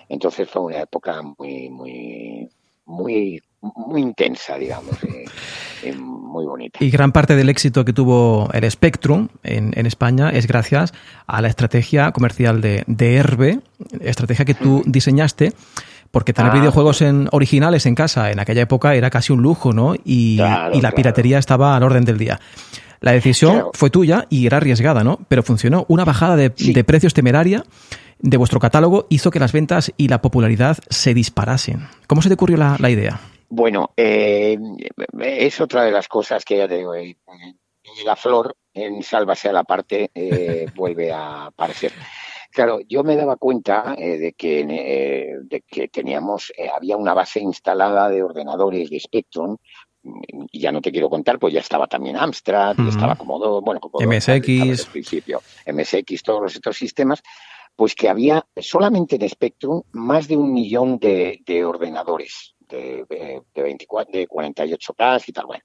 Entonces 0.08 0.50
fue 0.50 0.62
una 0.64 0.82
época 0.82 1.22
muy, 1.22 1.70
muy, 1.70 2.50
muy, 2.86 3.42
muy 3.62 4.02
intensa, 4.02 4.58
digamos, 4.58 4.96
y, 5.04 5.88
y 5.90 5.92
muy 5.94 6.46
bonita. 6.46 6.80
Y 6.82 6.90
gran 6.90 7.12
parte 7.12 7.36
del 7.36 7.50
éxito 7.50 7.86
que 7.86 7.94
tuvo 7.94 8.50
el 8.54 8.70
Spectrum 8.70 9.30
en, 9.44 9.74
en 9.76 9.86
España 9.86 10.30
es 10.30 10.48
gracias 10.48 10.94
a 11.28 11.42
la 11.42 11.48
estrategia 11.48 12.12
comercial 12.12 12.62
de, 12.62 12.84
de 12.88 13.16
Herbe, 13.16 13.60
estrategia 14.00 14.46
que 14.46 14.54
tú 14.54 14.84
diseñaste 14.86 15.54
porque 16.12 16.34
tener 16.34 16.52
ah, 16.52 16.56
videojuegos 16.56 17.02
en, 17.02 17.28
originales 17.32 17.86
en 17.86 17.96
casa 17.96 18.32
en 18.32 18.40
aquella 18.40 18.62
época 18.62 18.96
era 18.96 19.10
casi 19.10 19.32
un 19.32 19.42
lujo, 19.42 19.74
¿no? 19.74 19.94
Y, 20.04 20.38
claro, 20.38 20.76
y 20.76 20.82
la 20.82 20.92
piratería 20.92 21.34
claro. 21.34 21.40
estaba 21.40 21.76
al 21.76 21.84
orden 21.84 22.06
del 22.06 22.18
día. 22.18 22.40
La 23.02 23.12
decisión 23.12 23.54
claro. 23.54 23.72
fue 23.74 23.90
tuya 23.90 24.26
y 24.30 24.46
era 24.46 24.58
arriesgada, 24.58 25.04
¿no? 25.04 25.20
Pero 25.28 25.44
funcionó. 25.44 25.86
Una 25.88 26.06
bajada 26.06 26.36
de, 26.36 26.52
sí. 26.56 26.74
de, 26.74 26.84
precios 26.84 27.14
temeraria 27.14 27.64
de 28.20 28.38
vuestro 28.38 28.60
catálogo 28.60 29.08
hizo 29.10 29.32
que 29.32 29.40
las 29.40 29.54
ventas 29.54 29.94
y 29.98 30.08
la 30.08 30.22
popularidad 30.22 30.78
se 30.90 31.14
disparasen. 31.14 31.88
¿Cómo 32.08 32.22
se 32.22 32.28
te 32.28 32.34
ocurrió 32.34 32.58
la, 32.58 32.76
la 32.80 32.90
idea? 32.90 33.20
Bueno, 33.50 33.94
eh, 33.98 34.58
es 35.20 35.60
otra 35.60 35.84
de 35.84 35.92
las 35.92 36.08
cosas 36.08 36.46
que 36.46 36.58
ya 36.58 36.68
te 36.68 36.78
digo. 36.78 36.94
Eh, 36.96 37.18
la 38.06 38.16
flor 38.16 38.56
en 38.74 39.02
Sálvase 39.02 39.50
a 39.50 39.54
la 39.54 39.64
parte 39.64 40.12
eh, 40.14 40.68
vuelve 40.76 41.12
a 41.12 41.48
aparecer. 41.48 41.92
Claro, 42.52 42.80
yo 42.88 43.04
me 43.04 43.16
daba 43.16 43.36
cuenta 43.38 43.96
eh, 43.98 44.18
de, 44.18 44.34
que, 44.34 44.62
eh, 44.62 45.36
de 45.44 45.62
que 45.62 45.88
teníamos, 45.88 46.52
eh, 46.58 46.68
había 46.74 46.98
una 46.98 47.14
base 47.14 47.40
instalada 47.40 48.10
de 48.10 48.24
ordenadores 48.24 48.90
de 48.90 49.00
Spectrum 49.00 49.58
ya 50.54 50.72
no 50.72 50.82
te 50.82 50.94
quiero 50.94 51.10
contar, 51.10 51.38
pues 51.38 51.54
ya 51.54 51.60
estaba 51.60 51.86
también 51.86 52.16
Amstrad, 52.16 52.74
ya 52.78 52.88
estaba 52.88 53.16
Commodore, 53.16 53.64
bueno, 53.64 53.82
Commodore, 53.82 54.18
MSX. 54.18 54.86
Al 54.86 54.92
principio, 54.94 55.42
MSX, 55.68 56.24
todos 56.24 56.56
estos 56.56 56.78
sistemas, 56.78 57.22
pues 57.76 57.96
que 57.96 58.08
había 58.08 58.46
solamente 58.56 59.18
en 59.18 59.30
Spectrum 59.30 59.84
más 59.92 60.30
de 60.30 60.38
un 60.38 60.54
millón 60.54 61.00
de, 61.00 61.42
de 61.46 61.66
ordenadores 61.66 62.56
de, 62.70 63.06
de, 63.10 63.42
de 63.54 63.62
24, 63.62 64.12
de 64.12 64.28
48K 64.28 65.24
y 65.28 65.32
tal, 65.32 65.46
bueno. 65.46 65.64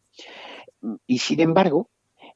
Y 1.06 1.18
sin 1.18 1.40
embargo, 1.40 1.88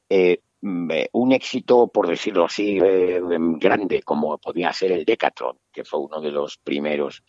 eh, 0.08 0.40
un 0.60 1.32
éxito, 1.32 1.88
por 1.88 2.08
decirlo 2.08 2.44
así, 2.44 2.78
eh, 2.82 3.20
grande, 3.60 4.02
como 4.02 4.38
podía 4.38 4.72
ser 4.72 4.92
el 4.92 5.04
Decathlon, 5.04 5.56
que 5.72 5.84
fue 5.84 6.00
uno 6.00 6.20
de 6.20 6.32
los 6.32 6.58
primeros, 6.58 7.22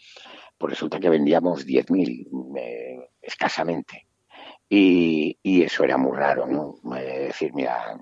pues 0.58 0.72
resulta 0.72 1.00
que 1.00 1.10
vendíamos 1.10 1.66
10.000 1.66 2.58
eh, 2.58 3.10
escasamente. 3.22 4.08
Y, 4.68 5.38
y, 5.42 5.64
eso 5.64 5.84
era 5.84 5.98
muy 5.98 6.16
raro, 6.16 6.46
¿no? 6.46 6.76
Decir, 6.96 7.54
mira, 7.54 8.00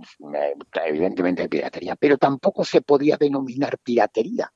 evidentemente 0.85 1.41
hay 1.41 1.47
piratería, 1.47 1.95
pero 1.95 2.17
tampoco 2.17 2.65
se 2.65 2.81
podía 2.81 3.15
denominar 3.15 3.77
piratería, 3.77 4.51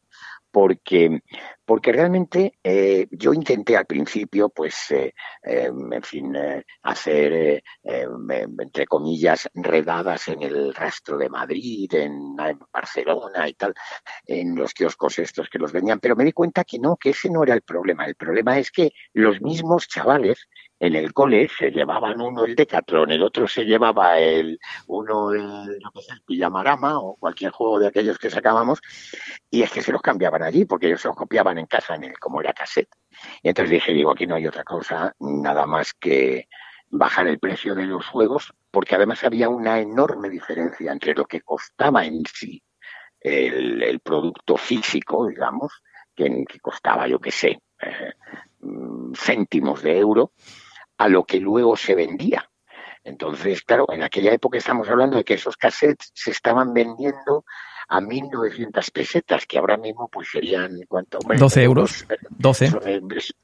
porque, 0.52 1.22
porque 1.66 1.91
realmente 1.91 2.54
eh, 2.64 3.08
yo 3.12 3.34
intenté 3.34 3.78
al 3.78 3.86
principio, 3.86 4.49
pues, 4.49 4.91
eh, 4.91 5.14
eh, 5.43 5.72
en 5.91 6.04
fin, 6.04 6.36
hacer, 6.84 7.64
entre 7.84 8.86
comillas, 8.86 9.49
redadas 9.54 10.28
en 10.28 10.43
el 10.43 10.74
rastro 10.74 11.18
de 11.18 11.30
Madrid, 11.30 11.93
en, 11.93 12.36
en, 12.39 12.60
Barcelona 12.72 13.47
y 13.47 13.54
tal, 13.54 13.74
en 14.26 14.56
los 14.56 14.74
kioscos 14.74 15.20
estos 15.20 15.49
que 15.49 15.60
los 15.60 15.72
vendían, 15.72 15.99
pero 15.99 16.16
me 16.16 16.26
di 16.26 16.34
cuenta 16.34 16.64
que 16.64 16.80
no, 16.80 16.97
que 16.97 17.12
ese 17.12 17.30
no 17.30 17.43
era 17.43 17.54
el 17.54 17.62
problema. 17.62 18.06
El 18.06 18.16
problema 18.16 18.60
es 18.60 18.72
que 18.72 18.91
los 19.14 19.41
mismos 19.41 19.88
chavales 19.88 20.47
en 20.82 20.96
el 20.96 21.14
cole 21.14 21.48
se 21.48 21.70
llevaban 21.70 22.20
uno 22.20 22.44
el 22.44 22.56
Decathlon, 22.56 23.12
el 23.12 23.22
otro 23.22 23.48
se 23.48 23.66
llevaba 23.66 24.18
el 24.18 24.60
uno 24.88 25.32
el, 25.32 25.78
que 25.94 26.00
es 26.00 26.10
el 26.10 26.24
Pijamarama 26.24 27.00
o 27.00 27.18
cualquier 27.18 27.52
juego 27.52 27.78
de 27.78 27.88
aquellos 27.88 28.18
que 28.18 28.32
sacábamos 28.32 28.82
y 29.52 29.62
es 29.62 29.72
que 29.72 29.84
se 29.84 29.92
los 29.92 30.02
cambiaban 30.02 30.42
allí 30.42 30.66
porque 30.66 30.88
ellos 30.88 31.00
se 31.00 31.08
los 31.08 31.16
copiaban 31.16 31.60
en 31.60 31.68
casa 31.68 31.94
en 31.94 32.06
el 32.06 32.18
como 32.18 32.42
era 32.42 32.52
cassette. 32.52 32.90
Y 33.44 33.50
entonces 33.50 33.70
dije, 33.70 33.94
digo, 33.94 34.12
aquí 34.12 34.26
no 34.26 34.34
hay 34.34 34.48
otra 34.48 34.64
cosa 34.64 35.14
nada 35.20 35.68
más 35.68 35.94
que 35.94 36.48
bajar 36.90 37.28
el 37.28 37.38
precio 37.38 37.76
de 37.76 37.86
los 37.86 38.08
juegos 38.08 38.52
porque 38.72 38.96
además 38.96 39.24
había 39.24 39.50
una 39.50 39.80
enorme 39.80 40.32
diferencia 40.32 40.92
entre 40.92 41.14
lo 41.14 41.26
que 41.26 41.42
costaba 41.42 42.06
en 42.06 42.24
sí 42.26 42.60
el, 43.20 43.84
el 43.84 44.00
producto 44.00 44.58
físico, 44.58 45.28
digamos, 45.28 45.84
que, 46.16 46.44
que 46.50 46.60
costaba, 46.60 47.08
yo 47.08 47.20
qué 47.20 47.30
sé, 47.30 47.62
eh, 47.82 48.14
céntimos 49.16 49.84
de 49.84 50.00
euro, 50.00 50.32
a 51.02 51.10
lo 51.10 51.24
que 51.24 51.39
luego 51.39 51.76
se 51.76 51.95
vendía. 51.95 52.47
Entonces, 53.04 53.64
claro, 53.64 53.88
en 53.91 54.04
aquella 54.04 54.32
época 54.34 54.60
estamos 54.60 54.88
hablando 54.88 55.18
de 55.18 55.24
que 55.24 55.34
esos 55.34 55.58
cassettes 55.58 56.12
se 56.14 56.30
estaban 56.30 56.74
vendiendo 56.76 57.43
a 57.88 57.99
1.900 57.99 58.91
pesetas, 58.91 59.47
que 59.47 59.58
ahora 59.58 59.78
mismo 59.78 60.08
pues 60.10 60.30
serían, 60.30 60.78
¿cuánto? 60.88 61.18
Bueno, 61.26 61.39
12 61.39 61.64
euros. 61.64 62.06
12. 62.30 62.66
Eso, 62.66 62.80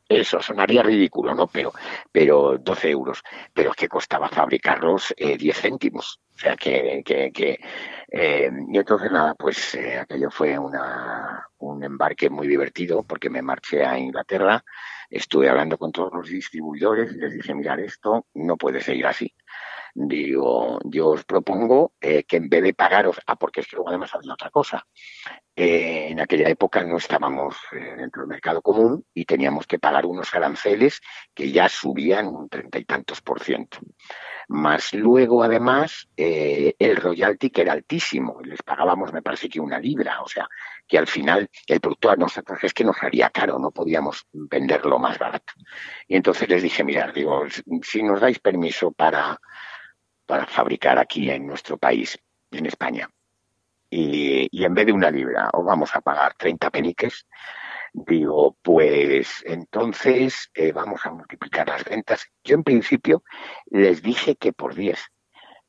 eso, 0.08 0.40
sonaría 0.40 0.84
ridículo, 0.84 1.34
¿no? 1.34 1.48
Pero, 1.48 1.74
pero 2.12 2.60
12 2.60 2.92
euros. 2.92 3.24
Pero 3.52 3.72
es 3.72 3.76
que 3.76 3.88
costaba 3.88 4.30
fabricarlos 4.30 5.16
eh, 5.18 5.36
10 5.36 5.60
céntimos. 5.60 6.20
O 6.36 6.38
sea, 6.38 6.56
que... 6.56 7.02
que, 7.04 7.32
que 7.32 7.60
eh, 8.10 8.52
y 8.72 8.78
entonces, 8.78 9.12
nada, 9.12 9.34
pues 9.34 9.74
eh, 9.74 9.98
aquello 9.98 10.30
fue 10.30 10.60
una, 10.60 11.44
un 11.58 11.84
embarque 11.84 12.30
muy 12.30 12.48
divertido 12.48 13.02
porque 13.02 13.32
me 13.32 13.42
marché 13.42 13.84
a 13.84 13.98
Inglaterra 13.98 14.64
estuve 15.10 15.50
hablando 15.50 15.78
con 15.78 15.92
todos 15.92 16.14
los 16.14 16.30
distribuidores 16.30 17.14
y 17.14 17.18
les 17.18 17.34
dije, 17.34 17.56
mirar, 17.56 17.80
esto 17.80 18.26
no 18.34 18.58
puede 18.58 18.82
seguir 18.82 19.06
así. 19.08 19.34
Digo, 20.00 20.78
yo 20.84 21.08
os 21.10 21.26
propongo 21.26 21.94
eh, 22.00 22.24
que 22.24 22.38
en 22.38 22.50
vez 22.50 22.62
de 22.62 22.76
pagaros, 22.76 23.20
ah, 23.26 23.36
porque 23.36 23.62
es 23.62 23.68
que 23.68 23.78
luego 23.78 23.90
además 23.90 24.14
había 24.14 24.34
otra 24.34 24.52
cosa. 24.52 24.86
Eh, 25.56 26.10
en 26.12 26.20
aquella 26.20 26.48
época 26.50 26.84
no 26.84 26.98
estábamos 26.98 27.56
eh, 27.72 27.96
dentro 27.98 28.22
del 28.22 28.30
mercado 28.30 28.62
común 28.62 29.04
y 29.12 29.26
teníamos 29.26 29.66
que 29.66 29.80
pagar 29.80 30.06
unos 30.06 30.32
aranceles 30.36 31.02
que 31.34 31.52
ya 31.52 31.68
subían 31.68 32.28
un 32.28 32.48
treinta 32.48 32.78
y 32.78 32.86
tantos 32.86 33.22
por 33.24 33.40
ciento. 33.40 33.80
Más 34.50 34.94
luego, 34.94 35.42
además, 35.42 36.08
eh, 36.16 36.76
el 36.78 36.96
royalty 36.98 37.50
que 37.50 37.62
era 37.62 37.74
altísimo, 37.74 38.40
les 38.44 38.62
pagábamos, 38.62 39.12
me 39.12 39.24
parece 39.24 39.50
que 39.50 39.60
una 39.60 39.80
libra, 39.80 40.22
o 40.22 40.28
sea, 40.28 40.48
que 40.88 41.00
al 41.00 41.08
final 41.08 41.50
el 41.66 41.80
producto 41.80 42.12
a 42.12 42.16
nosotros 42.16 42.60
es 42.62 42.72
que 42.72 42.84
nos 42.84 43.02
haría 43.02 43.32
caro, 43.32 43.58
no 43.58 43.72
podíamos 43.72 44.28
venderlo 44.32 45.00
más 45.00 45.18
barato. 45.18 45.54
Y 46.08 46.16
entonces 46.18 46.48
les 46.48 46.62
dije, 46.62 46.84
mirad, 46.84 47.12
digo, 47.16 47.46
si 47.82 48.04
nos 48.04 48.22
dais 48.22 48.38
permiso 48.38 48.92
para, 48.92 49.40
para 50.28 50.46
fabricar 50.46 51.00
aquí 51.00 51.30
en 51.32 51.48
nuestro 51.48 51.78
país, 51.78 52.20
en 52.52 52.68
España, 52.68 53.10
y, 53.90 54.48
y 54.52 54.66
en 54.66 54.74
vez 54.74 54.86
de 54.86 54.92
una 54.92 55.10
libra 55.10 55.50
os 55.54 55.66
vamos 55.66 55.96
a 55.96 56.02
pagar 56.02 56.36
30 56.36 56.70
peniques, 56.70 57.26
digo, 57.94 58.58
pues 58.62 59.44
entonces 59.46 60.50
eh, 60.54 60.72
vamos 60.72 61.06
a 61.06 61.12
multiplicar 61.12 61.68
las 61.68 61.84
ventas. 61.84 62.28
Yo 62.44 62.56
en 62.56 62.64
principio 62.64 63.24
les 63.66 64.02
dije 64.02 64.36
que 64.36 64.54
por 64.54 64.76
10, 64.76 65.00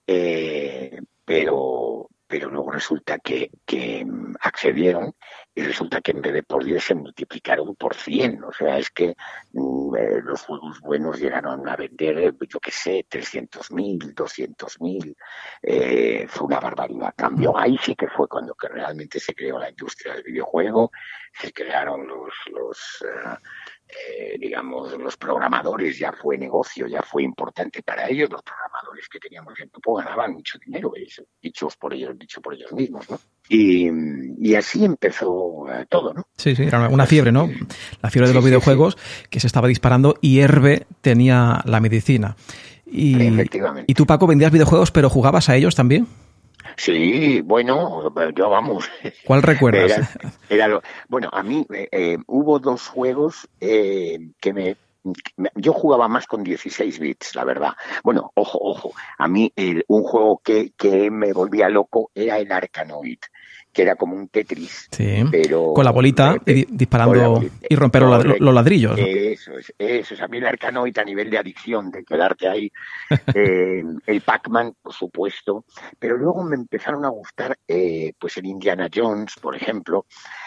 eh, 0.07 1.01
pero, 1.25 2.09
pero 2.29 2.51
luego 2.51 2.71
resulta 2.71 3.19
que, 3.19 3.51
que, 3.65 4.07
accedieron 4.41 5.15
y 5.55 5.63
resulta 5.63 6.01
que 6.03 6.13
en 6.13 6.21
vez 6.21 6.35
de 6.35 6.43
por 6.43 6.63
10 6.63 6.85
se 6.85 6.95
multiplicaron 6.95 7.75
por 7.75 7.95
100. 7.95 8.45
O 8.45 8.53
sea, 8.53 8.79
es 8.79 8.91
que 8.91 9.17
mm, 9.53 9.97
eh, 9.97 10.21
los 10.23 10.43
juegos 10.43 10.79
buenos 10.81 11.19
llegaron 11.19 11.67
a 11.69 11.75
vender, 11.75 12.35
yo 12.49 12.61
qué 12.61 12.71
sé, 12.71 13.07
300.000, 13.11 14.15
200.000. 14.15 15.17
Eh, 15.63 16.27
fue 16.29 16.47
una 16.47 16.61
barbaridad. 16.61 17.15
Cambio 17.17 17.59
ahí 17.59 17.79
sí 17.79 17.97
que 17.97 18.09
fue 18.09 18.29
cuando 18.29 18.55
que 18.55 18.69
realmente 18.69 19.19
se 19.19 19.35
creó 19.35 19.59
la 19.59 19.71
industria 19.71 20.15
del 20.15 20.23
videojuego, 20.25 20.93
se 21.33 21.53
crearon 21.53 22.07
los... 22.07 22.35
los 22.53 23.03
uh, 23.03 23.39
eh, 23.89 24.37
digamos, 24.39 24.99
los 24.99 25.17
programadores 25.17 25.99
ya 25.99 26.13
fue 26.13 26.37
negocio, 26.37 26.87
ya 26.87 27.03
fue 27.03 27.23
importante 27.23 27.83
para 27.83 28.09
ellos. 28.09 28.29
Los 28.31 28.43
programadores 28.43 29.09
que 29.09 29.19
teníamos 29.19 29.59
en 29.61 29.69
grupo 29.71 29.95
ganaban 29.95 30.35
mucho 30.35 30.59
dinero, 30.59 30.93
dichos 31.41 31.77
por 31.77 31.95
ellos, 31.95 32.19
dicho 32.19 32.43
por 32.43 32.55
ellos 32.55 32.73
mismos, 32.73 33.09
¿no? 33.09 33.19
Y, 33.49 33.89
y 34.41 34.55
así 34.55 34.85
empezó 34.85 35.67
eh, 35.73 35.87
todo, 35.89 36.13
¿no? 36.13 36.27
Sí, 36.37 36.55
sí, 36.55 36.65
era 36.65 36.89
una 36.89 37.07
fiebre, 37.07 37.33
¿no? 37.33 37.49
La 38.03 38.11
fiebre 38.11 38.29
de 38.29 38.35
los 38.35 38.45
sí, 38.45 38.51
videojuegos 38.51 38.99
sí, 38.99 39.27
que 39.31 39.41
se 39.41 39.47
estaba 39.47 39.69
disparando 39.69 40.17
y 40.21 40.41
Herbe 40.41 40.87
tenía 41.01 41.63
la 41.65 41.81
medicina. 41.81 42.37
Y, 42.85 43.17
y 43.87 43.95
tú, 43.95 44.07
Paco, 44.07 44.27
vendías 44.27 44.53
videojuegos, 44.53 44.91
pero 44.91 45.09
jugabas 45.09 45.49
a 45.49 45.57
ellos 45.57 45.75
también. 45.75 46.07
Sí, 46.77 47.41
bueno, 47.41 48.13
yo 48.35 48.51
vamos. 48.51 48.89
¿Cuál 49.27 49.43
recuerdas? 49.43 49.91
Era, 49.91 50.33
era 50.49 50.69
lo, 50.69 50.83
bueno, 51.09 51.29
a 51.33 51.43
mí 51.43 51.67
eh, 51.71 52.19
hubo 52.27 52.59
dos 52.59 52.89
juegos 52.89 53.49
eh, 53.61 54.19
que 54.41 54.53
me 54.53 54.77
yo 55.55 55.73
jugaba 55.73 56.09
más 56.09 56.27
con 56.27 56.43
16 56.43 56.99
bits, 56.99 57.35
la 57.35 57.45
verdad. 57.45 57.73
Bueno, 58.03 58.31
ojo, 58.35 58.59
ojo. 58.61 58.93
A 59.17 59.29
mí 59.29 59.53
el, 59.57 59.85
un 59.89 60.03
juego 60.03 60.41
que, 60.45 60.73
que 60.77 61.11
me 61.11 61.33
volvía 61.33 61.69
loco 61.69 62.11
era 62.15 62.39
el 62.39 62.51
Arkanoid 62.53 63.19
que 63.79 63.83
era 63.83 63.95
como 63.95 64.17
un 64.17 64.27
Tetris. 64.27 64.89
Sí, 64.91 65.23
pero, 65.31 65.73
con 65.73 65.85
la 65.85 65.93
bolita 65.93 66.35
eh, 66.45 66.53
y 66.53 66.67
disparando 66.69 67.15
la 67.15 67.29
bolita. 67.29 67.55
y 67.69 67.77
romper 67.77 68.03
correcto, 68.03 68.45
los 68.45 68.53
ladrillos. 68.53 68.99
Eso 68.99 69.57
es, 69.57 69.73
eso 69.79 70.15
es. 70.15 70.21
A 70.21 70.27
mí 70.27 70.39
el 70.39 70.47
Arcanoid 70.47 70.99
a 70.99 71.05
nivel 71.05 71.31
de 71.31 71.39
adicción, 71.39 71.93
de 71.93 72.05
quedarte 72.05 72.49
ahí. 72.49 72.73
eh, 73.37 73.85
el 74.05 74.21
Pac-Man, 74.23 74.75
por 74.83 74.93
supuesto. 74.93 75.65
Pero 75.97 76.17
luego 76.17 76.43
me 76.43 76.57
empezaron 76.57 77.05
a 77.05 77.11
gustar, 77.11 77.57
eh, 77.69 78.15
pues 78.19 78.37
el 78.39 78.47
Indiana 78.47 78.89
Jones, 78.93 79.35
por 79.41 79.55
ejemplo, 79.55 80.07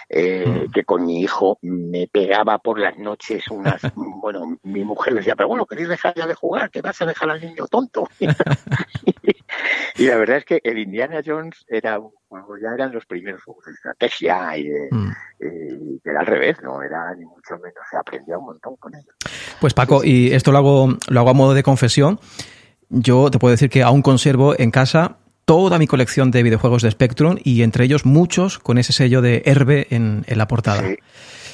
eh, 0.10 0.66
mm. 0.68 0.72
que 0.74 0.84
con 0.84 1.06
mi 1.06 1.22
hijo 1.22 1.58
me 1.62 2.10
pegaba 2.12 2.58
por 2.58 2.80
las 2.80 2.98
noches 2.98 3.48
unas. 3.48 3.82
bueno, 3.96 4.58
mi 4.64 4.84
mujer 4.84 5.14
decía, 5.14 5.38
pero 5.38 5.48
bueno, 5.48 5.66
¿queréis 5.66 5.88
dejar 5.88 6.16
ya 6.16 6.28
de 6.28 6.36
jugar? 6.36 6.70
¿Qué 6.70 6.82
vas 6.82 7.02
a 7.02 7.06
dejar 7.06 7.30
al 7.30 7.40
niño 7.40 7.66
tonto? 7.68 8.10
y 9.97 10.07
la 10.07 10.18
verdad 10.18 10.38
es 10.38 10.45
que 10.45 10.62
el 10.64 10.78
Indiana 10.78 11.22
Jones 11.26 11.66
era 11.68 11.99
un 11.99 12.12
juego, 12.28 12.57
ya 12.57 12.70
eran 12.74 12.91
los 12.91 13.05
primeros 13.05 13.43
juegos 13.43 13.66
de 13.66 13.72
estrategia 13.72 14.57
y, 14.57 14.68
de, 14.68 14.88
mm. 14.91 15.12
era 16.03 16.20
al 16.22 16.26
revés, 16.26 16.57
no 16.64 16.82
era 16.82 17.14
ni 17.16 17.26
mucho 17.26 17.55
menos, 17.55 17.84
se 17.89 17.97
aprendía 17.97 18.38
un 18.38 18.45
montón 18.45 18.76
con 18.78 18.93
ellos. 18.95 19.16
Pues 19.59 19.74
Paco, 19.74 20.03
y 20.03 20.32
esto 20.32 20.51
lo 20.51 20.57
hago, 20.59 20.97
lo 21.09 21.20
hago 21.20 21.30
a 21.30 21.34
modo 21.34 21.53
de 21.53 21.64
confesión, 21.64 22.20
yo 22.89 23.32
te 23.32 23.39
puedo 23.39 23.51
decir 23.51 23.70
que 23.70 23.84
aún 23.84 24.01
conservo 24.01 24.57
en 24.57 24.72
casa 24.72 25.18
toda 25.45 25.80
mi 25.80 25.88
colección 25.88 26.32
de 26.32 26.43
videojuegos 26.43 26.82
de 26.82 26.91
Spectrum 26.91 27.38
y 27.43 27.64
entre 27.64 27.86
ellos 27.86 28.05
muchos 28.05 28.59
con 28.59 28.78
ese 28.78 28.93
sello 28.93 29.22
de 29.22 29.41
Herbe 29.45 29.88
en, 29.89 30.24
en 30.28 30.38
la 30.38 30.47
portada. 30.47 30.88
Sí. 30.88 30.97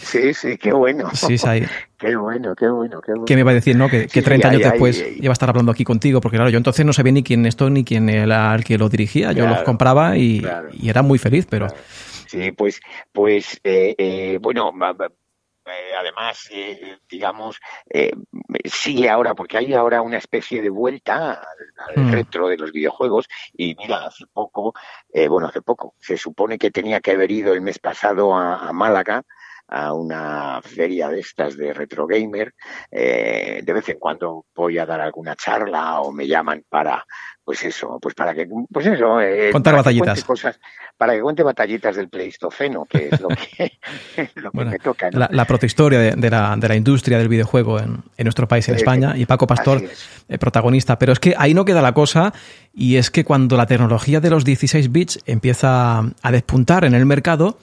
Sí, 0.08 0.34
sí, 0.34 0.58
qué 0.58 0.72
bueno. 0.72 1.10
Sí, 1.14 1.38
sí. 1.38 1.48
Qué 1.98 2.16
bueno, 2.16 2.54
qué 2.56 2.68
bueno, 2.70 3.02
qué 3.02 3.12
bueno. 3.12 3.26
¿Qué 3.26 3.36
me 3.36 3.42
va 3.42 3.50
a 3.50 3.54
decir, 3.56 3.76
no? 3.76 3.90
Que, 3.90 4.06
que 4.06 4.22
30 4.22 4.50
sí, 4.50 4.54
años 4.54 4.66
ay, 4.66 4.72
después 4.72 5.04
ay, 5.04 5.18
iba 5.20 5.32
a 5.32 5.34
estar 5.34 5.50
hablando 5.50 5.72
aquí 5.72 5.84
contigo, 5.84 6.22
porque 6.22 6.38
claro, 6.38 6.52
yo 6.52 6.58
entonces 6.58 6.86
no 6.86 6.94
sabía 6.94 7.12
ni 7.12 7.24
quién 7.24 7.48
esto 7.48 7.72
ni 7.72 7.84
quién 7.84 8.08
era 8.08 8.54
el 8.54 8.64
que 8.64 8.78
lo 8.78 8.88
dirigía. 8.88 9.32
Yo 9.32 9.48
los 9.48 9.64
compraba 9.64 10.16
y, 10.16 10.42
claro, 10.42 10.70
y, 10.72 10.90
era 10.90 11.02
muy 11.02 11.18
feliz, 11.18 11.48
pero. 11.50 11.66
Claro. 11.66 11.82
Sí, 12.28 12.52
pues, 12.52 12.82
pues, 13.12 13.60
eh, 13.64 13.96
eh, 13.98 14.38
bueno, 14.40 14.72
eh, 15.68 15.92
además, 16.00 16.48
eh, 16.52 17.00
digamos, 17.10 17.60
eh, 17.90 18.12
sigue 18.64 19.10
ahora, 19.10 19.34
porque 19.34 19.58
hay 19.58 19.74
ahora 19.74 20.02
una 20.02 20.18
especie 20.18 20.62
de 20.62 20.70
vuelta 20.70 21.42
al, 21.88 22.04
Mm. 22.04 22.12
retro 22.12 22.48
de 22.48 22.58
los 22.58 22.72
videojuegos. 22.72 23.28
Y 23.54 23.76
mira, 23.76 24.06
hace 24.06 24.26
poco, 24.28 24.74
eh, 25.12 25.28
bueno, 25.28 25.48
hace 25.48 25.62
poco, 25.62 25.96
se 26.00 26.18
supone 26.18 26.58
que 26.58 26.72
tenía 26.72 27.02
que 27.02 27.12
haber 27.12 27.32
ido 27.32 27.54
el 27.54 27.62
mes 27.62 27.80
pasado 27.80 28.36
a, 28.36 28.68
a 28.70 28.74
Málaga 28.74 29.24
a 29.68 29.94
una 29.94 30.62
feria 30.64 31.10
de 31.10 31.20
estas 31.20 31.58
de 31.58 31.74
retro 31.74 32.08
gamer. 32.08 32.54
Eh, 32.92 33.62
de 33.64 33.74
vez 33.74 33.90
en 33.90 34.00
cuando 34.00 34.46
voy 34.56 34.78
a 34.78 34.86
dar 34.86 35.02
alguna 35.02 35.36
charla 35.36 36.00
o 36.02 36.12
me 36.12 36.28
llaman 36.28 36.64
para, 36.70 37.06
pues 37.44 37.64
eso, 37.64 38.00
pues 38.02 38.16
para 38.16 38.34
que, 38.34 38.48
pues 38.72 38.86
eso, 38.88 39.20
eh, 39.22 39.52
Contar 39.52 39.76
batallitas. 39.76 40.24
cosas, 40.24 40.60
para 40.96 41.14
que 41.14 41.22
cuente 41.22 41.44
batallitas 41.44 41.96
del 41.96 42.10
Pleistoceno, 42.10 42.86
que 42.86 43.10
es 43.12 43.20
lo 43.22 43.28
que, 43.30 43.72
lo 44.36 44.52
que 44.52 44.58
Bueno, 44.58 44.72
me 44.72 44.80
toca. 44.80 45.12
¿no? 45.12 45.20
La, 45.20 45.30
la 45.32 45.46
protohistoria 45.46 46.00
de, 46.00 46.12
de 46.12 46.30
la, 46.30 46.56
de 46.58 46.68
la 46.68 46.76
industria 46.76 47.18
del 47.18 47.28
videojuego 47.30 47.80
en, 47.80 48.04
en 48.18 48.24
nuestro 48.24 48.48
país, 48.48 48.68
en 48.70 48.76
España, 48.76 49.18
y 49.18 49.26
Paco 49.26 49.48
Pastor, 49.48 49.82
eh, 50.30 50.38
protagonista. 50.38 50.98
Pero 50.98 51.14
es 51.14 51.20
que 51.20 51.36
ahí 51.38 51.54
no 51.54 51.66
queda 51.66 51.82
la 51.82 51.94
cosa, 51.94 52.34
y 52.74 52.96
es 52.98 53.12
que 53.12 53.26
cuando 53.26 53.58
la 53.58 53.66
tecnología 53.66 54.20
de 54.20 54.30
los 54.30 54.46
16 54.46 54.92
bits 54.92 55.20
empieza 55.26 56.00
a 56.00 56.32
despuntar 56.32 56.86
en 56.86 56.94
el 56.94 57.06
mercado, 57.06 57.58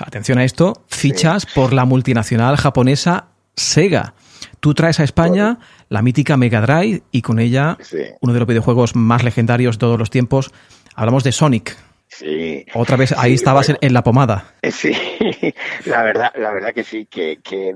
atención 0.00 0.38
a 0.38 0.44
esto, 0.44 0.84
fichas 0.88 1.46
por 1.46 1.72
la 1.72 1.84
multinacional 1.84 2.56
japonesa 2.56 3.28
Sega. 3.56 4.14
Tú 4.60 4.74
traes 4.74 5.00
a 5.00 5.04
España 5.04 5.58
la 5.88 6.02
mítica 6.02 6.36
Mega 6.36 6.60
Drive 6.60 7.02
y 7.10 7.22
con 7.22 7.38
ella 7.38 7.76
Sí, 7.80 7.98
uno 8.20 8.32
de 8.32 8.38
los 8.38 8.48
videojuegos 8.48 8.94
más 8.96 9.24
legendarios 9.24 9.76
de 9.76 9.80
todos 9.80 9.98
los 9.98 10.10
tiempos. 10.10 10.50
Hablamos 10.94 11.24
de 11.24 11.32
Sonic. 11.32 11.76
sí. 12.08 12.64
Otra 12.74 12.96
vez 12.96 13.12
ahí 13.16 13.34
estabas 13.34 13.66
bueno. 13.66 13.78
en, 13.82 13.88
en 13.88 13.94
la 13.94 14.02
pomada. 14.02 14.54
Eh, 14.62 14.70
Sí, 14.70 14.92
la 15.86 16.02
verdad, 16.02 16.32
la 16.36 16.52
verdad 16.52 16.72
que 16.74 16.84
sí, 16.84 17.06
que, 17.06 17.40
que, 17.42 17.74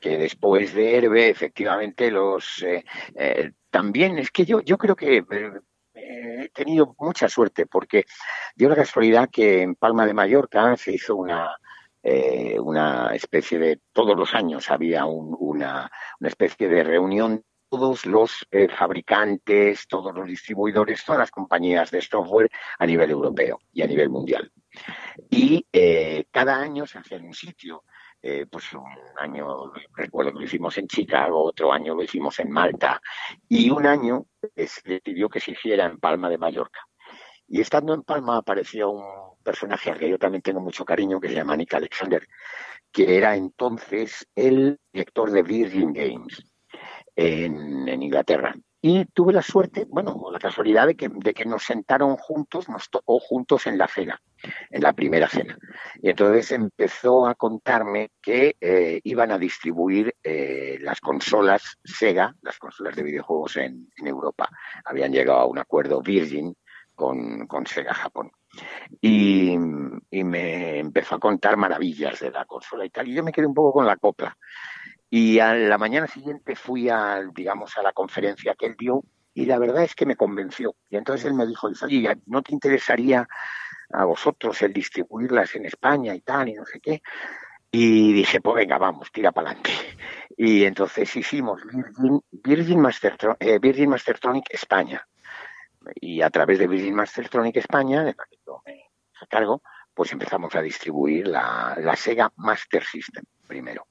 que 0.00 0.18
después 0.18 0.72
de 0.74 0.96
Herbe, 0.96 1.28
efectivamente, 1.30 2.10
los 2.10 2.62
eh, 2.62 2.84
eh, 3.16 3.50
también 3.70 4.18
es 4.18 4.30
que 4.30 4.44
yo, 4.44 4.60
yo 4.60 4.78
creo 4.78 4.96
que 4.96 5.22
he 6.02 6.48
tenido 6.50 6.94
mucha 6.98 7.28
suerte 7.28 7.66
porque 7.66 8.04
dio 8.54 8.68
la 8.68 8.76
casualidad 8.76 9.28
que 9.30 9.62
en 9.62 9.74
Palma 9.74 10.06
de 10.06 10.14
Mallorca 10.14 10.76
se 10.76 10.92
hizo 10.94 11.16
una 11.16 11.54
eh, 12.02 12.58
una 12.58 13.14
especie 13.14 13.58
de 13.58 13.80
todos 13.92 14.16
los 14.16 14.34
años 14.34 14.70
había 14.70 15.04
un- 15.04 15.36
una, 15.38 15.90
una 16.18 16.28
especie 16.28 16.66
de 16.68 16.82
reunión. 16.82 17.44
Todos 17.68 18.04
los 18.06 18.46
eh, 18.50 18.68
fabricantes, 18.68 19.86
todos 19.86 20.12
los 20.14 20.26
distribuidores, 20.26 21.04
todas 21.04 21.20
las 21.20 21.30
compañías 21.30 21.90
de 21.90 22.00
software 22.02 22.50
a 22.78 22.86
nivel 22.86 23.10
europeo 23.10 23.60
y 23.72 23.82
a 23.82 23.86
nivel 23.86 24.08
mundial 24.08 24.50
y 25.28 25.66
eh, 25.72 26.24
cada 26.30 26.56
año 26.56 26.86
se 26.86 26.98
hacía 26.98 27.18
en 27.18 27.26
un 27.26 27.34
sitio. 27.34 27.84
Eh, 28.22 28.44
pues 28.50 28.70
un 28.74 28.84
año 29.18 29.72
recuerdo 29.94 30.32
que 30.32 30.40
lo 30.40 30.44
hicimos 30.44 30.76
en 30.76 30.86
Chicago, 30.86 31.42
otro 31.42 31.72
año 31.72 31.94
lo 31.94 32.02
hicimos 32.02 32.38
en 32.38 32.50
Malta 32.50 33.00
y 33.48 33.70
un 33.70 33.86
año 33.86 34.26
se 34.42 34.82
decidió 34.84 35.30
que 35.30 35.40
se 35.40 35.52
hiciera 35.52 35.86
en 35.86 35.98
Palma 35.98 36.28
de 36.28 36.36
Mallorca. 36.36 36.80
Y 37.48 37.62
estando 37.62 37.94
en 37.94 38.02
Palma 38.02 38.36
apareció 38.36 38.90
un 38.90 39.42
personaje 39.42 39.90
al 39.90 39.98
que 39.98 40.10
yo 40.10 40.18
también 40.18 40.42
tengo 40.42 40.60
mucho 40.60 40.84
cariño 40.84 41.18
que 41.18 41.28
se 41.28 41.34
llama 41.34 41.56
Nick 41.56 41.72
Alexander, 41.72 42.22
que 42.92 43.16
era 43.16 43.36
entonces 43.36 44.28
el 44.34 44.78
director 44.92 45.30
de 45.30 45.42
Virgin 45.42 45.92
Games 45.94 46.44
en, 47.16 47.88
en 47.88 48.02
Inglaterra. 48.02 48.54
Y 48.82 49.04
tuve 49.06 49.34
la 49.34 49.42
suerte, 49.42 49.86
bueno, 49.90 50.16
la 50.32 50.38
casualidad 50.38 50.86
de 50.86 50.94
que, 50.94 51.10
de 51.12 51.34
que 51.34 51.44
nos 51.44 51.64
sentaron 51.64 52.16
juntos, 52.16 52.68
nos 52.70 52.88
tocó 52.88 53.18
juntos 53.18 53.66
en 53.66 53.76
la 53.76 53.86
cena, 53.86 54.20
en 54.70 54.82
la 54.82 54.94
primera 54.94 55.28
cena. 55.28 55.58
Y 56.00 56.08
entonces 56.08 56.50
empezó 56.52 57.26
a 57.26 57.34
contarme 57.34 58.10
que 58.22 58.56
eh, 58.58 59.00
iban 59.04 59.32
a 59.32 59.38
distribuir 59.38 60.14
eh, 60.22 60.78
las 60.80 61.00
consolas 61.00 61.78
Sega, 61.84 62.34
las 62.40 62.58
consolas 62.58 62.96
de 62.96 63.02
videojuegos 63.02 63.58
en, 63.58 63.90
en 63.96 64.06
Europa. 64.06 64.48
Habían 64.86 65.12
llegado 65.12 65.40
a 65.40 65.46
un 65.46 65.58
acuerdo 65.58 66.00
Virgin 66.00 66.56
con, 66.94 67.46
con 67.46 67.66
Sega 67.66 67.92
Japón. 67.92 68.30
Y, 69.00 69.52
y 70.10 70.24
me 70.24 70.78
empezó 70.78 71.16
a 71.16 71.20
contar 71.20 71.56
maravillas 71.56 72.18
de 72.20 72.30
la 72.30 72.46
consola 72.46 72.84
y 72.84 72.90
tal. 72.90 73.08
Y 73.08 73.14
yo 73.14 73.22
me 73.22 73.32
quedé 73.32 73.46
un 73.46 73.54
poco 73.54 73.74
con 73.74 73.86
la 73.86 73.96
copla. 73.96 74.36
Y 75.10 75.40
a 75.40 75.54
la 75.54 75.76
mañana 75.76 76.06
siguiente 76.06 76.54
fui 76.54 76.88
a, 76.88 77.20
digamos, 77.34 77.76
a 77.76 77.82
la 77.82 77.92
conferencia 77.92 78.54
que 78.54 78.66
él 78.66 78.76
dio 78.78 79.02
y 79.34 79.44
la 79.44 79.58
verdad 79.58 79.82
es 79.82 79.96
que 79.96 80.06
me 80.06 80.14
convenció. 80.14 80.76
Y 80.88 80.96
entonces 80.96 81.26
él 81.26 81.34
me 81.34 81.46
dijo, 81.46 81.68
oye, 81.82 82.16
¿no 82.26 82.42
te 82.42 82.54
interesaría 82.54 83.26
a 83.92 84.04
vosotros 84.04 84.62
el 84.62 84.72
distribuirlas 84.72 85.56
en 85.56 85.66
España 85.66 86.14
y 86.14 86.20
tal 86.20 86.48
y 86.48 86.54
no 86.54 86.64
sé 86.64 86.80
qué? 86.80 87.02
Y 87.72 88.12
dije, 88.12 88.40
pues 88.40 88.56
venga, 88.56 88.78
vamos, 88.78 89.10
tira 89.10 89.32
para 89.32 89.50
adelante. 89.50 89.72
Y 90.36 90.64
entonces 90.64 91.14
hicimos 91.16 91.62
Virgin, 91.64 92.20
Virgin, 92.30 92.80
Mastertro- 92.80 93.36
eh, 93.40 93.58
Virgin 93.58 93.90
Mastertronic 93.90 94.46
España. 94.50 95.04
Y 95.96 96.22
a 96.22 96.30
través 96.30 96.58
de 96.60 96.68
Virgin 96.68 96.94
Mastertronic 96.94 97.56
España, 97.56 98.04
de 98.04 98.14
la 98.16 98.24
que 98.30 98.38
yo 98.46 98.62
me 98.64 98.84
cargo, 99.28 99.62
pues 99.92 100.12
empezamos 100.12 100.54
a 100.54 100.62
distribuir 100.62 101.26
la 101.26 101.94
Sega 101.96 102.32
Master 102.36 102.84
System 102.84 103.24
primero. 103.46 103.86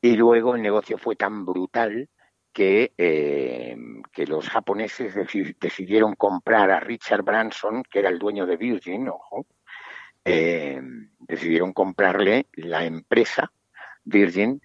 Y 0.00 0.16
luego 0.16 0.54
el 0.54 0.62
negocio 0.62 0.96
fue 0.98 1.16
tan 1.16 1.44
brutal 1.44 2.08
que, 2.52 2.92
eh, 2.96 3.76
que 4.12 4.26
los 4.26 4.48
japoneses 4.48 5.14
deci- 5.14 5.56
decidieron 5.60 6.14
comprar 6.16 6.70
a 6.70 6.80
Richard 6.80 7.22
Branson, 7.22 7.82
que 7.82 8.00
era 8.00 8.08
el 8.08 8.18
dueño 8.18 8.46
de 8.46 8.56
Virgin, 8.56 9.08
ojo, 9.08 9.46
eh, 10.24 10.80
decidieron 11.18 11.72
comprarle 11.72 12.46
la 12.54 12.84
empresa 12.84 13.52
Virgin, 14.04 14.60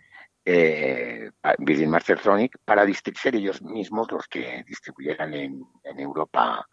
eh, 0.45 1.29
Virgin 1.59 1.89
Mastertronic, 1.89 2.57
para 2.65 2.85
ser 2.93 3.35
ellos 3.35 3.61
mismos 3.61 4.11
los 4.11 4.27
que 4.27 4.63
distribuyeran 4.67 5.33
en 5.33 5.99
Europa 5.99 6.67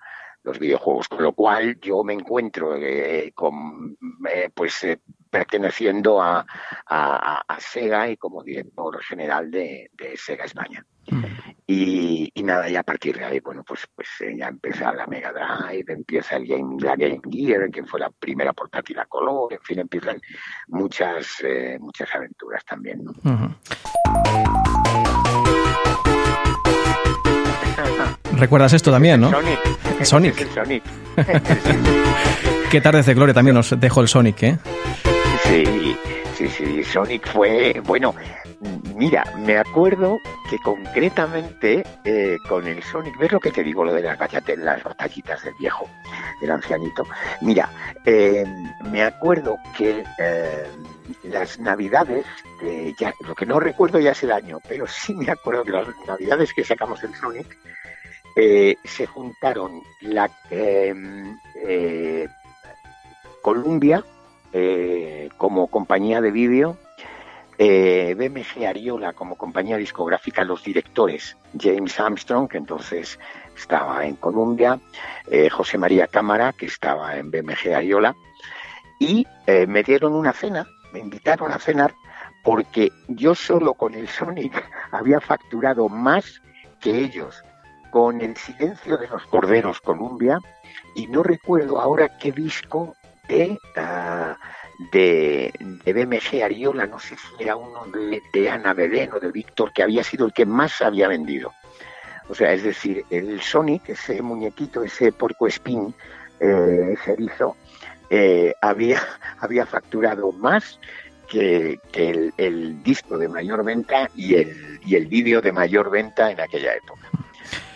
los 0.45 0.59
videojuegos, 0.59 1.09
con 1.09 1.23
lo 1.23 1.33
cual 1.33 1.79
yo 1.81 2.03
me 2.05 2.13
encuentro 2.15 2.75
eh, 2.77 3.33
con, 3.35 3.97
eh, 4.29 4.51
pues 4.55 4.83
eh, 4.85 5.01
perteneciendo 5.31 6.21
a, 6.21 6.45
a- 6.87 7.43
Sega 7.61 8.09
y 8.09 8.17
como 8.17 8.43
director 8.43 9.01
general 9.03 9.51
de, 9.51 9.91
de 9.93 10.17
Sega 10.17 10.45
España. 10.45 10.85
Y, 11.67 12.31
y 12.35 12.43
nada, 12.43 12.69
y 12.69 12.77
a 12.77 12.83
partir 12.83 13.17
de 13.19 13.25
ahí, 13.25 13.41
bueno, 13.41 13.63
pues, 13.65 13.87
pues 13.95 14.09
eh, 14.21 14.37
ya 14.37 14.49
empieza 14.49 14.93
la 14.93 15.07
Mega 15.07 15.33
Drive, 15.33 15.93
empieza 15.93 16.37
el 16.37 16.47
Game, 16.47 16.77
la 16.81 16.97
Game 16.97 17.21
Gear, 17.31 17.71
que 17.71 17.85
fue 17.85 18.01
la 18.01 18.11
primera 18.11 18.53
portátil 18.53 18.99
a 18.99 19.07
color, 19.07 19.53
en 19.53 19.61
fin, 19.63 19.79
empiezan 19.79 20.21
muchas, 20.69 21.41
eh, 21.45 21.79
muchas 21.81 22.13
aventuras 22.15 22.65
también. 22.65 23.03
¿Recuerdas 28.43 28.73
esto 28.73 28.91
también, 28.91 29.21
no? 29.21 29.31
Sonic. 29.31 29.61
Sonic. 30.05 30.41
El 30.41 30.49
Sonic. 30.51 30.83
Qué 32.73 32.81
tardes 32.81 33.07
de 33.07 33.15
gloria 33.15 33.33
también 33.33 33.55
nos 33.55 33.79
dejó 33.79 34.01
el 34.01 34.09
Sonic, 34.09 34.43
¿eh? 34.43 34.59
Sí, 35.45 35.97
sí, 36.35 36.49
sí, 36.49 36.83
Sonic 36.83 37.29
fue, 37.29 37.81
bueno, 37.85 38.13
mira, 38.97 39.23
me 39.39 39.59
acuerdo 39.59 40.19
que 40.51 40.59
concretamente 40.59 41.85
eh, 42.05 42.37
con 42.49 42.67
el 42.67 42.83
Sonic, 42.83 43.17
¿ves 43.17 43.31
lo 43.31 43.39
que 43.39 43.53
te 43.53 43.63
digo, 43.63 43.85
lo 43.85 43.95
de 43.95 44.03
las, 44.03 44.19
bachate- 44.19 44.57
las 44.57 44.83
batallitas 44.83 45.45
del 45.45 45.55
viejo, 45.61 45.89
del 46.41 46.51
ancianito? 46.51 47.07
Mira, 47.43 47.71
eh, 48.05 48.45
me 48.91 49.05
acuerdo 49.05 49.57
que 49.79 50.03
eh, 50.19 50.67
las 51.23 51.61
navidades, 51.61 52.27
de 52.61 52.93
ya, 52.99 53.15
lo 53.21 53.37
que 53.37 53.47
no 53.47 53.61
recuerdo 53.61 54.01
ya 54.01 54.11
es 54.11 54.23
el 54.25 54.33
año, 54.33 54.59
pero 54.69 54.85
sí 54.89 55.15
me 55.15 55.31
acuerdo 55.31 55.63
que 55.63 55.71
las 55.71 55.87
navidades 56.09 56.53
que 56.53 56.65
sacamos 56.65 57.05
el 57.05 57.15
Sonic, 57.15 57.57
eh, 58.37 58.77
se 58.85 59.07
juntaron 59.07 59.83
la 60.01 60.31
eh, 60.51 60.95
eh, 61.67 62.29
Columbia, 63.43 64.05
eh, 64.53 65.29
como 65.37 65.67
compañía 65.69 66.21
de 66.21 66.31
vídeo, 66.31 66.77
BMG 67.59 68.67
Ariola 68.67 69.13
como 69.13 69.37
compañía 69.37 69.77
discográfica, 69.77 70.43
los 70.43 70.65
directores, 70.65 71.37
James 71.57 72.01
Armstrong, 72.01 72.49
que 72.49 72.59
entonces 72.59 73.21
estaba 73.57 74.05
en 74.05 74.17
Columbia, 74.17 74.81
José 75.53 75.79
María 75.79 76.09
Cámara, 76.09 76.53
que 76.53 76.67
estaba 76.67 77.17
en 77.17 77.31
BMG 77.31 77.73
Ariola, 77.73 78.17
y 78.99 79.25
me 79.47 79.85
dieron 79.85 80.15
una 80.15 80.33
cena, 80.33 80.67
me 80.93 80.99
invitaron 80.99 81.53
a 81.53 81.59
cenar, 81.61 81.95
porque 82.43 82.91
yo 83.07 83.33
solo 83.37 83.75
con 83.75 83.95
el 83.95 84.09
Sonic 84.09 84.69
había 84.91 85.21
facturado 85.21 85.89
más 85.89 86.43
que 86.81 86.99
ellos, 86.99 87.45
con 87.93 88.23
el 88.23 88.35
silencio 88.39 88.97
de 88.97 89.07
los 89.07 89.23
corderos 89.27 89.83
Columbia, 89.83 90.39
y 90.95 91.07
no 91.09 91.23
recuerdo 91.23 91.79
ahora 91.79 92.17
qué 92.19 92.33
disco 92.33 92.97
de, 93.29 93.59
ah, 93.77 94.37
de, 94.91 95.53
de 95.85 95.93
BMG 95.93 96.43
Ariola, 96.43 96.87
no 96.87 96.99
sé 96.99 97.17
si 97.17 97.43
era 97.43 97.55
uno 97.55 97.85
de, 98.33 98.51
Ana 98.51 98.73
Belén 98.73 99.11
o 99.13 99.21
de 99.21 99.31
Víctor, 99.31 99.75
que 99.75 99.83
había 99.83 100.03
sido 100.03 100.25
el 100.25 100.33
que 100.33 100.47
más 100.47 100.81
había 100.81 101.07
vendido. 101.07 101.53
O 102.31 102.35
sea, 102.35 102.55
es 102.55 102.63
decir, 102.63 103.05
el 103.11 103.43
Sonic, 103.43 103.91
ese 103.91 104.23
muñequito, 104.23 104.83
ese 104.83 105.13
porco 105.13 105.47
espín, 105.47 105.95
eh, 106.41 106.95
ese 106.95 107.13
erizo, 107.13 107.57
eh, 108.09 108.55
había, 108.63 109.03
había 109.41 109.67
facturado 109.67 110.33
más 110.33 110.79
que, 111.29 111.79
que 111.93 112.09
el, 112.09 112.35
el 112.39 112.83
disco 112.83 113.19
de 113.19 113.29
mayor 113.29 113.63
venta 113.65 114.09
y 114.17 114.37
el, 114.37 114.81
y 114.87 114.97
el 114.97 115.09
vídeo 115.09 115.43
de 115.43 115.53
mayor 115.53 115.91
venta 115.91 116.31
en 116.31 116.41
aquella 116.41 116.75
época. 116.75 117.11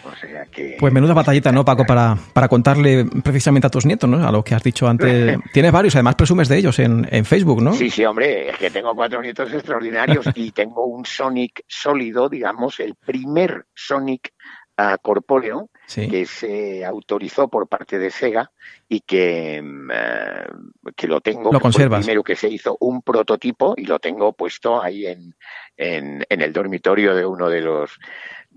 O 0.07 0.17
sea 0.17 0.47
que... 0.47 0.77
Pues 0.79 0.93
menuda 0.93 1.15
batallita, 1.15 1.53
¿no, 1.53 1.65
Paco? 1.65 1.85
Para, 1.85 2.17
para 2.33 2.49
contarle 2.49 3.05
precisamente 3.23 3.67
a 3.67 3.71
tus 3.71 3.87
nietos, 3.87 4.09
¿no? 4.09 4.27
A 4.27 4.33
lo 4.33 4.43
que 4.43 4.55
has 4.55 4.63
dicho 4.63 4.89
antes. 4.89 5.39
Tienes 5.53 5.73
varios, 5.73 5.95
además 5.97 6.15
presumes 6.15 6.49
de 6.49 6.59
ellos 6.59 6.79
en, 6.79 7.07
en 7.11 7.25
Facebook, 7.25 7.63
¿no? 7.63 7.73
Sí, 7.75 7.91
sí, 7.91 8.05
hombre, 8.05 8.51
es 8.51 8.59
que 8.59 8.71
tengo 8.71 8.95
cuatro 8.95 9.21
nietos 9.23 9.53
extraordinarios 9.53 10.27
y 10.35 10.51
tengo 10.53 10.87
un 10.87 11.05
Sonic 11.05 11.65
sólido, 11.67 12.29
digamos, 12.29 12.81
el 12.81 12.95
primer 12.95 13.67
Sonic 13.75 14.33
uh, 14.79 14.97
corpóreo 15.03 15.71
Sí. 15.87 16.09
que 16.09 16.27
se 16.27 16.85
autorizó 16.85 17.47
por 17.47 17.69
parte 17.69 17.97
de 17.97 18.11
Sega 18.11 18.51
y 18.89 19.03
que, 19.03 19.63
mm, 19.63 19.91
eh, 19.93 20.47
que 20.97 21.07
lo 21.07 21.21
tengo. 21.21 21.53
Lo 21.53 21.61
conservas. 21.61 22.01
el 22.01 22.05
primero 22.05 22.25
que 22.25 22.35
se 22.35 22.49
hizo 22.49 22.77
un 22.81 23.03
prototipo 23.03 23.75
y 23.77 23.85
lo 23.85 24.01
tengo 24.01 24.33
puesto 24.33 24.83
ahí 24.83 25.07
en, 25.07 25.37
en, 25.77 26.27
en 26.29 26.41
el 26.41 26.53
dormitorio 26.53 27.15
de 27.15 27.25
uno 27.25 27.49
de 27.49 27.61
los, 27.61 28.01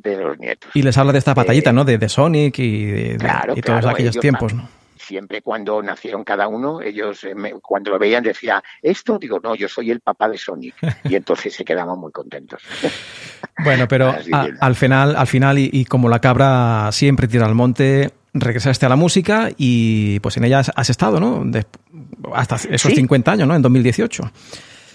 de 0.03 0.17
los 0.17 0.39
nietos. 0.39 0.71
Y 0.73 0.81
les 0.81 0.97
habla 0.97 1.11
de 1.13 1.19
esta 1.19 1.33
batallita, 1.33 1.69
Eh, 1.69 1.73
¿no? 1.73 1.85
De, 1.85 1.97
de 1.97 2.09
Sonic 2.09 2.59
y 2.59 2.85
de, 2.85 3.03
de- 3.13 3.17
Claro, 3.17 3.53
y 3.55 3.61
todos 3.61 3.85
aquellos 3.85 4.15
ellos 4.15 4.21
tiempos. 4.21 4.53
¿no? 4.53 4.67
Siempre 4.97 5.41
cuando 5.41 5.81
nacieron 5.81 6.23
cada 6.23 6.47
uno, 6.47 6.81
ellos 6.81 7.23
eh, 7.23 7.33
me- 7.33 7.53
cuando 7.61 7.91
lo 7.91 7.97
veían 7.99 8.23
decía, 8.23 8.61
esto, 8.81 9.17
digo, 9.17 9.39
no, 9.43 9.55
yo 9.55 9.67
soy 9.67 9.89
el 9.91 9.99
papá 10.01 10.29
de 10.29 10.37
Sonic. 10.37 10.75
Y 11.05 11.15
entonces 11.15 11.53
se 11.53 11.65
quedaban 11.65 11.99
muy 11.99 12.11
contentos. 12.11 12.61
Bueno, 13.61 13.89
pero 13.89 14.09
a- 14.09 14.47
al 14.61 14.75
final, 14.75 15.15
al 15.17 15.27
final 15.27 15.59
y, 15.59 15.69
y 15.73 15.83
como 15.85 16.07
la 16.07 16.19
cabra 16.19 16.89
siempre 16.93 17.27
tira 17.27 17.45
al 17.45 17.55
monte, 17.55 18.09
regresaste 18.33 18.85
a 18.85 18.89
la 18.89 18.95
música 18.95 19.49
y 19.57 20.19
pues 20.21 20.37
en 20.37 20.45
ella 20.45 20.59
has, 20.59 20.71
has 20.73 20.89
estado, 20.89 21.19
¿no? 21.19 21.43
De- 21.43 21.65
hasta 22.33 22.55
esos 22.55 22.91
Sí. 22.91 22.95
50 22.95 23.31
años, 23.33 23.47
¿no? 23.49 23.55
En 23.55 23.61
2018. 23.61 24.31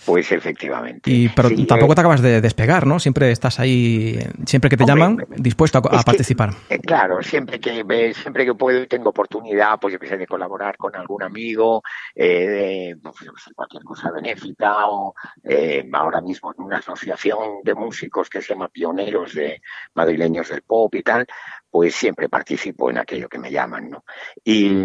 Pues 0.07 0.31
efectivamente. 0.33 1.11
Y, 1.11 1.29
pero 1.31 1.49
Sí, 1.49 1.65
tampoco 1.67 1.93
eh, 1.93 1.95
te 1.95 2.01
acabas 2.01 2.21
de 2.23 2.41
despegar, 2.41 2.87
¿no? 2.87 2.99
Siempre 2.99 3.31
estás 3.31 3.59
ahí, 3.61 4.19
siempre 4.47 4.69
que 4.71 4.77
te 4.77 4.85
Hombre, 4.85 5.01
llaman, 5.01 5.27
dispuesto 5.37 5.79
a, 5.79 5.81
a 5.81 5.97
es 5.97 6.05
que- 6.05 6.05
participar. 6.11 6.51
Eh, 6.69 6.79
claro, 6.79 7.23
siempre 7.23 7.59
que 7.61 7.83
ve- 7.85 8.15
siempre 8.15 8.45
que 8.45 8.55
puedo 8.55 8.83
y 8.83 8.87
tengo 8.87 9.11
oportunidad, 9.11 9.79
pues 9.81 9.93
yo 9.93 9.99
que 9.99 10.07
sé, 10.09 10.17
de 10.17 10.27
colaborar 10.27 10.77
con 10.77 10.95
algún 10.97 11.23
amigo, 11.23 11.83
eh, 12.15 12.47
de 12.47 12.97
pues, 13.03 13.17
cualquier 13.55 13.83
cosa 13.85 14.11
benéfica 14.11 14.89
o 14.89 15.15
eh, 15.43 15.89
ahora 15.93 16.21
mismo 16.21 16.53
en 16.57 16.65
una 16.65 16.79
asociación 16.79 17.61
de 17.63 17.75
músicos 17.75 18.29
que 18.29 18.43
se 18.43 18.55
llama 18.55 18.69
Pioneros 18.69 19.35
de 19.35 19.61
Madrileños 19.95 20.49
del 20.49 20.63
Pop 20.63 20.95
y 20.95 21.03
tal, 21.03 21.27
pues 21.71 21.95
siempre 21.95 22.29
participo 22.29 22.89
en 22.91 22.99
aquello 22.99 23.29
que 23.29 23.39
me 23.39 23.51
llaman, 23.51 23.91
¿no? 23.91 24.05
Y, 24.45 24.85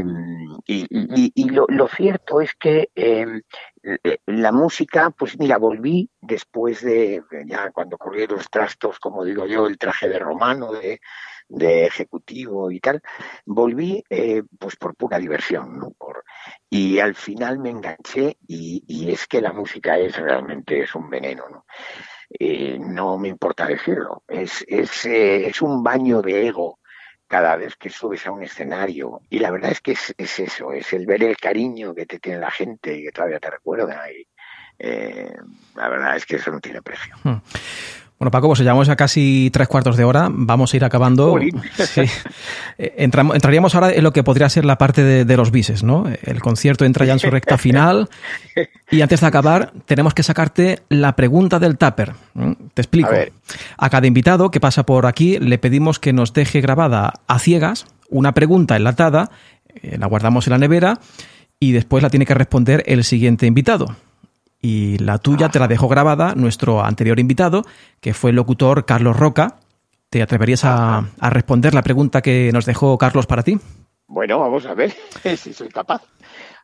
y, 0.65 0.85
y- 0.89 1.31
y 1.35 1.49
lo, 1.49 1.65
lo 1.67 1.87
cierto 1.87 2.41
es 2.41 2.53
que 2.55 2.89
eh, 2.95 3.25
eh, 3.25 3.41
la 4.25 4.51
música, 4.51 5.09
pues 5.11 5.37
mira, 5.39 5.57
volví 5.57 6.09
después 6.21 6.81
de, 6.81 7.23
ya 7.45 7.71
cuando 7.71 7.97
corrí 7.97 8.27
los 8.27 8.49
trastos, 8.49 8.99
como 8.99 9.23
digo 9.23 9.45
yo, 9.45 9.67
el 9.67 9.77
traje 9.77 10.07
de 10.09 10.19
romano, 10.19 10.71
de, 10.71 10.99
ejecutivo 11.51 12.69
y 12.69 12.79
tal, 12.79 13.01
volví 13.45 14.03
eh, 14.09 14.43
pues 14.59 14.75
por 14.75 14.95
pura 14.95 15.17
diversión, 15.17 15.79
¿no? 15.79 15.91
Por, 15.97 16.23
y 16.69 16.99
al 16.99 17.15
final 17.15 17.57
me 17.57 17.71
enganché 17.71 18.37
y, 18.47 19.09
es 19.11 19.27
que 19.27 19.41
la 19.41 19.51
música 19.51 19.97
es 19.97 20.15
realmente 20.15 20.81
es 20.81 20.93
un 20.93 21.09
veneno, 21.09 21.49
¿no? 21.49 21.65
Eh, 22.29 22.77
no 22.79 23.17
me 23.17 23.29
importa 23.29 23.65
decirlo, 23.65 24.23
es, 24.27 24.63
es, 24.67 25.05
eh, 25.05 25.47
es 25.47 25.61
un 25.63 25.81
baño 25.81 26.21
de 26.21 26.47
ego 26.47 26.78
cada 27.29 27.55
vez 27.55 27.75
que 27.75 27.89
subes 27.89 28.25
a 28.25 28.31
un 28.31 28.43
escenario. 28.43 29.21
Y 29.29 29.39
la 29.39 29.51
verdad 29.51 29.71
es 29.71 29.79
que 29.79 29.91
es, 29.91 30.13
es 30.17 30.39
eso, 30.39 30.73
es 30.73 30.91
el 30.93 31.05
ver 31.05 31.23
el 31.23 31.37
cariño 31.37 31.93
que 31.93 32.07
te 32.07 32.19
tiene 32.19 32.39
la 32.39 32.51
gente 32.51 32.97
y 32.97 33.03
que 33.03 33.11
todavía 33.11 33.39
te 33.39 33.51
recuerda. 33.51 34.11
Y, 34.11 34.27
eh, 34.79 35.31
la 35.75 35.89
verdad 35.89 36.15
es 36.15 36.25
que 36.25 36.37
eso 36.37 36.51
no 36.51 36.59
tiene 36.59 36.81
precio. 36.81 37.15
Bueno, 38.19 38.31
Paco, 38.31 38.47
pues 38.47 38.59
llevamos 38.59 38.89
a 38.89 38.97
casi 38.97 39.49
tres 39.53 39.69
cuartos 39.69 39.95
de 39.95 40.03
hora. 40.03 40.27
Vamos 40.29 40.73
a 40.73 40.77
ir 40.77 40.83
acabando. 40.83 41.37
Sí. 41.77 42.01
Eh, 42.77 42.95
entramos- 42.97 43.33
entraríamos 43.35 43.73
ahora 43.75 43.91
en 43.93 44.03
lo 44.03 44.11
que 44.11 44.23
podría 44.23 44.49
ser 44.49 44.65
la 44.65 44.77
parte 44.77 45.03
de, 45.03 45.23
de 45.23 45.37
los 45.37 45.51
bises, 45.51 45.83
¿no? 45.83 46.05
El 46.23 46.41
concierto 46.41 46.83
entra 46.83 47.05
ya 47.05 47.13
en 47.13 47.19
su 47.19 47.29
recta 47.29 47.57
final. 47.57 48.09
Y 48.91 49.01
antes 49.01 49.21
de 49.21 49.27
acabar, 49.27 49.71
tenemos 49.85 50.13
que 50.15 50.23
sacarte 50.23 50.79
la 50.89 51.15
pregunta 51.15 51.59
del 51.59 51.77
tupper. 51.77 52.13
Te 52.73 52.81
explico. 52.81 53.09
A 53.77 53.89
cada 53.89 54.07
invitado 54.07 54.49
que 54.51 54.59
pasa 54.59 54.83
por 54.83 55.05
aquí 55.05 55.37
le 55.37 55.59
pedimos 55.59 55.99
que 55.99 56.11
nos 56.11 56.33
deje 56.33 56.59
grabada 56.59 57.13
a 57.27 57.37
ciegas 57.39 57.85
una 58.09 58.33
pregunta 58.33 58.75
enlatada, 58.75 59.29
eh, 59.83 59.97
la 59.99 60.07
guardamos 60.07 60.47
en 60.47 60.51
la 60.51 60.57
nevera 60.57 60.99
y 61.59 61.71
después 61.71 62.01
la 62.01 62.09
tiene 62.09 62.25
que 62.25 62.33
responder 62.33 62.83
el 62.87 63.03
siguiente 63.03 63.45
invitado. 63.45 63.95
Y 64.61 64.97
la 64.97 65.17
tuya 65.17 65.49
te 65.49 65.59
la 65.59 65.67
dejó 65.67 65.87
grabada 65.87 66.35
nuestro 66.35 66.83
anterior 66.83 67.19
invitado, 67.19 67.63
que 68.01 68.13
fue 68.13 68.31
el 68.31 68.35
locutor 68.35 68.85
Carlos 68.85 69.17
Roca. 69.17 69.59
¿Te 70.09 70.21
atreverías 70.21 70.65
a, 70.65 71.05
a 71.19 71.29
responder 71.29 71.73
la 71.73 71.83
pregunta 71.83 72.21
que 72.21 72.51
nos 72.51 72.65
dejó 72.65 72.97
Carlos 72.97 73.25
para 73.27 73.43
ti? 73.43 73.59
Bueno, 74.07 74.39
vamos 74.39 74.65
a 74.65 74.73
ver 74.73 74.93
si 75.37 75.53
soy 75.53 75.69
capaz. 75.69 76.01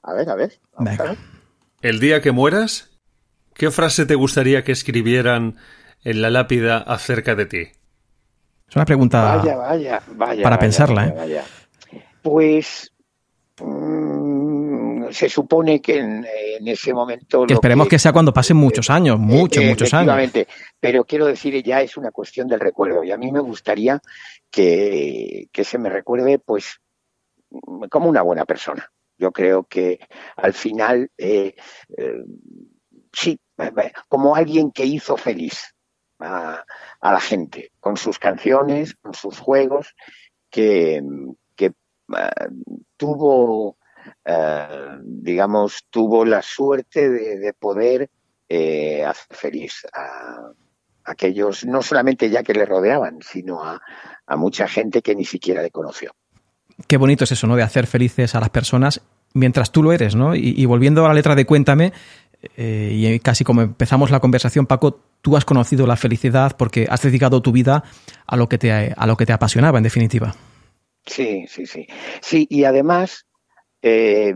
A 0.03 0.13
ver, 0.13 0.29
a 0.29 0.35
ver. 0.35 0.53
Venga. 0.79 1.03
a 1.03 1.07
ver. 1.09 1.17
El 1.81 1.99
día 1.99 2.21
que 2.21 2.31
mueras, 2.31 2.89
¿qué 3.53 3.69
frase 3.69 4.05
te 4.05 4.15
gustaría 4.15 4.63
que 4.63 4.71
escribieran 4.71 5.55
en 6.03 6.21
la 6.21 6.31
lápida 6.31 6.77
acerca 6.77 7.35
de 7.35 7.45
ti? 7.45 7.67
Es 8.67 8.75
una 8.75 8.85
pregunta. 8.85 9.37
Vaya, 9.37 9.55
vaya, 9.55 10.01
vaya. 10.15 10.43
para 10.43 10.55
vaya, 10.55 10.59
pensarla, 10.59 11.01
vaya, 11.01 11.13
¿eh? 11.13 11.17
vaya. 11.17 11.43
Pues 12.23 12.91
mm, 13.61 14.44
se 15.11 15.29
supone 15.29 15.81
que 15.81 15.99
en, 15.99 16.25
en 16.25 16.67
ese 16.67 16.93
momento. 16.93 17.45
Que 17.45 17.53
esperemos 17.53 17.87
que 17.87 17.99
sea 17.99 18.11
cuando 18.13 18.33
pasen 18.33 18.57
muchos 18.57 18.89
años, 18.89 19.19
muchos, 19.19 19.63
Eh, 19.63 19.69
muchos 19.69 19.93
años. 19.93 20.31
Pero 20.79 21.03
quiero 21.05 21.25
decir, 21.25 21.61
ya 21.63 21.81
es 21.81 21.97
una 21.97 22.11
cuestión 22.11 22.47
del 22.47 22.59
recuerdo. 22.59 23.03
Y 23.03 23.11
a 23.11 23.17
mí 23.17 23.31
me 23.31 23.39
gustaría 23.39 24.01
que, 24.51 25.47
que 25.51 25.63
se 25.63 25.77
me 25.77 25.89
recuerde, 25.89 26.39
pues, 26.39 26.79
como 27.89 28.09
una 28.09 28.21
buena 28.21 28.45
persona. 28.45 28.91
Yo 29.17 29.31
creo 29.31 29.63
que 29.63 29.99
al 30.35 30.53
final, 30.53 31.09
eh, 31.17 31.55
eh, 31.97 32.23
sí, 33.13 33.39
eh, 33.57 33.91
como 34.09 34.35
alguien 34.35 34.71
que 34.71 34.85
hizo 34.85 35.15
feliz 35.15 35.73
a, 36.19 36.63
a 36.99 37.13
la 37.13 37.19
gente 37.19 37.71
con 37.79 37.97
sus 37.97 38.19
canciones, 38.19 38.95
con 38.95 39.13
sus 39.13 39.39
juegos, 39.39 39.95
que, 40.49 41.01
que 41.55 41.65
eh, 41.65 42.47
tuvo, 42.97 43.77
eh, 44.23 44.97
digamos, 45.03 45.85
tuvo 45.89 46.25
la 46.25 46.41
suerte 46.41 47.09
de, 47.09 47.37
de 47.39 47.53
poder 47.53 48.09
eh, 48.49 49.03
hacer 49.03 49.37
feliz 49.37 49.85
a 49.93 50.51
aquellos, 51.03 51.65
no 51.65 51.81
solamente 51.81 52.29
ya 52.29 52.43
que 52.43 52.53
le 52.53 52.65
rodeaban, 52.65 53.19
sino 53.21 53.63
a, 53.63 53.81
a 54.25 54.35
mucha 54.35 54.67
gente 54.67 55.01
que 55.01 55.15
ni 55.15 55.25
siquiera 55.25 55.61
le 55.61 55.71
conoció. 55.71 56.11
Qué 56.87 56.97
bonito 56.97 57.23
es 57.23 57.31
eso, 57.31 57.47
¿no? 57.47 57.55
De 57.55 57.63
hacer 57.63 57.87
felices 57.87 58.35
a 58.35 58.39
las 58.39 58.49
personas 58.49 59.01
mientras 59.33 59.71
tú 59.71 59.83
lo 59.83 59.91
eres, 59.91 60.15
¿no? 60.15 60.35
Y, 60.35 60.53
y 60.57 60.65
volviendo 60.65 61.05
a 61.05 61.07
la 61.07 61.13
letra 61.13 61.35
de 61.35 61.45
Cuéntame, 61.45 61.93
eh, 62.57 62.91
y 62.93 63.19
casi 63.19 63.43
como 63.43 63.61
empezamos 63.61 64.11
la 64.11 64.19
conversación, 64.19 64.65
Paco, 64.65 64.99
tú 65.21 65.37
has 65.37 65.45
conocido 65.45 65.87
la 65.87 65.95
felicidad 65.95 66.55
porque 66.57 66.87
has 66.89 67.01
dedicado 67.01 67.41
tu 67.41 67.51
vida 67.51 67.83
a 68.27 68.35
lo 68.35 68.49
que 68.49 68.57
te, 68.57 68.71
a 68.71 69.07
lo 69.07 69.15
que 69.17 69.25
te 69.25 69.33
apasionaba, 69.33 69.77
en 69.77 69.83
definitiva. 69.83 70.35
Sí, 71.05 71.45
sí, 71.47 71.65
sí. 71.65 71.87
Sí, 72.21 72.47
y 72.49 72.63
además, 72.63 73.25
eh, 73.87 74.33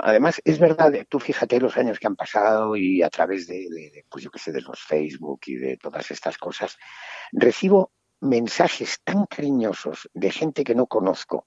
además 0.00 0.40
es 0.46 0.58
verdad, 0.58 0.90
tú 1.06 1.20
fíjate 1.20 1.60
los 1.60 1.76
años 1.76 1.98
que 1.98 2.06
han 2.06 2.16
pasado 2.16 2.74
y 2.74 3.02
a 3.02 3.10
través 3.10 3.46
de, 3.46 4.06
pues 4.08 4.24
yo 4.24 4.30
qué 4.30 4.38
sé, 4.38 4.50
de 4.50 4.62
los 4.62 4.80
Facebook 4.80 5.40
y 5.44 5.56
de 5.56 5.76
todas 5.76 6.10
estas 6.10 6.38
cosas, 6.38 6.78
recibo 7.32 7.92
mensajes 8.20 9.00
tan 9.04 9.26
cariñosos 9.26 10.08
de 10.14 10.30
gente 10.30 10.64
que 10.64 10.74
no 10.74 10.86
conozco 10.86 11.44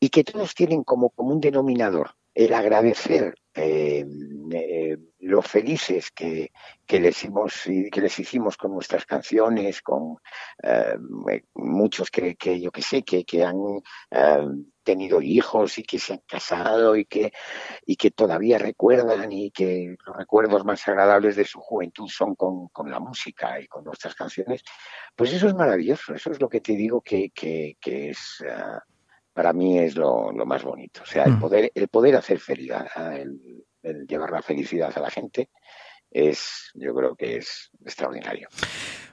y 0.00 0.08
que 0.08 0.24
todos 0.24 0.56
tienen 0.56 0.82
como 0.82 1.10
común 1.10 1.40
denominador 1.40 2.16
el 2.34 2.52
agradecer 2.52 3.36
eh, 3.54 4.04
eh, 4.50 4.98
lo 5.20 5.42
felices 5.42 6.10
que, 6.10 6.50
que, 6.84 6.98
les 6.98 7.16
hicimos, 7.16 7.62
que 7.92 8.00
les 8.00 8.18
hicimos 8.18 8.56
con 8.56 8.72
nuestras 8.72 9.06
canciones, 9.06 9.82
con 9.82 10.16
eh, 10.64 10.96
muchos 11.54 12.10
que, 12.10 12.34
que, 12.34 12.60
yo 12.60 12.72
que 12.72 12.82
sé, 12.82 13.02
que, 13.04 13.24
que 13.24 13.44
han 13.44 13.56
tenido 14.86 15.20
hijos 15.20 15.76
y 15.78 15.82
que 15.82 15.98
se 15.98 16.14
han 16.14 16.22
casado 16.26 16.96
y 16.96 17.04
que, 17.04 17.32
y 17.84 17.96
que 17.96 18.12
todavía 18.12 18.56
recuerdan 18.56 19.30
y 19.32 19.50
que 19.50 19.96
los 20.06 20.16
recuerdos 20.16 20.64
más 20.64 20.86
agradables 20.88 21.34
de 21.36 21.44
su 21.44 21.60
juventud 21.60 22.08
son 22.08 22.36
con, 22.36 22.68
con 22.68 22.90
la 22.90 23.00
música 23.00 23.60
y 23.60 23.66
con 23.66 23.84
nuestras 23.84 24.14
canciones, 24.14 24.62
pues 25.14 25.32
eso 25.32 25.48
es 25.48 25.54
maravilloso, 25.54 26.14
eso 26.14 26.30
es 26.30 26.40
lo 26.40 26.48
que 26.48 26.60
te 26.60 26.72
digo 26.72 27.02
que, 27.02 27.30
que, 27.30 27.76
que 27.80 28.10
es... 28.10 28.40
Uh, 28.40 28.78
para 29.32 29.52
mí 29.52 29.78
es 29.78 29.96
lo, 29.96 30.32
lo, 30.32 30.46
más 30.46 30.62
bonito. 30.64 31.02
O 31.02 31.04
sea, 31.04 31.24
el 31.24 31.38
poder, 31.38 31.70
el 31.74 31.88
poder 31.88 32.16
hacer 32.16 32.38
feliz, 32.38 32.72
el, 32.96 33.66
el, 33.82 34.06
llevar 34.06 34.30
la 34.30 34.40
felicidad 34.40 34.90
a 34.96 35.00
la 35.00 35.10
gente, 35.10 35.50
es, 36.10 36.70
yo 36.72 36.94
creo 36.94 37.14
que 37.14 37.36
es 37.36 37.70
extraordinario. 37.84 38.48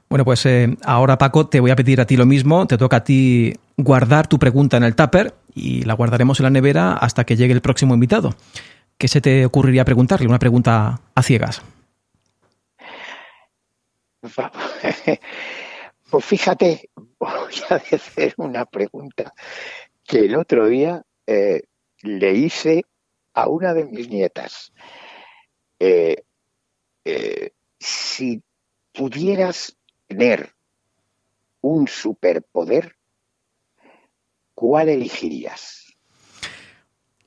Bueno, 0.09 0.25
pues 0.25 0.45
eh, 0.45 0.77
ahora 0.83 1.17
Paco, 1.17 1.47
te 1.47 1.59
voy 1.59 1.71
a 1.71 1.75
pedir 1.75 1.99
a 1.99 2.05
ti 2.05 2.17
lo 2.17 2.25
mismo. 2.25 2.67
Te 2.67 2.77
toca 2.77 2.97
a 2.97 3.03
ti 3.03 3.53
guardar 3.77 4.27
tu 4.27 4.37
pregunta 4.37 4.77
en 4.77 4.83
el 4.83 4.95
tupper 4.95 5.33
y 5.55 5.83
la 5.83 5.95
guardaremos 5.95 6.39
en 6.39 6.43
la 6.43 6.49
nevera 6.49 6.93
hasta 6.93 7.23
que 7.23 7.35
llegue 7.35 7.53
el 7.53 7.61
próximo 7.61 7.93
invitado. 7.93 8.35
¿Qué 8.97 9.07
se 9.07 9.21
te 9.21 9.45
ocurriría 9.45 9.85
preguntarle? 9.85 10.27
Una 10.27 10.39
pregunta 10.39 11.01
a 11.15 11.23
ciegas. 11.23 11.61
Pues 16.09 16.25
fíjate, 16.25 16.91
voy 17.17 17.53
a 17.71 17.75
hacer 17.75 18.35
una 18.37 18.65
pregunta 18.65 19.33
que 20.03 20.19
el 20.19 20.35
otro 20.35 20.67
día 20.67 21.01
eh, 21.25 21.63
le 22.03 22.33
hice 22.35 22.83
a 23.33 23.49
una 23.49 23.73
de 23.73 23.85
mis 23.85 24.09
nietas. 24.09 24.71
Eh, 25.79 26.23
si 27.79 28.43
pudieras 28.93 29.75
tener 30.13 30.53
un 31.61 31.87
superpoder, 31.87 32.95
¿cuál 34.53 34.89
elegirías? 34.89 35.95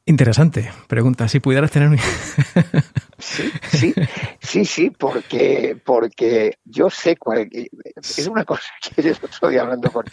Interesante 0.04 0.70
pregunta. 0.86 1.26
Si 1.26 1.40
pudieras 1.40 1.72
tener 1.72 1.88
un... 1.88 1.98
Sí, 3.18 3.50
sí, 3.72 3.94
sí, 4.40 4.64
sí, 4.66 4.90
porque, 4.90 5.80
porque 5.84 6.58
yo 6.64 6.90
sé 6.90 7.16
cuál, 7.16 7.48
es 7.50 8.28
una 8.28 8.44
cosa 8.44 8.68
que 8.94 9.02
yo 9.02 9.10
estoy 9.10 9.56
hablando 9.56 9.90
con, 9.90 10.04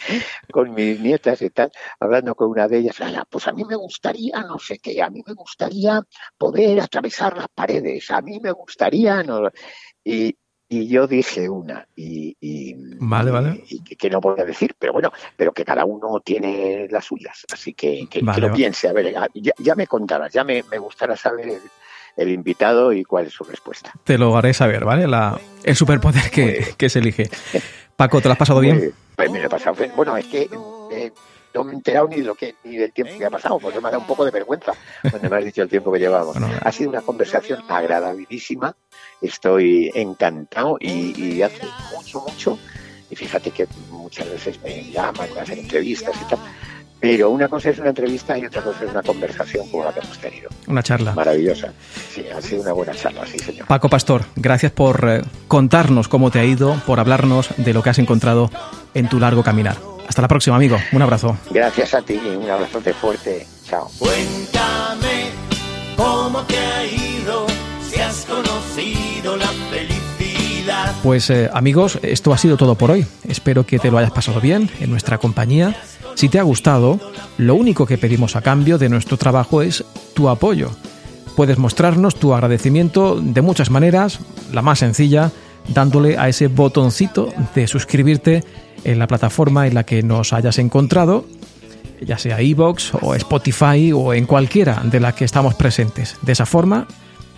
con 0.50 0.74
mis 0.74 0.98
nietas 0.98 1.42
y 1.42 1.50
tal, 1.50 1.70
hablando 2.00 2.34
con 2.34 2.48
una 2.48 2.66
de 2.66 2.78
ellas, 2.78 2.96
pues 3.28 3.46
a 3.46 3.52
mí 3.52 3.62
me 3.64 3.76
gustaría, 3.76 4.40
no 4.40 4.58
sé 4.58 4.78
qué, 4.78 5.02
a 5.02 5.10
mí 5.10 5.22
me 5.24 5.34
gustaría 5.34 6.00
poder 6.38 6.80
atravesar 6.80 7.36
las 7.36 7.48
paredes, 7.54 8.10
a 8.10 8.22
mí 8.22 8.40
me 8.40 8.52
gustaría, 8.52 9.22
no, 9.22 9.50
y, 10.02 10.34
y 10.74 10.88
yo 10.88 11.06
dije 11.06 11.48
una 11.48 11.86
y, 11.94 12.74
vale, 12.98 13.30
vale. 13.30 13.64
y, 13.68 13.80
que 13.80 14.10
no 14.10 14.20
voy 14.20 14.40
a 14.40 14.44
decir, 14.44 14.74
pero 14.78 14.92
bueno, 14.92 15.12
pero 15.36 15.52
que 15.52 15.64
cada 15.64 15.84
uno 15.84 16.20
tiene 16.20 16.88
las 16.90 17.04
suyas, 17.04 17.46
así 17.52 17.74
que, 17.74 18.06
que, 18.10 18.22
lo 18.22 18.52
piense. 18.52 18.88
A 18.88 18.92
ver, 18.92 19.14
ya, 19.34 19.74
me 19.76 19.86
contarás, 19.86 20.32
ya 20.32 20.42
me, 20.42 20.64
me 20.70 20.78
gustará 20.78 21.16
saber 21.16 21.60
el, 22.16 22.28
invitado 22.28 22.92
y 22.92 23.04
cuál 23.04 23.26
es 23.26 23.32
su 23.32 23.44
respuesta. 23.44 23.92
Te 24.02 24.18
lo 24.18 24.36
haré 24.36 24.52
saber, 24.52 24.84
¿vale? 24.84 25.06
La, 25.06 25.38
el 25.62 25.76
superpoder 25.76 26.30
que, 26.30 26.74
que 26.76 26.88
se 26.88 26.98
elige. 26.98 27.30
Paco, 27.96 28.20
¿te 28.20 28.28
lo 28.28 28.32
has 28.32 28.38
pasado 28.38 28.60
bien? 28.60 28.92
Pues 29.14 29.30
me 29.30 29.38
lo 29.38 29.46
he 29.46 29.48
pasado 29.48 29.76
Bueno, 29.94 30.16
es 30.16 30.26
que 30.26 30.48
eh, 30.90 31.12
no 31.54 31.64
me 31.64 31.72
he 31.72 31.74
enterado 31.76 32.08
ni, 32.08 32.16
lo 32.16 32.34
que, 32.34 32.56
ni 32.64 32.76
del 32.76 32.92
tiempo 32.92 33.16
que 33.16 33.24
ha 33.24 33.30
pasado, 33.30 33.58
porque 33.58 33.80
me 33.80 33.88
ha 33.88 33.92
dado 33.92 34.00
un 34.02 34.06
poco 34.06 34.24
de 34.24 34.32
vergüenza 34.32 34.72
cuando 35.08 35.30
me 35.30 35.36
has 35.36 35.44
dicho 35.44 35.62
el 35.62 35.68
tiempo 35.68 35.92
que 35.92 36.00
llevamos. 36.00 36.36
ha 36.36 36.72
sido 36.72 36.90
una 36.90 37.00
conversación 37.00 37.62
agradabilísima, 37.68 38.76
estoy 39.22 39.90
encantado 39.94 40.76
y, 40.80 41.40
hace 41.42 41.66
mucho, 41.94 42.20
mucho, 42.20 42.58
y 43.08 43.14
fíjate 43.14 43.52
que 43.52 43.68
muchas 43.90 44.28
veces 44.28 44.60
me 44.62 44.90
llaman, 44.90 45.28
me 45.32 45.40
hacen 45.40 45.60
entrevistas 45.60 46.16
y 46.20 46.28
tal, 46.28 46.38
pero 47.00 47.30
una 47.30 47.48
cosa 47.48 47.70
es 47.70 47.78
una 47.78 47.90
entrevista 47.90 48.36
y 48.36 48.46
otra 48.46 48.62
cosa 48.62 48.84
es 48.84 48.90
una 48.90 49.02
conversación 49.02 49.68
como 49.70 49.84
la 49.84 49.92
que 49.92 50.00
hemos 50.00 50.18
tenido. 50.18 50.48
Una 50.66 50.82
charla. 50.82 51.12
Maravillosa. 51.12 51.72
Sí, 52.10 52.24
ha 52.34 52.40
sido 52.40 52.62
una 52.62 52.72
buena 52.72 52.94
charla, 52.94 53.26
sí, 53.26 53.38
señor. 53.38 53.66
Paco 53.66 53.88
Pastor, 53.88 54.24
gracias 54.36 54.72
por 54.72 55.08
eh, 55.08 55.22
contarnos 55.46 56.08
cómo 56.08 56.30
te 56.30 56.40
ha 56.40 56.44
ido, 56.44 56.74
por 56.86 57.00
hablarnos 57.00 57.50
de 57.58 57.74
lo 57.74 57.82
que 57.82 57.90
has 57.90 57.98
encontrado 57.98 58.50
en 58.94 59.08
tu 59.08 59.20
largo 59.20 59.42
caminar. 59.42 59.93
Hasta 60.06 60.22
la 60.22 60.28
próxima, 60.28 60.56
amigo. 60.56 60.76
Un 60.92 61.02
abrazo. 61.02 61.36
Gracias 61.50 61.94
a 61.94 62.02
ti, 62.02 62.14
un 62.14 62.48
abrazo 62.48 62.80
fuerte. 63.00 63.46
Chao. 63.64 63.90
Cuéntame 63.98 65.30
cómo 65.96 66.42
te 66.42 66.58
ha 66.58 66.84
ido, 66.84 67.46
si 67.82 68.00
has 68.00 68.24
conocido 68.26 69.36
la 69.36 69.46
felicidad. 69.70 70.94
Pues 71.02 71.30
eh, 71.30 71.50
amigos, 71.52 71.98
esto 72.02 72.32
ha 72.32 72.38
sido 72.38 72.56
todo 72.56 72.74
por 72.74 72.90
hoy. 72.90 73.06
Espero 73.28 73.64
que 73.66 73.78
te 73.78 73.90
lo 73.90 73.98
hayas 73.98 74.12
pasado 74.12 74.40
bien 74.40 74.70
en 74.80 74.90
nuestra 74.90 75.18
compañía. 75.18 75.76
Si 76.14 76.28
te 76.28 76.38
ha 76.38 76.42
gustado, 76.42 77.00
lo 77.38 77.54
único 77.54 77.86
que 77.86 77.98
pedimos 77.98 78.36
a 78.36 78.42
cambio 78.42 78.78
de 78.78 78.88
nuestro 78.88 79.16
trabajo 79.16 79.62
es 79.62 79.84
tu 80.14 80.28
apoyo. 80.28 80.70
Puedes 81.36 81.58
mostrarnos 81.58 82.14
tu 82.14 82.32
agradecimiento 82.32 83.20
de 83.20 83.42
muchas 83.42 83.70
maneras, 83.70 84.20
la 84.52 84.62
más 84.62 84.78
sencilla, 84.78 85.32
dándole 85.68 86.16
a 86.16 86.28
ese 86.28 86.46
botoncito 86.46 87.32
de 87.54 87.66
suscribirte 87.66 88.44
en 88.84 88.98
la 88.98 89.06
plataforma 89.06 89.66
en 89.66 89.74
la 89.74 89.84
que 89.84 90.02
nos 90.02 90.32
hayas 90.32 90.58
encontrado, 90.58 91.26
ya 92.00 92.18
sea 92.18 92.40
iVoox 92.40 92.94
o 93.00 93.14
Spotify 93.14 93.92
o 93.92 94.14
en 94.14 94.26
cualquiera 94.26 94.82
de 94.84 95.00
las 95.00 95.14
que 95.14 95.24
estamos 95.24 95.54
presentes. 95.54 96.16
De 96.22 96.32
esa 96.32 96.46
forma, 96.46 96.86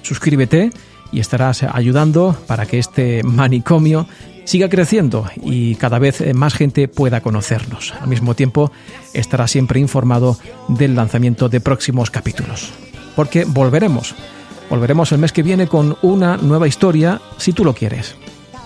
suscríbete 0.03 0.71
y 1.13 1.21
estarás 1.21 1.63
ayudando 1.63 2.37
para 2.47 2.67
que 2.67 2.79
este 2.79 3.23
manicomio 3.23 4.07
siga 4.45 4.69
creciendo 4.69 5.27
y 5.43 5.75
cada 5.75 5.99
vez 5.99 6.23
más 6.35 6.55
gente 6.55 6.89
pueda 6.89 7.21
conocernos. 7.21 7.95
Al 8.01 8.09
mismo 8.09 8.35
tiempo, 8.35 8.71
estarás 9.13 9.51
siempre 9.51 9.81
informado 9.81 10.39
del 10.69 10.95
lanzamiento 10.95 11.49
de 11.49 11.61
próximos 11.61 12.11
capítulos. 12.11 12.73
Porque 13.15 13.45
volveremos. 13.45 14.15
Volveremos 14.71 15.13
el 15.13 15.19
mes 15.19 15.33
que 15.33 15.43
viene 15.43 15.69
con 15.69 15.97
una 16.03 16.37
nueva 16.37 16.69
historia, 16.69 17.21
si 17.39 17.53
tú 17.53 17.65
lo 17.65 17.75
quieres. 17.75 18.17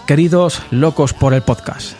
Queridos 0.06 0.62
locos 0.70 1.12
por 1.12 1.34
el 1.34 1.42
podcast. 1.42 1.99